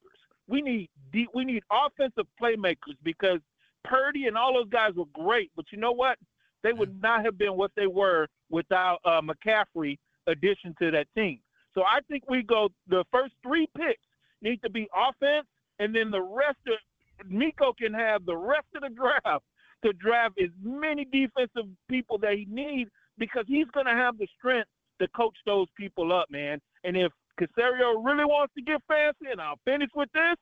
We 0.48 0.62
need 0.62 0.90
deep, 1.12 1.30
we 1.34 1.46
need 1.46 1.64
offensive 1.72 2.28
playmakers 2.42 2.98
because 3.04 3.40
Purdy 3.84 4.28
and 4.28 4.38
all 4.38 4.54
those 4.54 4.70
guys 4.70 4.94
were 4.96 5.06
great, 5.14 5.52
but 5.56 5.66
you 5.72 5.78
know 5.78 5.92
what? 5.92 6.18
They 6.64 6.74
would 6.74 7.02
not 7.02 7.24
have 7.24 7.38
been 7.38 7.56
what 7.56 7.72
they 7.76 7.88
were 7.88 8.28
without 8.50 9.00
uh, 9.06 9.22
McCaffrey 9.22 9.98
addition 10.28 10.76
to 10.82 10.92
that 10.92 11.08
team. 11.16 11.40
So 11.74 11.84
I 11.84 12.00
think 12.10 12.24
we 12.30 12.42
go 12.42 12.70
the 12.88 13.04
first 13.12 13.34
three 13.44 13.68
picks 13.78 14.02
need 14.42 14.62
to 14.64 14.70
be 14.70 14.88
offense, 14.96 15.48
and 15.80 15.96
then 15.96 16.12
the 16.12 16.22
rest 16.22 16.60
of 16.68 17.30
Meco 17.30 17.74
can 17.74 17.94
have 17.94 18.26
the 18.26 18.36
rest 18.36 18.68
of 18.76 18.82
the 18.82 18.90
draft 18.90 19.44
to 19.84 19.94
draft 19.94 20.36
as 20.42 20.50
many 20.62 21.06
defensive 21.06 21.70
people 21.90 22.18
that 22.20 22.34
he 22.34 22.46
needs 22.50 22.90
because 23.18 23.46
he's 23.48 23.68
going 23.74 23.86
to 23.86 23.94
have 23.94 24.18
the 24.18 24.28
strength 24.38 24.70
to 25.00 25.08
coach 25.10 25.38
those 25.46 25.68
people 25.78 26.14
up, 26.14 26.30
man. 26.30 26.60
And 26.84 26.96
if 26.98 27.12
Caserio 27.40 28.04
really 28.04 28.26
wants 28.26 28.54
to 28.56 28.64
get 28.64 28.82
fancy, 28.88 29.32
and 29.32 29.42
I'll 29.42 29.60
finish 29.66 29.90
with 29.96 30.10
this, 30.14 30.36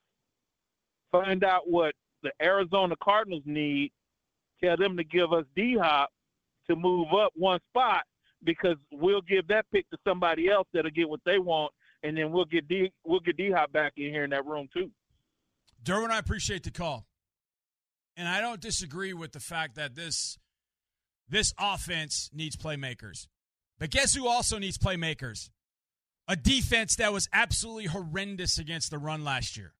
find 1.11 1.43
out 1.43 1.69
what 1.69 1.93
the 2.21 2.31
Arizona 2.41 2.95
Cardinals 3.03 3.43
need. 3.45 3.91
Tell 4.63 4.77
them 4.77 4.95
to 4.97 5.03
give 5.03 5.33
us 5.33 5.45
D 5.55 5.77
Hop 5.77 6.09
to 6.69 6.75
move 6.75 7.07
up 7.13 7.33
one 7.35 7.59
spot 7.69 8.03
because 8.43 8.77
we'll 8.91 9.21
give 9.21 9.47
that 9.47 9.65
pick 9.73 9.89
to 9.89 9.97
somebody 10.07 10.49
else 10.49 10.67
that'll 10.73 10.91
get 10.91 11.09
what 11.09 11.19
they 11.25 11.39
want 11.39 11.71
and 12.03 12.17
then 12.17 12.31
we'll 12.31 12.45
get 12.45 12.67
D 12.67 12.91
we'll 13.05 13.21
get 13.21 13.37
D 13.37 13.51
Hop 13.51 13.71
back 13.71 13.93
in 13.97 14.09
here 14.09 14.23
in 14.23 14.29
that 14.31 14.45
room 14.45 14.67
too. 14.73 14.91
Derwin, 15.83 16.11
I 16.11 16.19
appreciate 16.19 16.63
the 16.63 16.71
call, 16.71 17.05
and 18.15 18.27
I 18.27 18.41
don't 18.41 18.61
disagree 18.61 19.13
with 19.13 19.31
the 19.31 19.39
fact 19.39 19.75
that 19.75 19.95
this 19.95 20.37
this 21.29 21.53
offense 21.59 22.29
needs 22.33 22.55
playmakers. 22.55 23.27
But 23.79 23.89
guess 23.89 24.13
who 24.13 24.27
also 24.27 24.59
needs 24.59 24.77
playmakers? 24.77 25.49
A 26.27 26.35
defense 26.35 26.97
that 26.97 27.11
was 27.11 27.27
absolutely 27.33 27.85
horrendous 27.85 28.57
against 28.57 28.91
the 28.91 28.97
run 28.97 29.23
last 29.23 29.57
year. 29.57 29.73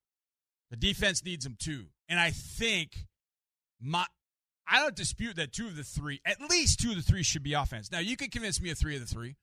The 0.72 0.78
defense 0.78 1.24
needs 1.24 1.44
them 1.44 1.56
too, 1.58 1.86
and 2.10 2.20
I 2.20 2.32
think 2.32 3.06
my 3.80 4.06
I 4.68 4.80
don't 4.82 4.96
dispute 4.96 5.36
that 5.36 5.52
two 5.52 5.68
of 5.68 5.76
the 5.76 5.84
three, 5.84 6.22
at 6.26 6.40
least 6.50 6.80
two 6.80 6.92
of 6.92 6.96
the 6.96 7.02
three, 7.02 7.24
should 7.24 7.44
be 7.44 7.54
offense. 7.54 7.92
Now 7.92 8.00
you 8.00 8.18
can 8.18 8.30
convince 8.30 8.62
me 8.62 8.72
of 8.72 8.78
three 8.78 8.96
of 8.96 9.02
the 9.02 9.14
three, 9.14 9.36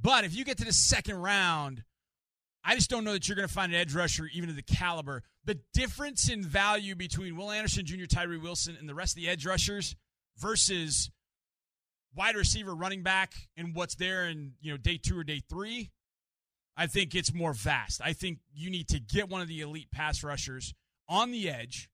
but 0.00 0.24
if 0.24 0.34
you 0.34 0.44
get 0.44 0.58
to 0.58 0.64
the 0.64 0.72
second 0.72 1.16
round 1.16 1.84
I 2.68 2.74
just 2.74 2.90
don't 2.90 3.04
know 3.04 3.12
that 3.12 3.28
you're 3.28 3.36
going 3.36 3.46
to 3.46 3.54
find 3.54 3.72
an 3.72 3.80
edge 3.80 3.94
rusher 3.94 4.28
even 4.34 4.50
of 4.50 4.56
the 4.56 4.62
caliber. 4.62 5.22
The 5.44 5.56
difference 5.72 6.28
in 6.28 6.42
value 6.42 6.96
between 6.96 7.36
Will 7.36 7.52
Anderson 7.52 7.86
Jr., 7.86 8.06
Tyree 8.06 8.38
Wilson, 8.38 8.76
and 8.78 8.88
the 8.88 8.94
rest 8.94 9.16
of 9.16 9.22
the 9.22 9.28
edge 9.28 9.46
rushers 9.46 9.94
versus 10.36 11.10
wide 12.16 12.34
receiver, 12.34 12.74
running 12.74 13.04
back, 13.04 13.34
and 13.56 13.72
what's 13.72 13.94
there 13.94 14.26
in 14.26 14.54
you 14.60 14.72
know 14.72 14.76
day 14.76 14.98
two 15.00 15.16
or 15.16 15.22
day 15.22 15.40
three. 15.48 15.92
I 16.76 16.88
think 16.88 17.14
it's 17.14 17.32
more 17.32 17.54
vast. 17.54 18.00
I 18.04 18.12
think 18.12 18.40
you 18.52 18.68
need 18.68 18.88
to 18.88 18.98
get 18.98 19.30
one 19.30 19.40
of 19.40 19.48
the 19.48 19.60
elite 19.60 19.90
pass 19.92 20.24
rushers 20.24 20.74
on 21.08 21.30
the 21.30 21.48
edge. 21.48 21.88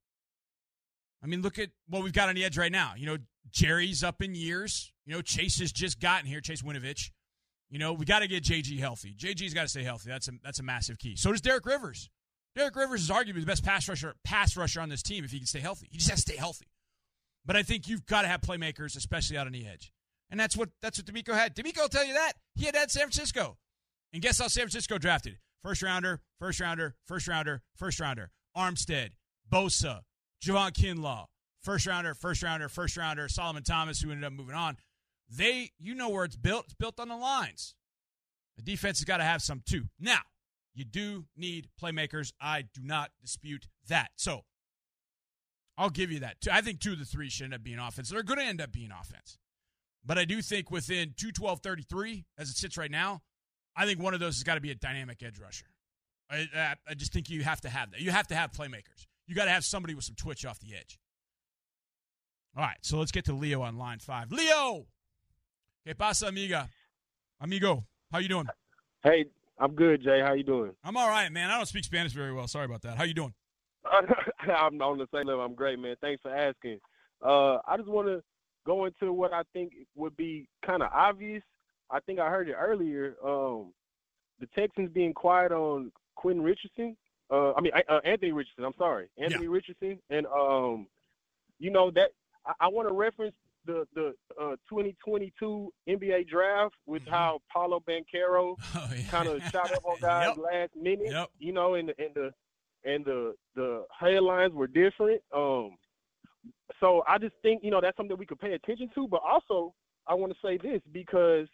I 1.23 1.27
mean, 1.27 1.43
look 1.43 1.59
at 1.59 1.69
what 1.87 2.03
we've 2.03 2.15
got 2.15 2.31
on 2.31 2.35
the 2.35 2.45
edge 2.45 2.57
right 2.57 2.73
now. 2.73 2.95
You 2.97 3.07
know, 3.07 3.19
Jerry's 3.51 4.03
up 4.03 4.23
in 4.23 4.35
years. 4.35 4.93
You 5.05 5.15
know, 5.15 5.23
Chase 5.23 5.61
has 5.61 5.71
just 5.71 6.01
gotten 6.01 6.27
here, 6.27 6.41
Chase 6.41 6.63
Winovich. 6.63 7.11
You 7.73 7.79
know, 7.79 7.95
we 7.95 8.05
got 8.05 8.19
to 8.19 8.29
get 8.29 8.45
JG 8.45 8.79
healthy. 8.79 9.15
JG's 9.19 9.55
got 9.55 9.63
to 9.63 9.69
stay 9.69 9.83
healthy. 9.83 10.11
That's 10.11 10.29
a 10.29 10.33
that's 10.45 10.61
a 10.61 10.63
massive 10.63 10.99
key. 10.99 11.17
So 11.17 11.33
does 11.33 11.41
Derek 11.41 11.65
Rivers. 11.65 12.11
Derek 12.55 12.77
Rivers 12.77 13.01
is 13.01 13.09
arguably 13.09 13.41
the 13.41 13.47
best 13.47 13.65
pass 13.65 13.89
rusher 13.89 14.15
pass 14.25 14.59
rusher 14.59 14.83
on 14.83 14.91
this 14.91 15.03
team 15.03 15.25
if 15.25 15.31
he 15.31 15.39
can 15.39 15.47
stay 15.47 15.61
healthy. 15.61 15.89
He 15.91 15.97
just 15.97 16.11
has 16.11 16.23
to 16.23 16.33
stay 16.33 16.39
healthy. 16.39 16.67
But 17.47 17.57
I 17.57 17.63
think 17.63 17.89
you've 17.89 18.05
got 18.05 18.23
to 18.23 18.29
have 18.29 18.43
playmakers, 18.43 18.95
especially 18.95 19.39
out 19.39 19.47
on 19.47 19.55
the 19.55 19.67
edge. 19.67 19.91
And 20.31 20.39
that's 20.39 20.55
what 20.55 20.69
that's 20.83 20.99
what 20.99 21.07
DeMeco 21.07 21.33
had. 21.33 21.57
DeMeco 21.57 21.81
will 21.81 21.89
tell 21.89 22.05
you 22.05 22.13
that. 22.13 22.35
He 22.55 22.67
had 22.67 22.75
that 22.75 22.91
San 22.91 23.05
Francisco. 23.05 23.57
And 24.13 24.21
guess 24.21 24.39
how 24.39 24.49
San 24.49 24.65
Francisco 24.65 24.99
drafted? 24.99 25.39
First 25.63 25.83
rounder, 25.83 26.21
first 26.39 26.61
rounder, 26.61 26.95
first 27.07 27.27
rounder, 27.27 27.63
first 27.75 27.99
rounder. 28.01 28.33
Armstead, 28.55 29.13
Bosa, 29.51 30.01
Javon 30.45 30.73
Kinlaw, 30.73 31.25
first 31.63 31.87
rounder, 31.87 32.13
first 32.13 32.43
rounder, 32.43 32.69
first 32.69 32.99
rounder, 32.99 33.31
Solomon 33.31 33.63
Thomas, 33.63 34.03
who 34.03 34.11
ended 34.11 34.25
up 34.25 34.35
moving 34.35 34.55
on. 34.55 34.77
They, 35.35 35.71
you 35.79 35.95
know 35.95 36.11
where 36.11 36.25
it's 36.25 36.37
built. 36.37 36.67
It's 36.67 36.75
built 36.75 37.01
on 37.01 37.09
the 37.09 37.17
lines. 37.17 37.75
The 38.57 38.63
defense 38.63 38.99
has 38.99 39.05
got 39.05 39.19
to 39.19 39.25
have 39.25 39.43
some 39.43 39.63
too. 39.65 39.85
Now, 39.99 40.21
you 40.75 40.85
do 40.85 41.25
need 41.37 41.69
playmakers. 41.81 42.33
I 42.41 42.63
do 42.63 42.83
not 42.83 43.11
dispute 43.21 43.67
that. 43.89 44.11
So 44.17 44.43
I'll 45.79 45.91
give 45.91 46.11
you 46.11 46.21
that. 46.21 46.37
I 46.51 46.61
think 46.61 46.81
two 46.81 46.93
of 46.93 46.99
the 46.99 47.05
three 47.05 47.31
should 47.31 47.45
end 47.45 47.55
up 47.55 47.63
being 47.63 47.79
offense. 47.79 48.11
They're 48.11 48.23
going 48.23 48.41
to 48.41 48.45
end 48.45 48.61
up 48.61 48.73
being 48.73 48.91
offense. 48.91 49.39
But 50.05 50.19
I 50.19 50.25
do 50.25 50.43
think 50.43 50.71
within 50.71 51.15
212 51.17 51.61
as 52.39 52.51
it 52.51 52.57
sits 52.57 52.77
right 52.77 52.91
now, 52.91 53.23
I 53.77 53.87
think 53.87 54.01
one 54.01 54.15
of 54.15 54.21
those 54.21 54.37
has 54.37 54.43
got 54.43 54.57
to 54.57 54.61
be 54.61 54.71
a 54.71 54.75
dynamic 54.75 55.23
edge 55.23 55.39
rusher. 55.39 55.67
I, 56.31 56.49
I, 56.55 56.75
I 56.89 56.95
just 56.95 57.13
think 57.13 57.31
you 57.31 57.43
have 57.43 57.61
to 57.63 57.69
have 57.69 57.93
that. 57.93 58.01
You 58.01 58.11
have 58.11 58.27
to 58.29 58.35
have 58.35 58.53
playmakers. 58.53 59.07
You 59.27 59.35
got 59.35 59.45
to 59.45 59.51
have 59.51 59.65
somebody 59.65 59.95
with 59.95 60.05
some 60.05 60.17
twitch 60.17 60.45
off 60.45 60.59
the 60.61 60.75
edge. 60.75 60.99
All 62.57 62.63
right, 62.63 62.77
so 62.83 62.99
let's 62.99 63.13
get 63.13 63.25
to 63.27 63.33
Leo 63.33 63.63
on 63.63 63.79
line 63.79 63.99
five. 63.99 64.31
Leo, 64.31 64.87
¿qué 65.87 65.97
pasa, 65.97 66.29
amiga? 66.29 66.69
Amigo, 67.41 67.85
how 68.11 68.19
you 68.19 68.29
doing? 68.29 68.47
Hey, 69.03 69.27
I'm 69.59 69.75
good, 69.75 70.03
Jay. 70.03 70.21
How 70.21 70.35
you 70.35 70.45
doing? 70.45 70.73
I'm 70.85 70.97
all 70.97 71.09
right, 71.09 71.31
man. 71.31 71.51
I 71.51 71.57
don't 71.57 71.67
speak 71.67 71.85
Spanish 71.85 72.13
very 72.13 72.33
well. 72.33 72.47
Sorry 72.47 72.65
about 72.65 72.83
that. 72.83 72.97
How 72.97 73.05
you 73.05 73.15
doing? 73.15 73.35
I'm 73.85 74.81
on 74.81 74.99
the 74.99 75.09
same 75.13 75.27
level. 75.27 75.45
I'm 75.45 75.55
great, 75.55 75.79
man. 75.79 75.97
Thanks 76.01 76.23
for 76.23 76.35
asking. 76.35 76.79
Uh, 77.25 77.59
I 77.67 77.77
just 77.77 77.89
want 77.89 78.09
to 78.09 78.23
go 78.65 78.85
into 78.85 79.13
what 79.13 79.33
I 79.33 79.43
think 79.53 79.73
would 79.97 80.17
be 80.17 80.49
kind 80.65 80.83
of 80.83 80.91
obvious. 80.93 81.43
I 81.91 82.01
think 82.01 82.21
I 82.21 82.31
heard 82.31 82.49
it 82.49 82.57
earlier. 82.59 83.17
Um, 83.25 83.73
the 84.41 84.47
Texans 84.57 84.91
being 84.93 85.13
quiet 85.13 85.53
on 85.53 85.93
Quentin 86.15 86.43
Richardson. 86.43 86.97
Uh, 87.31 87.53
I 87.55 87.61
mean 87.61 87.73
uh, 87.89 88.01
Anthony 88.05 88.33
Richardson. 88.33 88.65
I'm 88.65 88.75
sorry, 88.79 89.09
Anthony 89.19 89.45
yeah. 89.45 89.51
Richardson. 89.51 89.99
And 90.11 90.27
um, 90.27 90.87
you 91.59 91.71
know 91.71 91.91
that 91.93 92.11
I, 92.47 92.53
I 92.61 92.69
want 92.69 92.89
to 92.89 92.95
reference 92.95 93.35
the 93.67 93.87
the 93.95 94.15
uh, 94.41 94.57
2022 94.69 95.73
NBA 95.89 96.29
draft 96.29 96.75
with 96.87 97.03
mm-hmm. 97.03 97.11
how 97.11 97.41
Paolo 97.53 97.83
Banchero 97.89 98.57
oh, 98.75 98.91
yeah. 98.95 99.03
kind 99.11 99.29
of 99.29 99.43
shot 99.45 99.73
up 99.73 99.85
on 99.85 99.97
guys 100.01 100.29
yep. 100.29 100.39
last 100.39 100.71
minute. 100.77 101.11
Yep. 101.11 101.31
You 101.39 101.53
know, 101.53 101.75
and 101.75 101.89
the 101.89 101.95
and 101.99 102.15
the 102.15 102.31
and 102.85 103.05
the 103.05 103.35
the 103.55 103.85
headlines 103.99 104.53
were 104.55 104.67
different. 104.67 105.21
Um, 105.35 105.77
so 106.81 107.03
I 107.07 107.19
just 107.19 107.35
think 107.43 107.63
you 107.63 107.71
know 107.71 107.81
that's 107.81 107.97
something 107.97 108.17
we 108.17 108.27
could 108.27 108.41
pay 108.41 108.55
attention 108.55 108.91
to. 108.95 109.07
But 109.09 109.21
also, 109.25 109.75
I 110.07 110.15
want 110.15 110.33
to 110.33 110.39
say 110.45 110.59
this 110.59 110.81
because 110.93 111.49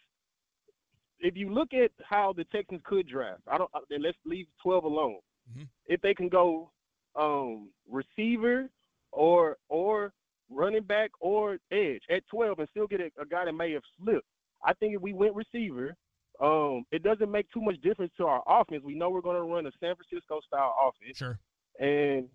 if 1.21 1.37
you 1.37 1.53
look 1.53 1.75
at 1.75 1.91
how 2.09 2.33
the 2.33 2.45
Texans 2.45 2.81
could 2.85 3.09
draft, 3.09 3.43
I 3.51 3.59
don't. 3.59 3.71
Then 3.91 4.03
let's 4.03 4.19
leave 4.25 4.47
12 4.63 4.85
alone. 4.85 5.19
Mm-hmm. 5.51 5.65
If 5.87 6.01
they 6.01 6.15
can 6.15 6.29
go 6.29 6.71
um, 7.19 7.71
receiver 7.91 8.69
or 9.13 9.57
or 9.69 10.13
running 10.51 10.83
back 10.83 11.11
or 11.21 11.59
edge 11.73 12.03
at 12.11 12.27
12 12.31 12.59
and 12.59 12.69
still 12.71 12.87
get 12.87 13.01
a, 13.01 13.11
a 13.21 13.27
guy 13.27 13.45
that 13.45 13.53
may 13.53 13.73
have 13.73 13.83
slipped, 14.01 14.27
I 14.65 14.73
think 14.75 14.95
if 14.95 15.03
we 15.03 15.13
went 15.13 15.35
receiver, 15.35 15.95
um, 16.41 16.85
it 16.93 17.03
doesn't 17.03 17.31
make 17.31 17.51
too 17.51 17.61
much 17.61 17.81
difference 17.81 18.13
to 18.17 18.27
our 18.27 18.43
offense. 18.47 18.83
We 18.85 18.95
know 18.95 19.11
we're 19.11 19.21
going 19.21 19.37
to 19.37 19.43
run 19.43 19.67
a 19.67 19.71
San 19.81 19.95
Francisco 19.97 20.41
style 20.47 20.75
offense. 20.81 21.17
Sure. 21.17 21.39
And 21.81 22.29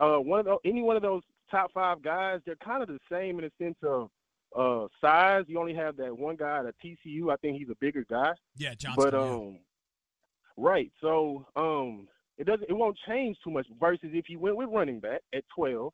uh, 0.00 0.16
one 0.16 0.40
of 0.40 0.46
those, 0.46 0.58
any 0.64 0.82
one 0.82 0.96
of 0.96 1.02
those 1.02 1.22
top 1.50 1.72
five 1.72 2.02
guys, 2.02 2.40
they're 2.44 2.56
kind 2.56 2.82
of 2.82 2.88
the 2.88 2.98
same 3.10 3.38
in 3.38 3.44
the 3.44 3.64
sense 3.64 3.78
of 3.82 4.10
uh, 4.56 4.86
size. 5.00 5.44
You 5.46 5.58
only 5.58 5.74
have 5.74 5.96
that 5.96 6.16
one 6.16 6.36
guy 6.36 6.62
at 6.66 6.74
TCU. 6.84 7.32
I 7.32 7.36
think 7.36 7.58
he's 7.58 7.70
a 7.70 7.76
bigger 7.80 8.04
guy. 8.08 8.32
Yeah, 8.56 8.74
Johnston. 8.74 9.10
But 9.10 9.14
um, 9.14 9.52
yeah. 9.52 9.58
right. 10.56 10.92
So 11.00 11.46
um, 11.56 12.08
it 12.36 12.46
doesn't. 12.46 12.68
It 12.68 12.74
won't 12.74 12.98
change 13.06 13.36
too 13.42 13.50
much. 13.50 13.66
Versus 13.80 14.10
if 14.12 14.28
you 14.28 14.38
went 14.38 14.56
with 14.56 14.68
running 14.70 15.00
back 15.00 15.20
at 15.34 15.44
twelve, 15.54 15.92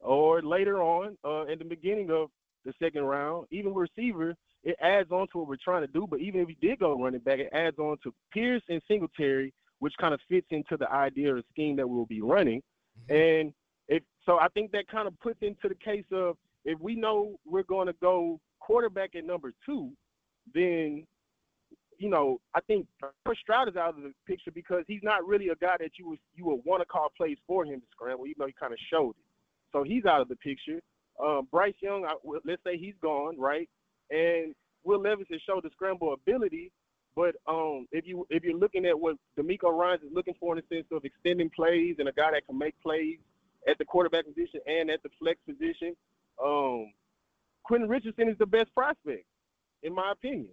or 0.00 0.42
later 0.42 0.82
on 0.82 1.16
uh, 1.24 1.46
in 1.46 1.58
the 1.58 1.64
beginning 1.64 2.10
of 2.10 2.28
the 2.64 2.72
second 2.82 3.02
round, 3.02 3.46
even 3.50 3.74
receiver, 3.74 4.34
it 4.62 4.76
adds 4.80 5.10
on 5.10 5.26
to 5.28 5.38
what 5.38 5.48
we're 5.48 5.56
trying 5.62 5.82
to 5.82 5.92
do. 5.92 6.06
But 6.08 6.20
even 6.20 6.40
if 6.40 6.48
you 6.48 6.56
did 6.60 6.78
go 6.78 7.00
running 7.00 7.20
back, 7.20 7.38
it 7.38 7.50
adds 7.52 7.78
on 7.78 7.96
to 8.02 8.12
Pierce 8.32 8.62
and 8.68 8.82
Singletary, 8.86 9.52
which 9.78 9.94
kind 9.98 10.12
of 10.12 10.20
fits 10.28 10.46
into 10.50 10.76
the 10.76 10.90
idea 10.90 11.34
or 11.34 11.42
scheme 11.50 11.76
that 11.76 11.88
we'll 11.88 12.06
be 12.06 12.20
running. 12.20 12.62
Mm-hmm. 13.08 13.14
And 13.14 13.52
if 13.88 14.02
so, 14.26 14.38
I 14.38 14.48
think 14.48 14.72
that 14.72 14.88
kind 14.88 15.08
of 15.08 15.18
puts 15.20 15.38
into 15.40 15.68
the 15.68 15.74
case 15.74 16.04
of 16.12 16.36
if 16.64 16.78
we 16.80 16.94
know 16.94 17.36
we're 17.46 17.62
going 17.62 17.86
to 17.86 17.94
go 18.00 18.38
quarterback 18.60 19.14
at 19.14 19.24
number 19.24 19.52
two, 19.64 19.90
then 20.54 21.06
you 21.98 22.08
know 22.08 22.40
I 22.54 22.60
think 22.60 22.86
Chris 23.24 23.38
Stroud 23.40 23.68
is 23.68 23.76
out 23.76 23.96
of 23.96 24.02
the 24.02 24.12
picture 24.26 24.50
because 24.50 24.84
he's 24.86 25.02
not 25.02 25.26
really 25.26 25.48
a 25.48 25.56
guy 25.56 25.76
that 25.80 25.92
you 25.98 26.08
would 26.10 26.18
you 26.34 26.44
would 26.46 26.60
want 26.64 26.82
to 26.82 26.86
call 26.86 27.08
plays 27.16 27.38
for 27.46 27.64
him 27.64 27.80
to 27.80 27.86
scramble, 27.90 28.26
even 28.26 28.36
though 28.38 28.46
he 28.46 28.54
kind 28.58 28.72
of 28.72 28.78
showed 28.90 29.10
it. 29.10 29.29
So 29.72 29.82
he's 29.82 30.04
out 30.04 30.20
of 30.20 30.28
the 30.28 30.36
picture. 30.36 30.80
Um, 31.22 31.48
Bryce 31.50 31.74
Young, 31.80 32.04
I, 32.04 32.14
let's 32.44 32.62
say 32.64 32.78
he's 32.78 32.94
gone, 33.02 33.38
right? 33.38 33.68
And 34.10 34.54
Will 34.84 35.00
Levis 35.00 35.26
has 35.30 35.40
showed 35.42 35.64
the 35.64 35.70
scramble 35.72 36.14
ability, 36.14 36.72
but 37.14 37.34
um, 37.46 37.86
if 37.92 38.06
you 38.06 38.26
if 38.30 38.44
you're 38.44 38.56
looking 38.56 38.86
at 38.86 38.98
what 38.98 39.16
DeMeco 39.38 39.72
Ryans 39.72 40.02
is 40.02 40.10
looking 40.12 40.34
for 40.40 40.56
in 40.56 40.62
the 40.62 40.74
sense 40.74 40.86
of 40.90 41.04
extending 41.04 41.50
plays 41.50 41.96
and 41.98 42.08
a 42.08 42.12
guy 42.12 42.30
that 42.30 42.46
can 42.46 42.56
make 42.56 42.74
plays 42.82 43.18
at 43.68 43.76
the 43.78 43.84
quarterback 43.84 44.24
position 44.24 44.60
and 44.66 44.90
at 44.90 45.02
the 45.02 45.10
flex 45.18 45.38
position, 45.46 45.94
um, 46.42 46.92
Quentin 47.64 47.88
Richardson 47.88 48.28
is 48.28 48.38
the 48.38 48.46
best 48.46 48.74
prospect, 48.74 49.24
in 49.82 49.94
my 49.94 50.12
opinion. 50.12 50.48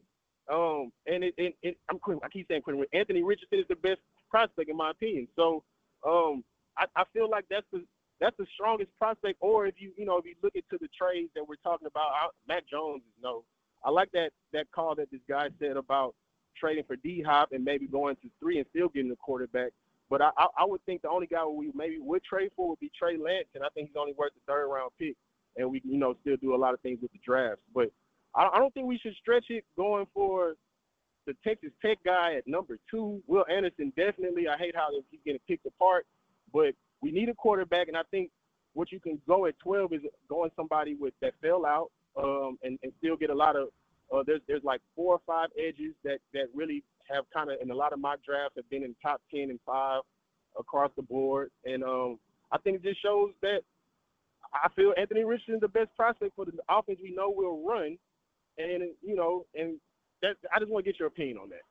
Um, 0.51 0.91
and 1.05 1.24
it, 1.24 1.34
it, 1.38 1.55
it, 1.61 1.78
I'm 1.89 1.99
I 2.24 2.28
keep 2.30 2.47
saying 2.47 2.61
Quentin. 2.61 2.86
Anthony 2.93 3.24
Richardson 3.24 3.59
is 3.59 3.65
the 3.70 3.76
best 3.76 3.99
prospect, 4.30 4.70
in 4.70 4.78
my 4.78 4.91
opinion. 4.91 5.28
So 5.36 5.63
um, 6.07 6.43
I, 6.78 6.86
I 6.95 7.03
feel 7.13 7.30
like 7.30 7.45
that's 7.49 7.65
the 7.72 7.84
that's 8.20 8.38
the 8.38 8.47
strongest 8.53 8.89
prospect. 8.97 9.38
Or 9.39 9.68
if 9.68 9.76
you 9.78 9.91
you 9.97 10.05
know 10.05 10.18
if 10.18 10.26
you 10.26 10.36
look 10.43 10.55
into 10.55 10.78
the 10.80 10.89
trades 10.97 11.30
that 11.36 11.47
we're 11.47 11.55
talking 11.63 11.88
about, 11.88 12.09
I, 12.11 12.28
Mac 12.47 12.68
Jones 12.70 13.01
is 13.03 13.24
no. 13.24 13.43
I 13.84 13.91
like 13.91 14.11
that 14.13 14.32
that 14.53 14.68
call 14.72 14.95
that 14.95 15.11
this 15.11 15.22
guy 15.30 15.49
said 15.59 15.78
about 15.78 16.15
trading 16.59 16.84
for 16.86 16.95
D 16.95 17.22
Hop 17.22 17.49
and 17.51 17.63
maybe 17.63 17.88
going 17.88 18.15
to 18.18 18.30
three 18.39 18.57
and 18.57 18.68
still 18.70 18.89
getting 18.89 19.11
a 19.11 19.15
quarterback. 19.15 19.72
But 20.09 20.22
I, 20.22 20.30
I, 20.38 20.47
I 20.59 20.65
would 20.65 20.84
think 20.86 21.01
the 21.01 21.09
only 21.09 21.28
guy 21.28 21.45
we 21.45 21.72
maybe 21.76 21.97
would 21.99 22.24
trade 22.24 22.51
for 22.55 22.70
would 22.70 22.80
be 22.80 22.91
Trey 22.97 23.18
Lance, 23.18 23.47
and 23.55 23.63
I 23.63 23.68
think 23.74 23.89
he's 23.89 23.97
only 23.99 24.13
worth 24.13 24.32
the 24.34 24.51
third 24.51 24.68
round 24.68 24.91
pick, 24.97 25.15
and 25.57 25.70
we 25.70 25.82
you 25.86 25.97
know 25.97 26.15
still 26.22 26.38
do 26.38 26.55
a 26.55 26.57
lot 26.57 26.74
of 26.74 26.80
things 26.82 26.99
with 27.01 27.11
the 27.11 27.20
drafts. 27.26 27.63
But 27.74 27.89
I, 28.36 28.49
I 28.53 28.57
don't 28.59 28.74
think 28.74 28.88
we 28.88 28.97
should 28.97 29.15
stretch 29.15 29.45
it 29.49 29.63
going 29.76 30.05
for 30.13 30.55
the 31.28 31.36
Texas 31.45 31.72
Tech 31.86 31.97
guy 32.05 32.36
at 32.36 32.47
number 32.47 32.80
two. 32.89 33.22
Will 33.28 33.45
Anderson 33.51 33.91
definitely. 33.95 34.47
I 34.47 34.57
hate 34.57 34.76
how 34.76 34.88
he's 35.11 35.20
getting 35.26 35.41
picked 35.47 35.65
apart, 35.65 36.05
but 36.53 36.74
we 37.01 37.11
need 37.11 37.29
a 37.29 37.33
quarterback, 37.33 37.87
and 37.87 37.97
I 37.97 38.03
think 38.11 38.31
what 38.73 38.91
you 38.91 38.99
can 38.99 39.19
go 39.27 39.45
at 39.45 39.57
12 39.59 39.93
is 39.93 40.01
going 40.29 40.51
somebody 40.55 40.95
with 40.95 41.13
that 41.21 41.33
fell 41.41 41.65
out 41.65 41.91
um, 42.17 42.57
and, 42.63 42.77
and 42.83 42.91
still 42.99 43.15
get 43.15 43.29
a 43.29 43.35
lot 43.35 43.55
of. 43.55 43.69
Uh, 44.13 44.23
there's 44.25 44.41
there's 44.47 44.63
like 44.63 44.79
four 44.95 45.13
or 45.13 45.21
five 45.27 45.49
edges 45.57 45.93
that 46.03 46.19
that 46.33 46.45
really 46.53 46.83
have 47.09 47.25
kind 47.33 47.51
of 47.51 47.57
in 47.61 47.69
a 47.71 47.75
lot 47.75 47.91
of 47.91 47.99
mock 47.99 48.19
drafts 48.25 48.55
have 48.55 48.69
been 48.69 48.83
in 48.83 48.95
top 49.01 49.21
10 49.33 49.49
and 49.49 49.59
five 49.65 50.01
across 50.57 50.91
the 50.95 51.01
board, 51.01 51.51
and 51.65 51.83
um, 51.83 52.19
I 52.51 52.57
think 52.59 52.77
it 52.77 52.83
just 52.83 53.01
shows 53.01 53.31
that 53.41 53.59
I 54.53 54.69
feel 54.75 54.93
Anthony 54.97 55.23
Richardson 55.23 55.55
is 55.55 55.61
the 55.61 55.67
best 55.67 55.89
prospect 55.95 56.35
for 56.35 56.45
the 56.45 56.53
offense 56.69 56.99
we 57.01 57.13
know 57.13 57.29
will 57.29 57.63
run, 57.67 57.97
and 58.57 58.83
you 59.01 59.15
know, 59.15 59.45
and 59.55 59.77
that 60.21 60.35
I 60.53 60.59
just 60.59 60.71
want 60.71 60.85
to 60.85 60.91
get 60.91 60.99
your 60.99 61.09
opinion 61.09 61.37
on 61.37 61.49
that. 61.49 61.61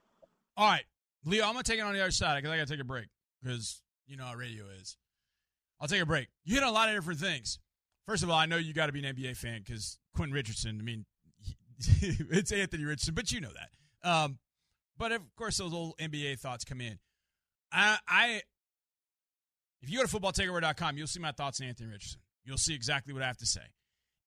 All 0.56 0.68
right, 0.68 0.84
Leo, 1.24 1.44
I'm 1.44 1.52
gonna 1.52 1.62
take 1.62 1.78
it 1.78 1.82
on 1.82 1.94
the 1.94 2.00
other 2.00 2.10
side 2.10 2.36
because 2.36 2.50
I 2.50 2.56
gotta 2.56 2.70
take 2.70 2.80
a 2.80 2.84
break 2.84 3.06
because 3.42 3.82
you 4.06 4.16
know 4.16 4.24
how 4.24 4.34
radio 4.34 4.64
is. 4.80 4.96
I'll 5.80 5.88
take 5.88 6.02
a 6.02 6.06
break. 6.06 6.28
You 6.44 6.54
hit 6.54 6.62
a 6.62 6.70
lot 6.70 6.88
of 6.88 6.94
different 6.94 7.20
things. 7.20 7.58
First 8.06 8.22
of 8.22 8.30
all, 8.30 8.36
I 8.38 8.46
know 8.46 8.56
you 8.56 8.72
got 8.72 8.86
to 8.86 8.92
be 8.92 9.04
an 9.04 9.14
NBA 9.16 9.36
fan 9.36 9.62
because 9.64 9.98
Quinn 10.14 10.30
Richardson. 10.32 10.78
I 10.80 10.82
mean, 10.84 11.04
it's 11.80 12.52
Anthony 12.52 12.84
Richardson, 12.84 13.14
but 13.14 13.30
you 13.32 13.40
know 13.40 13.50
that. 13.50 14.08
Um, 14.08 14.38
but 14.96 15.12
of 15.12 15.22
course, 15.36 15.58
those 15.58 15.74
old 15.74 15.96
NBA 15.98 16.38
thoughts 16.38 16.64
come 16.64 16.80
in. 16.80 16.98
I, 17.72 17.98
I 18.08 18.42
if 19.82 19.90
you 19.90 19.98
go 19.98 20.06
to 20.06 20.20
footballtakeover.com, 20.20 20.96
you'll 20.96 21.06
see 21.06 21.20
my 21.20 21.32
thoughts 21.32 21.60
on 21.60 21.66
Anthony 21.66 21.90
Richardson. 21.90 22.20
You'll 22.44 22.58
see 22.58 22.74
exactly 22.74 23.12
what 23.12 23.22
I 23.22 23.26
have 23.26 23.36
to 23.38 23.46
say. 23.46 23.60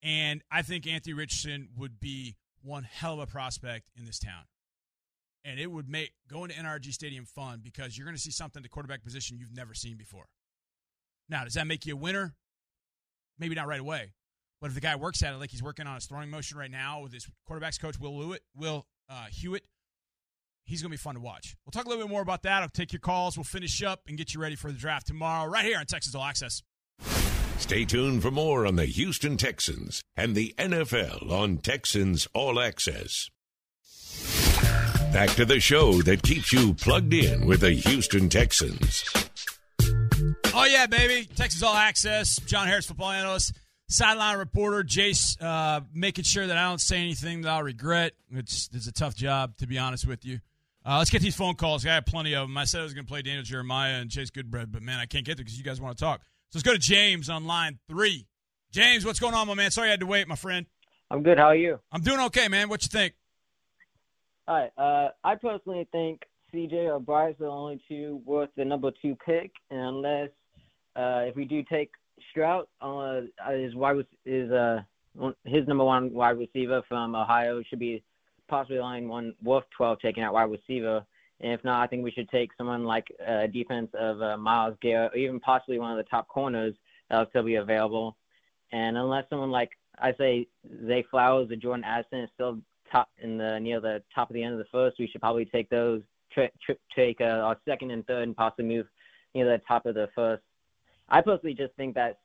And 0.04 0.42
I 0.52 0.62
think 0.62 0.86
Anthony 0.86 1.14
Richardson 1.14 1.70
would 1.78 2.00
be 2.00 2.36
one 2.62 2.84
hell 2.84 3.14
of 3.14 3.20
a 3.20 3.28
prospect 3.28 3.90
in 3.98 4.06
this 4.06 4.20
town. 4.20 4.44
and 5.46 5.60
it 5.60 5.72
would 5.72 5.90
make 5.90 6.12
going 6.28 6.50
to 6.50 6.56
NRG 6.56 6.92
Stadium 6.94 7.26
fun 7.26 7.62
because 7.64 7.98
you're 7.98 8.06
going 8.06 8.16
to 8.16 8.22
see 8.22 8.32
something 8.32 8.60
at 8.60 8.64
the 8.64 8.70
quarterback 8.70 9.04
position 9.04 9.38
you've 9.40 9.56
never 9.56 9.74
seen 9.74 9.98
before. 9.98 10.28
Now, 11.30 11.44
does 11.44 11.54
that 11.54 11.68
make 11.68 11.86
you 11.86 11.94
a 11.94 11.98
winner? 11.98 12.34
Maybe 13.38 13.56
not 13.56 13.68
right 13.68 13.80
away. 13.80 14.14
But 14.62 14.68
if 14.68 14.74
the 14.74 14.82
guy 14.82 14.96
works 14.96 15.24
at 15.24 15.34
it 15.34 15.38
like 15.38 15.52
he's 15.52 15.64
working 15.64 15.88
on 15.88 15.96
his 15.96 16.06
throwing 16.06 16.30
motion 16.30 16.58
right 16.58 16.72
now 16.72 17.02
with 17.02 17.14
his 17.14 17.28
quarterbacks 17.50 17.80
coach 17.80 17.98
Will 18.00 18.12
Lewitt, 18.12 18.40
Will 18.56 18.86
uh, 19.10 19.26
Hewlett, 19.32 19.64
he's 20.66 20.82
going 20.82 20.90
to 20.90 20.94
be 20.94 20.98
fun 20.98 21.16
to 21.16 21.22
watch. 21.22 21.56
We'll 21.66 21.72
talk 21.72 21.86
a 21.86 21.90
little 21.90 22.04
bit 22.04 22.12
more 22.12 22.22
about 22.22 22.44
that. 22.44 22.62
I'll 22.62 22.70
take 22.70 22.92
your 22.92 23.00
calls. 23.00 23.38
We'll 23.38 23.46
finish 23.46 23.82
up 23.84 24.02
and 24.08 24.18
get 24.18 24.34
you 24.34 24.42
ready 24.42 24.56
for 24.56 24.72
the 24.72 24.78
draft 24.78 25.08
tomorrow, 25.08 25.50
right 25.50 25.64
here 25.64 25.80
on 25.80 25.86
Texans 25.86 26.16
All 26.16 26.24
Access. 26.24 26.62
Stay 27.58 27.86
tuned 27.86 28.22
for 28.22 28.32
more 28.32 28.66
on 28.66 28.76
the 28.76 28.86
Houston 28.86 29.38
Texans 29.38 30.02
and 30.16 30.36
the 30.36 30.54
NFL 30.58 31.30
on 31.32 31.58
Texans 31.58 32.28
All 32.34 32.60
Access. 32.60 33.30
Back 35.14 35.30
to 35.32 35.46
the 35.46 35.60
show 35.60 36.02
that 36.04 36.22
keeps 36.22 36.54
you 36.54 36.74
plugged 36.74 37.14
in 37.14 37.46
with 37.46 37.62
the 37.62 37.72
Houston 37.72 38.30
Texans. 38.30 39.29
Oh, 40.54 40.66
yeah, 40.66 40.88
baby. 40.88 41.28
Texans 41.36 41.64
All 41.64 41.76
Access. 41.76 42.40
John 42.46 42.68
Harris, 42.68 42.86
football 42.86 43.12
analyst, 43.12 43.54
sideline 43.88 44.38
reporter. 44.38 44.84
Jace, 44.84 45.42
uh, 45.42 45.82
making 45.94 46.24
sure 46.24 46.46
that 46.46 46.58
I 46.58 46.68
don't 46.68 46.82
say 46.82 46.98
anything 46.98 47.42
that 47.42 47.50
I'll 47.50 47.64
regret. 47.64 48.14
It's, 48.32 48.70
it's 48.74 48.88
a 48.88 48.92
tough 48.92 49.16
job, 49.16 49.58
to 49.58 49.68
be 49.68 49.78
honest 49.78 50.08
with 50.08 50.26
you. 50.26 50.40
Uh, 50.86 50.98
let's 50.98 51.10
get 51.10 51.22
these 51.22 51.36
phone 51.36 51.56
calls. 51.56 51.86
I 51.86 51.94
have 51.96 52.06
plenty 52.06 52.34
of 52.34 52.48
them. 52.48 52.58
I 52.58 52.64
said 52.64 52.82
I 52.82 52.84
was 52.84 52.94
going 52.94 53.06
to 53.06 53.10
play 53.10 53.22
Daniel 53.22 53.44
Jeremiah 53.44 54.00
and 54.00 54.10
Chase 54.10 54.30
Goodbread, 54.30 54.72
but 54.72 54.82
man, 54.82 55.00
I 55.00 55.06
can't 55.06 55.26
get 55.26 55.38
there 55.38 55.44
because 55.44 55.58
you 55.58 55.64
guys 55.64 55.80
want 55.80 55.98
to 55.98 56.04
talk. 56.04 56.22
So 56.50 56.58
let's 56.58 56.64
go 56.64 56.74
to 56.74 56.80
James 56.80 57.30
on 57.30 57.46
line 57.46 57.80
three. 57.88 58.26
James, 58.72 59.06
what's 59.06 59.20
going 59.20 59.34
on, 59.34 59.48
my 59.48 59.54
man? 59.56 59.72
Sorry 59.72 59.90
I 59.90 59.92
had 59.92 60.00
to 60.00 60.06
wait, 60.06 60.28
my 60.28 60.36
friend. 60.36 60.66
I'm 61.12 61.22
good. 61.22 61.38
How 61.38 61.48
are 61.48 61.56
you? 61.56 61.80
I'm 61.92 62.02
doing 62.02 62.20
okay, 62.22 62.48
man. 62.48 62.70
What 62.70 62.84
you 62.84 62.90
think? 62.90 63.14
All 64.48 64.56
right. 64.56 64.72
Uh, 64.78 65.10
I 65.24 65.36
personally 65.36 65.88
think 65.92 66.22
CJ 66.54 66.92
or 66.92 67.00
Bryce 67.00 67.36
are 67.40 67.46
the 67.46 67.48
only 67.48 67.82
two 67.88 68.22
worth 68.26 68.50
the 68.56 68.66
number 68.66 68.92
two 69.02 69.16
pick, 69.26 69.52
and 69.70 69.80
unless 69.80 70.30
uh, 70.96 71.24
if 71.28 71.36
we 71.36 71.46
do 71.46 71.64
take 71.64 71.92
Stroud, 72.32 72.66
uh, 72.82 73.22
his 73.52 73.76
wide 73.76 74.06
is 74.26 74.52
uh 74.52 74.82
his 75.46 75.68
number 75.68 75.84
one 75.84 76.14
wide 76.14 76.38
receiver 76.38 76.82
from 76.88 77.16
Ohio 77.16 77.62
should 77.70 77.80
be 77.80 78.04
possibly 78.48 78.80
line 78.80 79.08
one 79.08 79.34
worth 79.44 79.64
12 79.76 80.00
taking 80.02 80.24
out 80.24 80.34
wide 80.34 80.50
receiver. 80.50 81.06
And 81.42 81.54
if 81.54 81.64
not, 81.64 81.82
I 81.82 81.88
think 81.88 82.04
we 82.04 82.12
should 82.12 82.30
take 82.30 82.52
someone 82.58 82.84
like 82.84 83.08
uh, 83.26 83.48
defense 83.48 83.90
of 83.94 84.22
uh, 84.22 84.38
Myles 84.38 84.76
Garrett, 84.82 85.14
or 85.14 85.18
even 85.18 85.40
possibly 85.40 85.80
one 85.80 85.92
of 85.92 85.98
the 85.98 86.10
top 86.10 86.28
corners 86.28 86.76
that'll 87.10 87.30
still 87.30 87.44
be 87.44 87.56
available. 87.56 88.18
And 88.72 88.98
unless 88.98 89.26
someone 89.30 89.52
like 89.52 89.72
I 90.00 90.14
say 90.18 90.48
Zay 90.86 91.06
Flowers 91.10 91.50
or 91.50 91.56
Jordan 91.56 91.86
Addison 91.86 92.20
is 92.20 92.30
still 92.34 92.60
top 92.92 93.10
in 93.22 93.38
the 93.38 93.60
near 93.60 93.80
the 93.80 94.02
top 94.14 94.30
of 94.30 94.34
the 94.34 94.44
end 94.44 94.54
of 94.54 94.60
the 94.60 94.66
first, 94.72 95.00
we 95.00 95.08
should 95.08 95.22
probably 95.22 95.46
take 95.46 95.70
those, 95.70 96.02
take 96.36 97.22
uh, 97.22 97.24
our 97.24 97.58
second 97.68 97.92
and 97.92 98.06
third, 98.08 98.24
and 98.24 98.36
possibly 98.36 98.66
move 98.66 98.88
near 99.36 99.46
the 99.46 99.62
top 99.68 99.86
of 99.86 99.96
the 99.96 100.08
first. 100.16 100.44
I 101.10 101.22
personally 101.22 101.56
just 101.56 101.74
think 101.76 101.96
that 101.96 102.20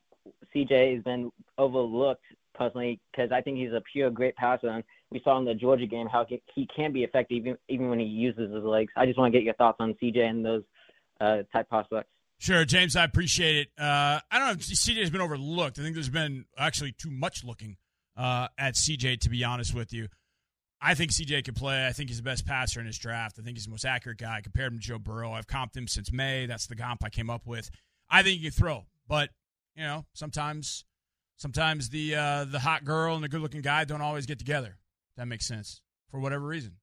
CJ 0.55 0.95
has 0.95 1.05
been 1.05 1.31
overlooked 1.59 2.25
personally 2.55 3.01
because 3.11 3.33
I 3.33 3.41
think 3.41 3.59
he's 3.59 3.73
a 3.73 3.83
pure 3.93 4.11
great 4.11 4.37
passer. 4.37 4.69
And 4.69 4.85
we 5.11 5.21
saw 5.25 5.39
in 5.39 5.45
the 5.45 5.55
Georgia 5.55 5.87
game 5.87 6.07
how 6.07 6.27
he 6.55 6.69
can 6.75 6.93
be 6.93 7.05
effective 7.05 7.37
even, 7.37 7.57
even 7.69 7.89
when 7.89 7.99
he 7.99 8.07
uses 8.07 8.53
his 8.53 8.65
legs. 8.65 8.93
I 8.97 9.07
just 9.07 9.19
want 9.19 9.33
to 9.33 9.39
get 9.39 9.45
your 9.45 9.55
thoughts 9.55 9.77
on 9.81 9.95
CJ 10.03 10.19
and 10.19 10.45
those 10.45 10.63
uh, 11.21 11.39
type 11.53 11.69
prospects. 11.69 12.09
Sure, 12.39 12.65
James, 12.65 12.97
I 12.97 13.05
appreciate 13.05 13.57
it. 13.57 13.69
Uh, 13.79 14.21
I 14.31 14.39
don't 14.39 14.47
know 14.47 14.53
if 14.53 14.59
CJ 14.61 15.01
has 15.01 15.11
been 15.11 15.21
overlooked. 15.21 15.79
I 15.79 15.83
think 15.83 15.95
there's 15.95 16.09
been 16.09 16.45
actually 16.59 16.93
too 16.93 17.11
much 17.11 17.45
looking 17.45 17.77
uh, 18.17 18.49
at 18.59 18.75
CJ, 18.75 19.21
to 19.21 19.31
be 19.31 19.45
honest 19.45 19.75
with 19.75 19.93
you. 19.93 20.09
I 20.87 20.95
think 20.95 21.13
CJ 21.13 21.45
can 21.45 21.55
play. 21.55 21.87
I 21.87 21.93
think 21.93 22.11
he's 22.11 22.19
the 22.19 22.23
best 22.23 22.45
passer 22.45 22.79
in 22.79 22.85
his 22.85 22.99
draft. 22.99 23.39
I 23.39 23.43
think 23.43 23.57
he's 23.57 23.65
the 23.65 23.71
most 23.71 23.87
accurate 23.87 24.19
guy. 24.19 24.37
I 24.37 24.41
compared 24.43 24.71
him 24.71 24.79
to 24.79 24.85
Joe 24.87 24.99
Burrow. 24.99 25.33
I've 25.33 25.47
comped 25.47 25.75
him 25.75 25.89
since 25.89 26.13
May. 26.13 26.45
That's 26.45 26.67
the 26.67 26.77
comp 26.77 27.03
I 27.03 27.09
came 27.09 27.31
up 27.31 27.47
with. 27.47 27.71
I 28.11 28.23
think 28.23 28.37
he 28.37 28.43
can 28.43 28.53
throw, 28.53 28.85
but 29.09 29.31
you 29.75 29.83
know, 29.83 30.05
sometimes, 30.13 30.85
sometimes 31.39 31.89
the 31.89 32.15
uh, 32.17 32.45
the 32.45 32.59
hot 32.59 32.85
girl 32.85 33.15
and 33.15 33.25
the 33.25 33.31
good 33.31 33.41
looking 33.41 33.63
guy 33.63 33.85
don't 33.85 34.03
always 34.03 34.27
get 34.27 34.39
together. 34.39 34.77
That 35.17 35.27
makes 35.27 35.47
sense 35.47 35.81
for 36.11 36.21
whatever 36.21 36.47
reason, 36.47 36.77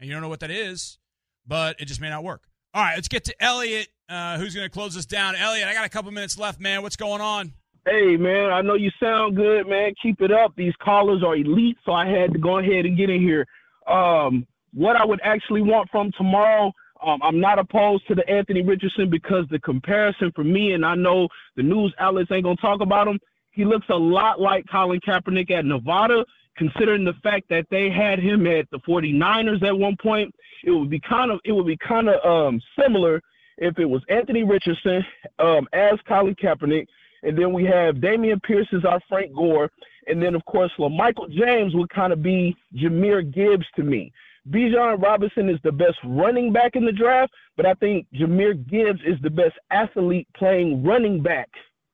and 0.00 0.08
you 0.08 0.14
don't 0.14 0.22
know 0.22 0.30
what 0.30 0.40
that 0.40 0.50
is, 0.50 0.98
but 1.46 1.78
it 1.78 1.84
just 1.84 2.00
may 2.00 2.08
not 2.08 2.24
work. 2.24 2.44
All 2.72 2.82
right, 2.82 2.94
let's 2.94 3.08
get 3.08 3.24
to 3.24 3.42
Elliot, 3.42 3.88
uh, 4.08 4.38
who's 4.38 4.54
going 4.54 4.64
to 4.64 4.72
close 4.72 4.96
us 4.96 5.04
down. 5.04 5.36
Elliot, 5.36 5.68
I 5.68 5.74
got 5.74 5.84
a 5.84 5.90
couple 5.90 6.10
minutes 6.10 6.38
left, 6.38 6.58
man. 6.58 6.80
What's 6.80 6.96
going 6.96 7.20
on? 7.20 7.52
Hey, 7.84 8.16
man, 8.16 8.52
I 8.52 8.60
know 8.60 8.74
you 8.74 8.92
sound 9.02 9.34
good, 9.34 9.66
man. 9.66 9.92
Keep 10.00 10.20
it 10.20 10.30
up. 10.30 10.54
These 10.54 10.74
callers 10.80 11.24
are 11.24 11.34
elite, 11.34 11.76
so 11.84 11.90
I 11.90 12.06
had 12.06 12.32
to 12.32 12.38
go 12.38 12.58
ahead 12.58 12.86
and 12.86 12.96
get 12.96 13.10
in 13.10 13.20
here. 13.20 13.44
Um, 13.88 14.46
what 14.72 14.94
I 14.94 15.04
would 15.04 15.20
actually 15.24 15.62
want 15.62 15.90
from 15.90 16.12
tomorrow, 16.16 16.72
um, 17.04 17.20
I'm 17.24 17.40
not 17.40 17.58
opposed 17.58 18.06
to 18.06 18.14
the 18.14 18.28
Anthony 18.30 18.62
Richardson 18.62 19.10
because 19.10 19.46
the 19.50 19.58
comparison 19.58 20.30
for 20.32 20.44
me, 20.44 20.74
and 20.74 20.86
I 20.86 20.94
know 20.94 21.26
the 21.56 21.64
news 21.64 21.92
outlets 21.98 22.30
ain't 22.30 22.46
to 22.46 22.54
talk 22.56 22.82
about 22.82 23.08
him, 23.08 23.18
he 23.50 23.64
looks 23.64 23.86
a 23.90 23.96
lot 23.96 24.40
like 24.40 24.64
Colin 24.70 25.00
Kaepernick 25.00 25.50
at 25.50 25.64
Nevada, 25.64 26.24
considering 26.56 27.04
the 27.04 27.14
fact 27.22 27.48
that 27.50 27.66
they 27.70 27.90
had 27.90 28.20
him 28.20 28.46
at 28.46 28.70
the 28.70 28.78
49ers 28.78 29.62
at 29.64 29.76
one 29.76 29.96
point. 30.00 30.32
It 30.64 30.70
would 30.70 30.88
be 30.88 31.00
kind 31.00 31.32
of 31.32 31.40
it 31.44 31.50
would 31.50 31.66
be 31.66 31.76
kind 31.76 32.08
of 32.08 32.24
um, 32.24 32.62
similar 32.80 33.20
if 33.58 33.78
it 33.80 33.84
was 33.84 34.02
Anthony 34.08 34.44
Richardson 34.44 35.04
um, 35.40 35.66
as 35.72 35.98
Colin 36.06 36.36
Kaepernick, 36.36 36.86
and 37.22 37.36
then 37.36 37.52
we 37.52 37.64
have 37.64 37.96
Dameon 37.96 38.42
Pierce 38.42 38.68
as 38.72 38.84
our 38.84 39.00
Frank 39.08 39.34
Gore, 39.34 39.70
and 40.06 40.22
then 40.22 40.34
of 40.34 40.44
course 40.44 40.70
Michael 40.78 41.28
James 41.28 41.74
would 41.74 41.90
kind 41.90 42.12
of 42.12 42.22
be 42.22 42.56
Jahmyr 42.74 43.32
Gibbs 43.32 43.66
to 43.76 43.82
me. 43.82 44.12
Bijan 44.50 45.00
Robinson 45.00 45.48
is 45.48 45.58
the 45.62 45.70
best 45.70 45.98
running 46.04 46.52
back 46.52 46.74
in 46.74 46.84
the 46.84 46.92
draft, 46.92 47.32
but 47.56 47.64
I 47.64 47.74
think 47.74 48.06
Jahmyr 48.12 48.54
Gibbs 48.68 49.00
is 49.06 49.16
the 49.22 49.30
best 49.30 49.54
athlete 49.70 50.26
playing 50.36 50.82
running 50.82 51.22
back 51.22 51.48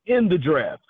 in 0.07 0.29
the 0.29 0.39
draft. 0.39 0.83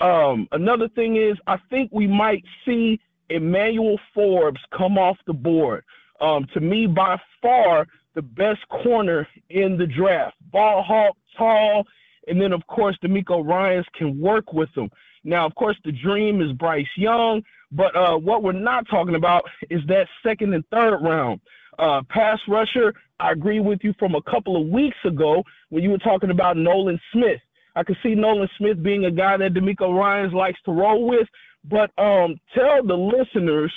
Um, 0.00 0.46
another 0.52 0.88
thing 0.90 1.16
is, 1.16 1.38
I 1.46 1.56
think 1.70 1.90
we 1.90 2.06
might 2.06 2.44
see 2.66 3.00
Emmanuel 3.30 3.98
Forbes 4.12 4.60
come 4.76 4.98
off 4.98 5.16
the 5.26 5.32
board. 5.32 5.84
Um, 6.20 6.46
to 6.52 6.60
me, 6.60 6.86
by 6.86 7.18
far 7.40 7.86
the 8.14 8.22
best 8.22 8.66
corner 8.68 9.26
in 9.50 9.76
the 9.76 9.86
draft. 9.86 10.36
Ball 10.52 10.82
hawk, 10.82 11.16
tall, 11.36 11.84
and 12.26 12.40
then 12.40 12.52
of 12.52 12.66
course 12.66 12.96
DeMeco 13.02 13.46
Ryans 13.46 13.86
can 13.94 14.20
work 14.20 14.52
with 14.52 14.70
him. 14.76 14.90
Now, 15.24 15.44
of 15.44 15.54
course, 15.56 15.76
the 15.84 15.90
dream 15.90 16.40
is 16.40 16.52
Bryce 16.52 16.86
Young, 16.96 17.42
but 17.72 17.96
uh, 17.96 18.16
what 18.16 18.44
we're 18.44 18.52
not 18.52 18.86
talking 18.88 19.16
about 19.16 19.42
is 19.70 19.80
that 19.88 20.06
second 20.22 20.54
and 20.54 20.64
third 20.68 20.98
round. 21.02 21.40
Uh, 21.78 22.00
pass 22.08 22.38
rusher, 22.48 22.94
I 23.18 23.32
agree 23.32 23.58
with 23.58 23.80
you 23.82 23.92
from 23.98 24.14
a 24.14 24.22
couple 24.22 24.60
of 24.60 24.68
weeks 24.68 24.96
ago 25.04 25.42
when 25.70 25.82
you 25.82 25.90
were 25.90 25.98
talking 25.98 26.30
about 26.30 26.56
Nolan 26.56 27.00
Smith. 27.12 27.40
I 27.74 27.82
could 27.82 27.96
see 28.02 28.14
Nolan 28.14 28.48
Smith 28.56 28.82
being 28.82 29.04
a 29.04 29.10
guy 29.10 29.36
that 29.36 29.52
DeMeco 29.52 29.98
Ryans 29.98 30.32
likes 30.32 30.60
to 30.64 30.72
roll 30.72 31.06
with, 31.06 31.26
but 31.64 31.90
um, 31.98 32.38
tell 32.54 32.82
the 32.84 32.96
listeners, 32.96 33.72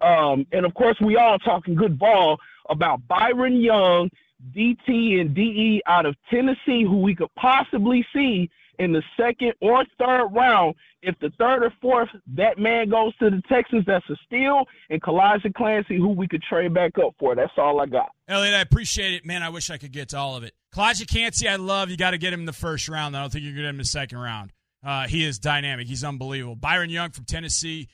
um, 0.00 0.46
and 0.52 0.64
of 0.64 0.72
course, 0.74 0.96
we 1.00 1.16
all 1.16 1.38
talking 1.38 1.74
good 1.74 1.98
ball 1.98 2.38
about 2.70 3.06
Byron 3.06 3.60
Young, 3.60 4.10
DT, 4.52 5.20
and 5.20 5.34
DE 5.34 5.82
out 5.86 6.06
of 6.06 6.16
Tennessee, 6.30 6.84
who 6.84 7.00
we 7.00 7.14
could 7.14 7.34
possibly 7.36 8.06
see 8.12 8.50
in 8.78 8.92
the 8.92 9.02
second 9.16 9.52
or 9.60 9.84
third 9.98 10.28
round. 10.32 10.74
If 11.02 11.18
the 11.20 11.30
third 11.38 11.62
or 11.62 11.72
fourth, 11.80 12.08
that 12.34 12.58
man 12.58 12.88
goes 12.88 13.14
to 13.18 13.30
the 13.30 13.42
Texans, 13.48 13.84
that's 13.86 14.08
a 14.08 14.16
steal. 14.26 14.64
And 14.90 15.02
Calijah 15.02 15.54
Kancey, 15.54 15.96
who 15.96 16.08
we 16.08 16.26
could 16.26 16.42
trade 16.42 16.72
back 16.72 16.92
up 16.98 17.14
for. 17.18 17.34
That's 17.34 17.52
all 17.58 17.80
I 17.80 17.86
got. 17.86 18.10
Elliot, 18.26 18.54
I 18.54 18.60
appreciate 18.60 19.14
it. 19.14 19.26
Man, 19.26 19.42
I 19.42 19.50
wish 19.50 19.70
I 19.70 19.76
could 19.76 19.92
get 19.92 20.10
to 20.10 20.18
all 20.18 20.36
of 20.36 20.44
it. 20.44 20.54
Calijah 20.74 21.08
Kancey, 21.08 21.48
I 21.48 21.56
love. 21.56 21.90
You 21.90 21.96
got 21.96 22.12
to 22.12 22.18
get 22.18 22.32
him 22.32 22.40
in 22.40 22.46
the 22.46 22.52
first 22.52 22.88
round. 22.88 23.16
I 23.16 23.20
don't 23.20 23.30
think 23.30 23.44
you're 23.44 23.52
getting 23.52 23.68
him 23.68 23.76
in 23.76 23.78
the 23.78 23.84
second 23.84 24.18
round. 24.18 24.52
Uh, 24.84 25.06
he 25.06 25.24
is 25.24 25.38
dynamic. 25.38 25.86
He's 25.86 26.04
unbelievable. 26.04 26.56
Byron 26.56 26.90
Young 26.90 27.10
from 27.10 27.24
Tennessee. 27.24 27.88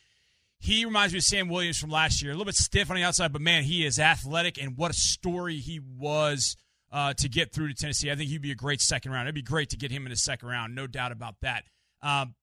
He 0.63 0.85
reminds 0.85 1.15
me 1.15 1.19
of 1.19 1.25
Sam 1.25 1.49
Williams 1.49 1.79
from 1.79 1.89
last 1.89 2.23
year. 2.23 2.33
A 2.33 2.35
little 2.35 2.45
bit 2.45 2.55
stiff 2.55 2.91
on 2.91 2.97
the 2.97 3.03
outside, 3.03 3.33
but 3.33 3.41
man, 3.41 3.65
he 3.65 3.85
is 3.85 3.99
athletic, 3.99 4.63
and 4.63 4.77
what 4.77 4.91
a 4.91 4.95
story 4.95 5.57
he 5.57 5.81
was 5.81 6.55
uh, 6.93 7.15
to 7.15 7.29
get 7.31 7.53
through 7.53 7.69
to 7.69 7.75
Tennessee. 7.75 8.11
I 8.11 8.15
think 8.15 8.29
he'd 8.29 8.43
be 8.43 8.51
a 8.51 8.57
great 8.57 8.83
second 8.83 9.11
round. 9.13 9.27
It'd 9.27 9.35
be 9.35 9.43
great 9.43 9.71
to 9.71 9.79
get 9.79 9.91
him 9.91 10.05
in 10.05 10.11
the 10.11 10.17
second 10.17 10.49
round, 10.49 10.75
no 10.75 10.87
doubt 10.87 11.13
about 11.13 11.37
that. 11.41 11.65
Um, 12.03 12.35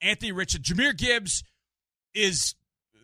Anthony 0.00 0.30
Richard, 0.30 0.62
Jahmyr 0.62 0.96
Gibbs 0.96 1.42
is 2.14 2.54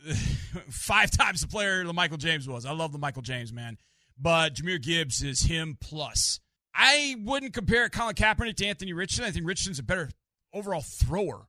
five 0.71 1.11
times 1.11 1.41
the 1.41 1.49
player 1.49 1.85
that 1.85 1.93
Michael 1.93 2.17
James 2.17 2.49
was. 2.49 2.65
I 2.65 2.73
love 2.73 2.93
the 2.93 2.99
Michael 2.99 3.23
James 3.23 3.53
man, 3.53 3.77
but 4.17 4.55
Jahmyr 4.55 4.81
Gibbs 4.81 5.21
is 5.21 5.43
him 5.43 5.79
plus. 5.81 6.39
I 6.73 7.17
wouldn't 7.25 7.55
compare 7.55 7.89
Colin 7.89 8.15
Kaepernick 8.15 8.57
to 8.57 8.67
Anthony 8.67 8.93
Richardson. 8.93 9.25
I 9.25 9.33
think 9.33 9.47
Richardson's 9.49 9.81
a 9.81 9.83
better 9.83 10.11
overall 10.55 10.83
thrower 10.83 11.49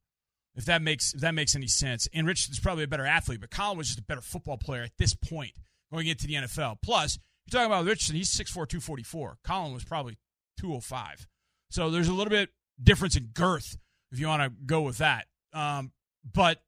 if 0.55 0.65
that 0.65 0.81
makes 0.81 1.13
if 1.13 1.21
that 1.21 1.33
makes 1.33 1.55
any 1.55 1.67
sense. 1.67 2.07
And 2.13 2.27
Richardson's 2.27 2.59
probably 2.59 2.83
a 2.83 2.87
better 2.87 3.05
athlete, 3.05 3.41
but 3.41 3.51
Colin 3.51 3.77
was 3.77 3.87
just 3.87 3.99
a 3.99 4.03
better 4.03 4.21
football 4.21 4.57
player 4.57 4.83
at 4.83 4.97
this 4.97 5.13
point 5.13 5.51
going 5.91 6.07
into 6.07 6.27
the 6.27 6.35
NFL. 6.35 6.77
Plus, 6.81 7.19
you're 7.45 7.59
talking 7.59 7.71
about 7.71 7.85
Richardson, 7.85 8.15
he's 8.15 8.29
6'4", 8.29 8.53
244. 8.53 9.37
Colin 9.43 9.73
was 9.73 9.83
probably 9.83 10.17
205. 10.59 11.27
So 11.69 11.89
there's 11.89 12.07
a 12.07 12.13
little 12.13 12.31
bit 12.31 12.49
difference 12.81 13.15
in 13.15 13.25
girth 13.33 13.77
if 14.11 14.19
you 14.19 14.27
want 14.27 14.43
to 14.43 14.65
go 14.65 14.81
with 14.81 14.97
that. 14.99 15.27
Um, 15.53 15.91
but 16.33 16.61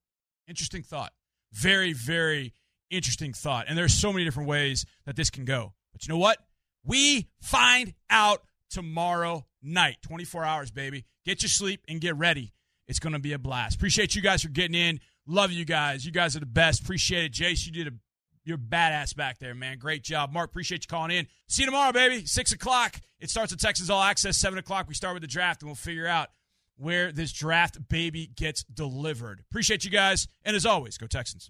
interesting 0.47 0.84
thought. 0.84 1.13
Very, 1.51 1.93
very 1.93 2.53
interesting 2.89 3.34
thought. 3.34 3.65
And 3.67 3.77
there's 3.77 3.93
so 3.93 4.11
many 4.11 4.25
different 4.25 4.49
ways 4.49 4.86
that 5.05 5.15
this 5.15 5.29
can 5.29 5.45
go. 5.45 5.73
But 5.91 6.05
you 6.05 6.13
know 6.13 6.19
what? 6.19 6.38
We 6.84 7.29
find 7.41 7.93
out 8.09 8.41
tomorrow 8.69 9.45
night. 9.61 9.97
24 10.03 10.43
hours, 10.43 10.71
baby. 10.71 11.05
Get 11.25 11.41
your 11.41 11.49
sleep 11.49 11.81
and 11.88 12.01
get 12.01 12.15
ready. 12.15 12.53
It's 12.88 12.99
going 12.99 13.13
to 13.13 13.19
be 13.19 13.34
a 13.34 13.39
blast. 13.39 13.75
Appreciate 13.75 14.15
you 14.15 14.21
guys 14.21 14.41
for 14.41 14.49
getting 14.49 14.75
in. 14.75 14.99
Love 15.25 15.51
you 15.51 15.65
guys. 15.65 16.05
You 16.05 16.11
guys 16.11 16.36
are 16.36 16.41
the 16.41 16.45
best. 16.45 16.81
Appreciate 16.81 17.25
it. 17.25 17.31
Jace, 17.31 17.65
you 17.65 17.71
did 17.71 17.88
a 17.88 17.91
you're 18.45 18.57
badass 18.57 19.15
back 19.15 19.39
there, 19.39 19.55
man. 19.55 19.77
Great 19.77 20.03
job. 20.03 20.34
Mark, 20.34 20.49
appreciate 20.49 20.84
you 20.84 20.88
calling 20.88 21.11
in. 21.11 21.27
See 21.47 21.63
you 21.63 21.67
tomorrow, 21.67 21.93
baby. 21.93 22.25
Six 22.25 22.51
o'clock. 22.51 22.99
It 23.19 23.29
starts 23.29 23.53
at 23.53 23.59
Texans 23.59 23.89
All 23.89 24.01
Access. 24.01 24.38
Seven 24.38 24.59
o'clock, 24.59 24.88
we 24.88 24.93
start 24.93 25.13
with 25.13 25.21
the 25.21 25.27
draft, 25.27 25.61
and 25.61 25.69
we'll 25.69 25.75
figure 25.75 26.07
out 26.07 26.27
where 26.75 27.11
this 27.11 27.31
draft 27.31 27.88
baby 27.88 28.27
gets 28.27 28.63
delivered. 28.65 29.43
Appreciate 29.49 29.86
you 29.86 29.91
guys. 29.91 30.27
And 30.43 30.55
as 30.55 30.65
always, 30.65 30.97
go 30.97 31.07
Texans. 31.07 31.49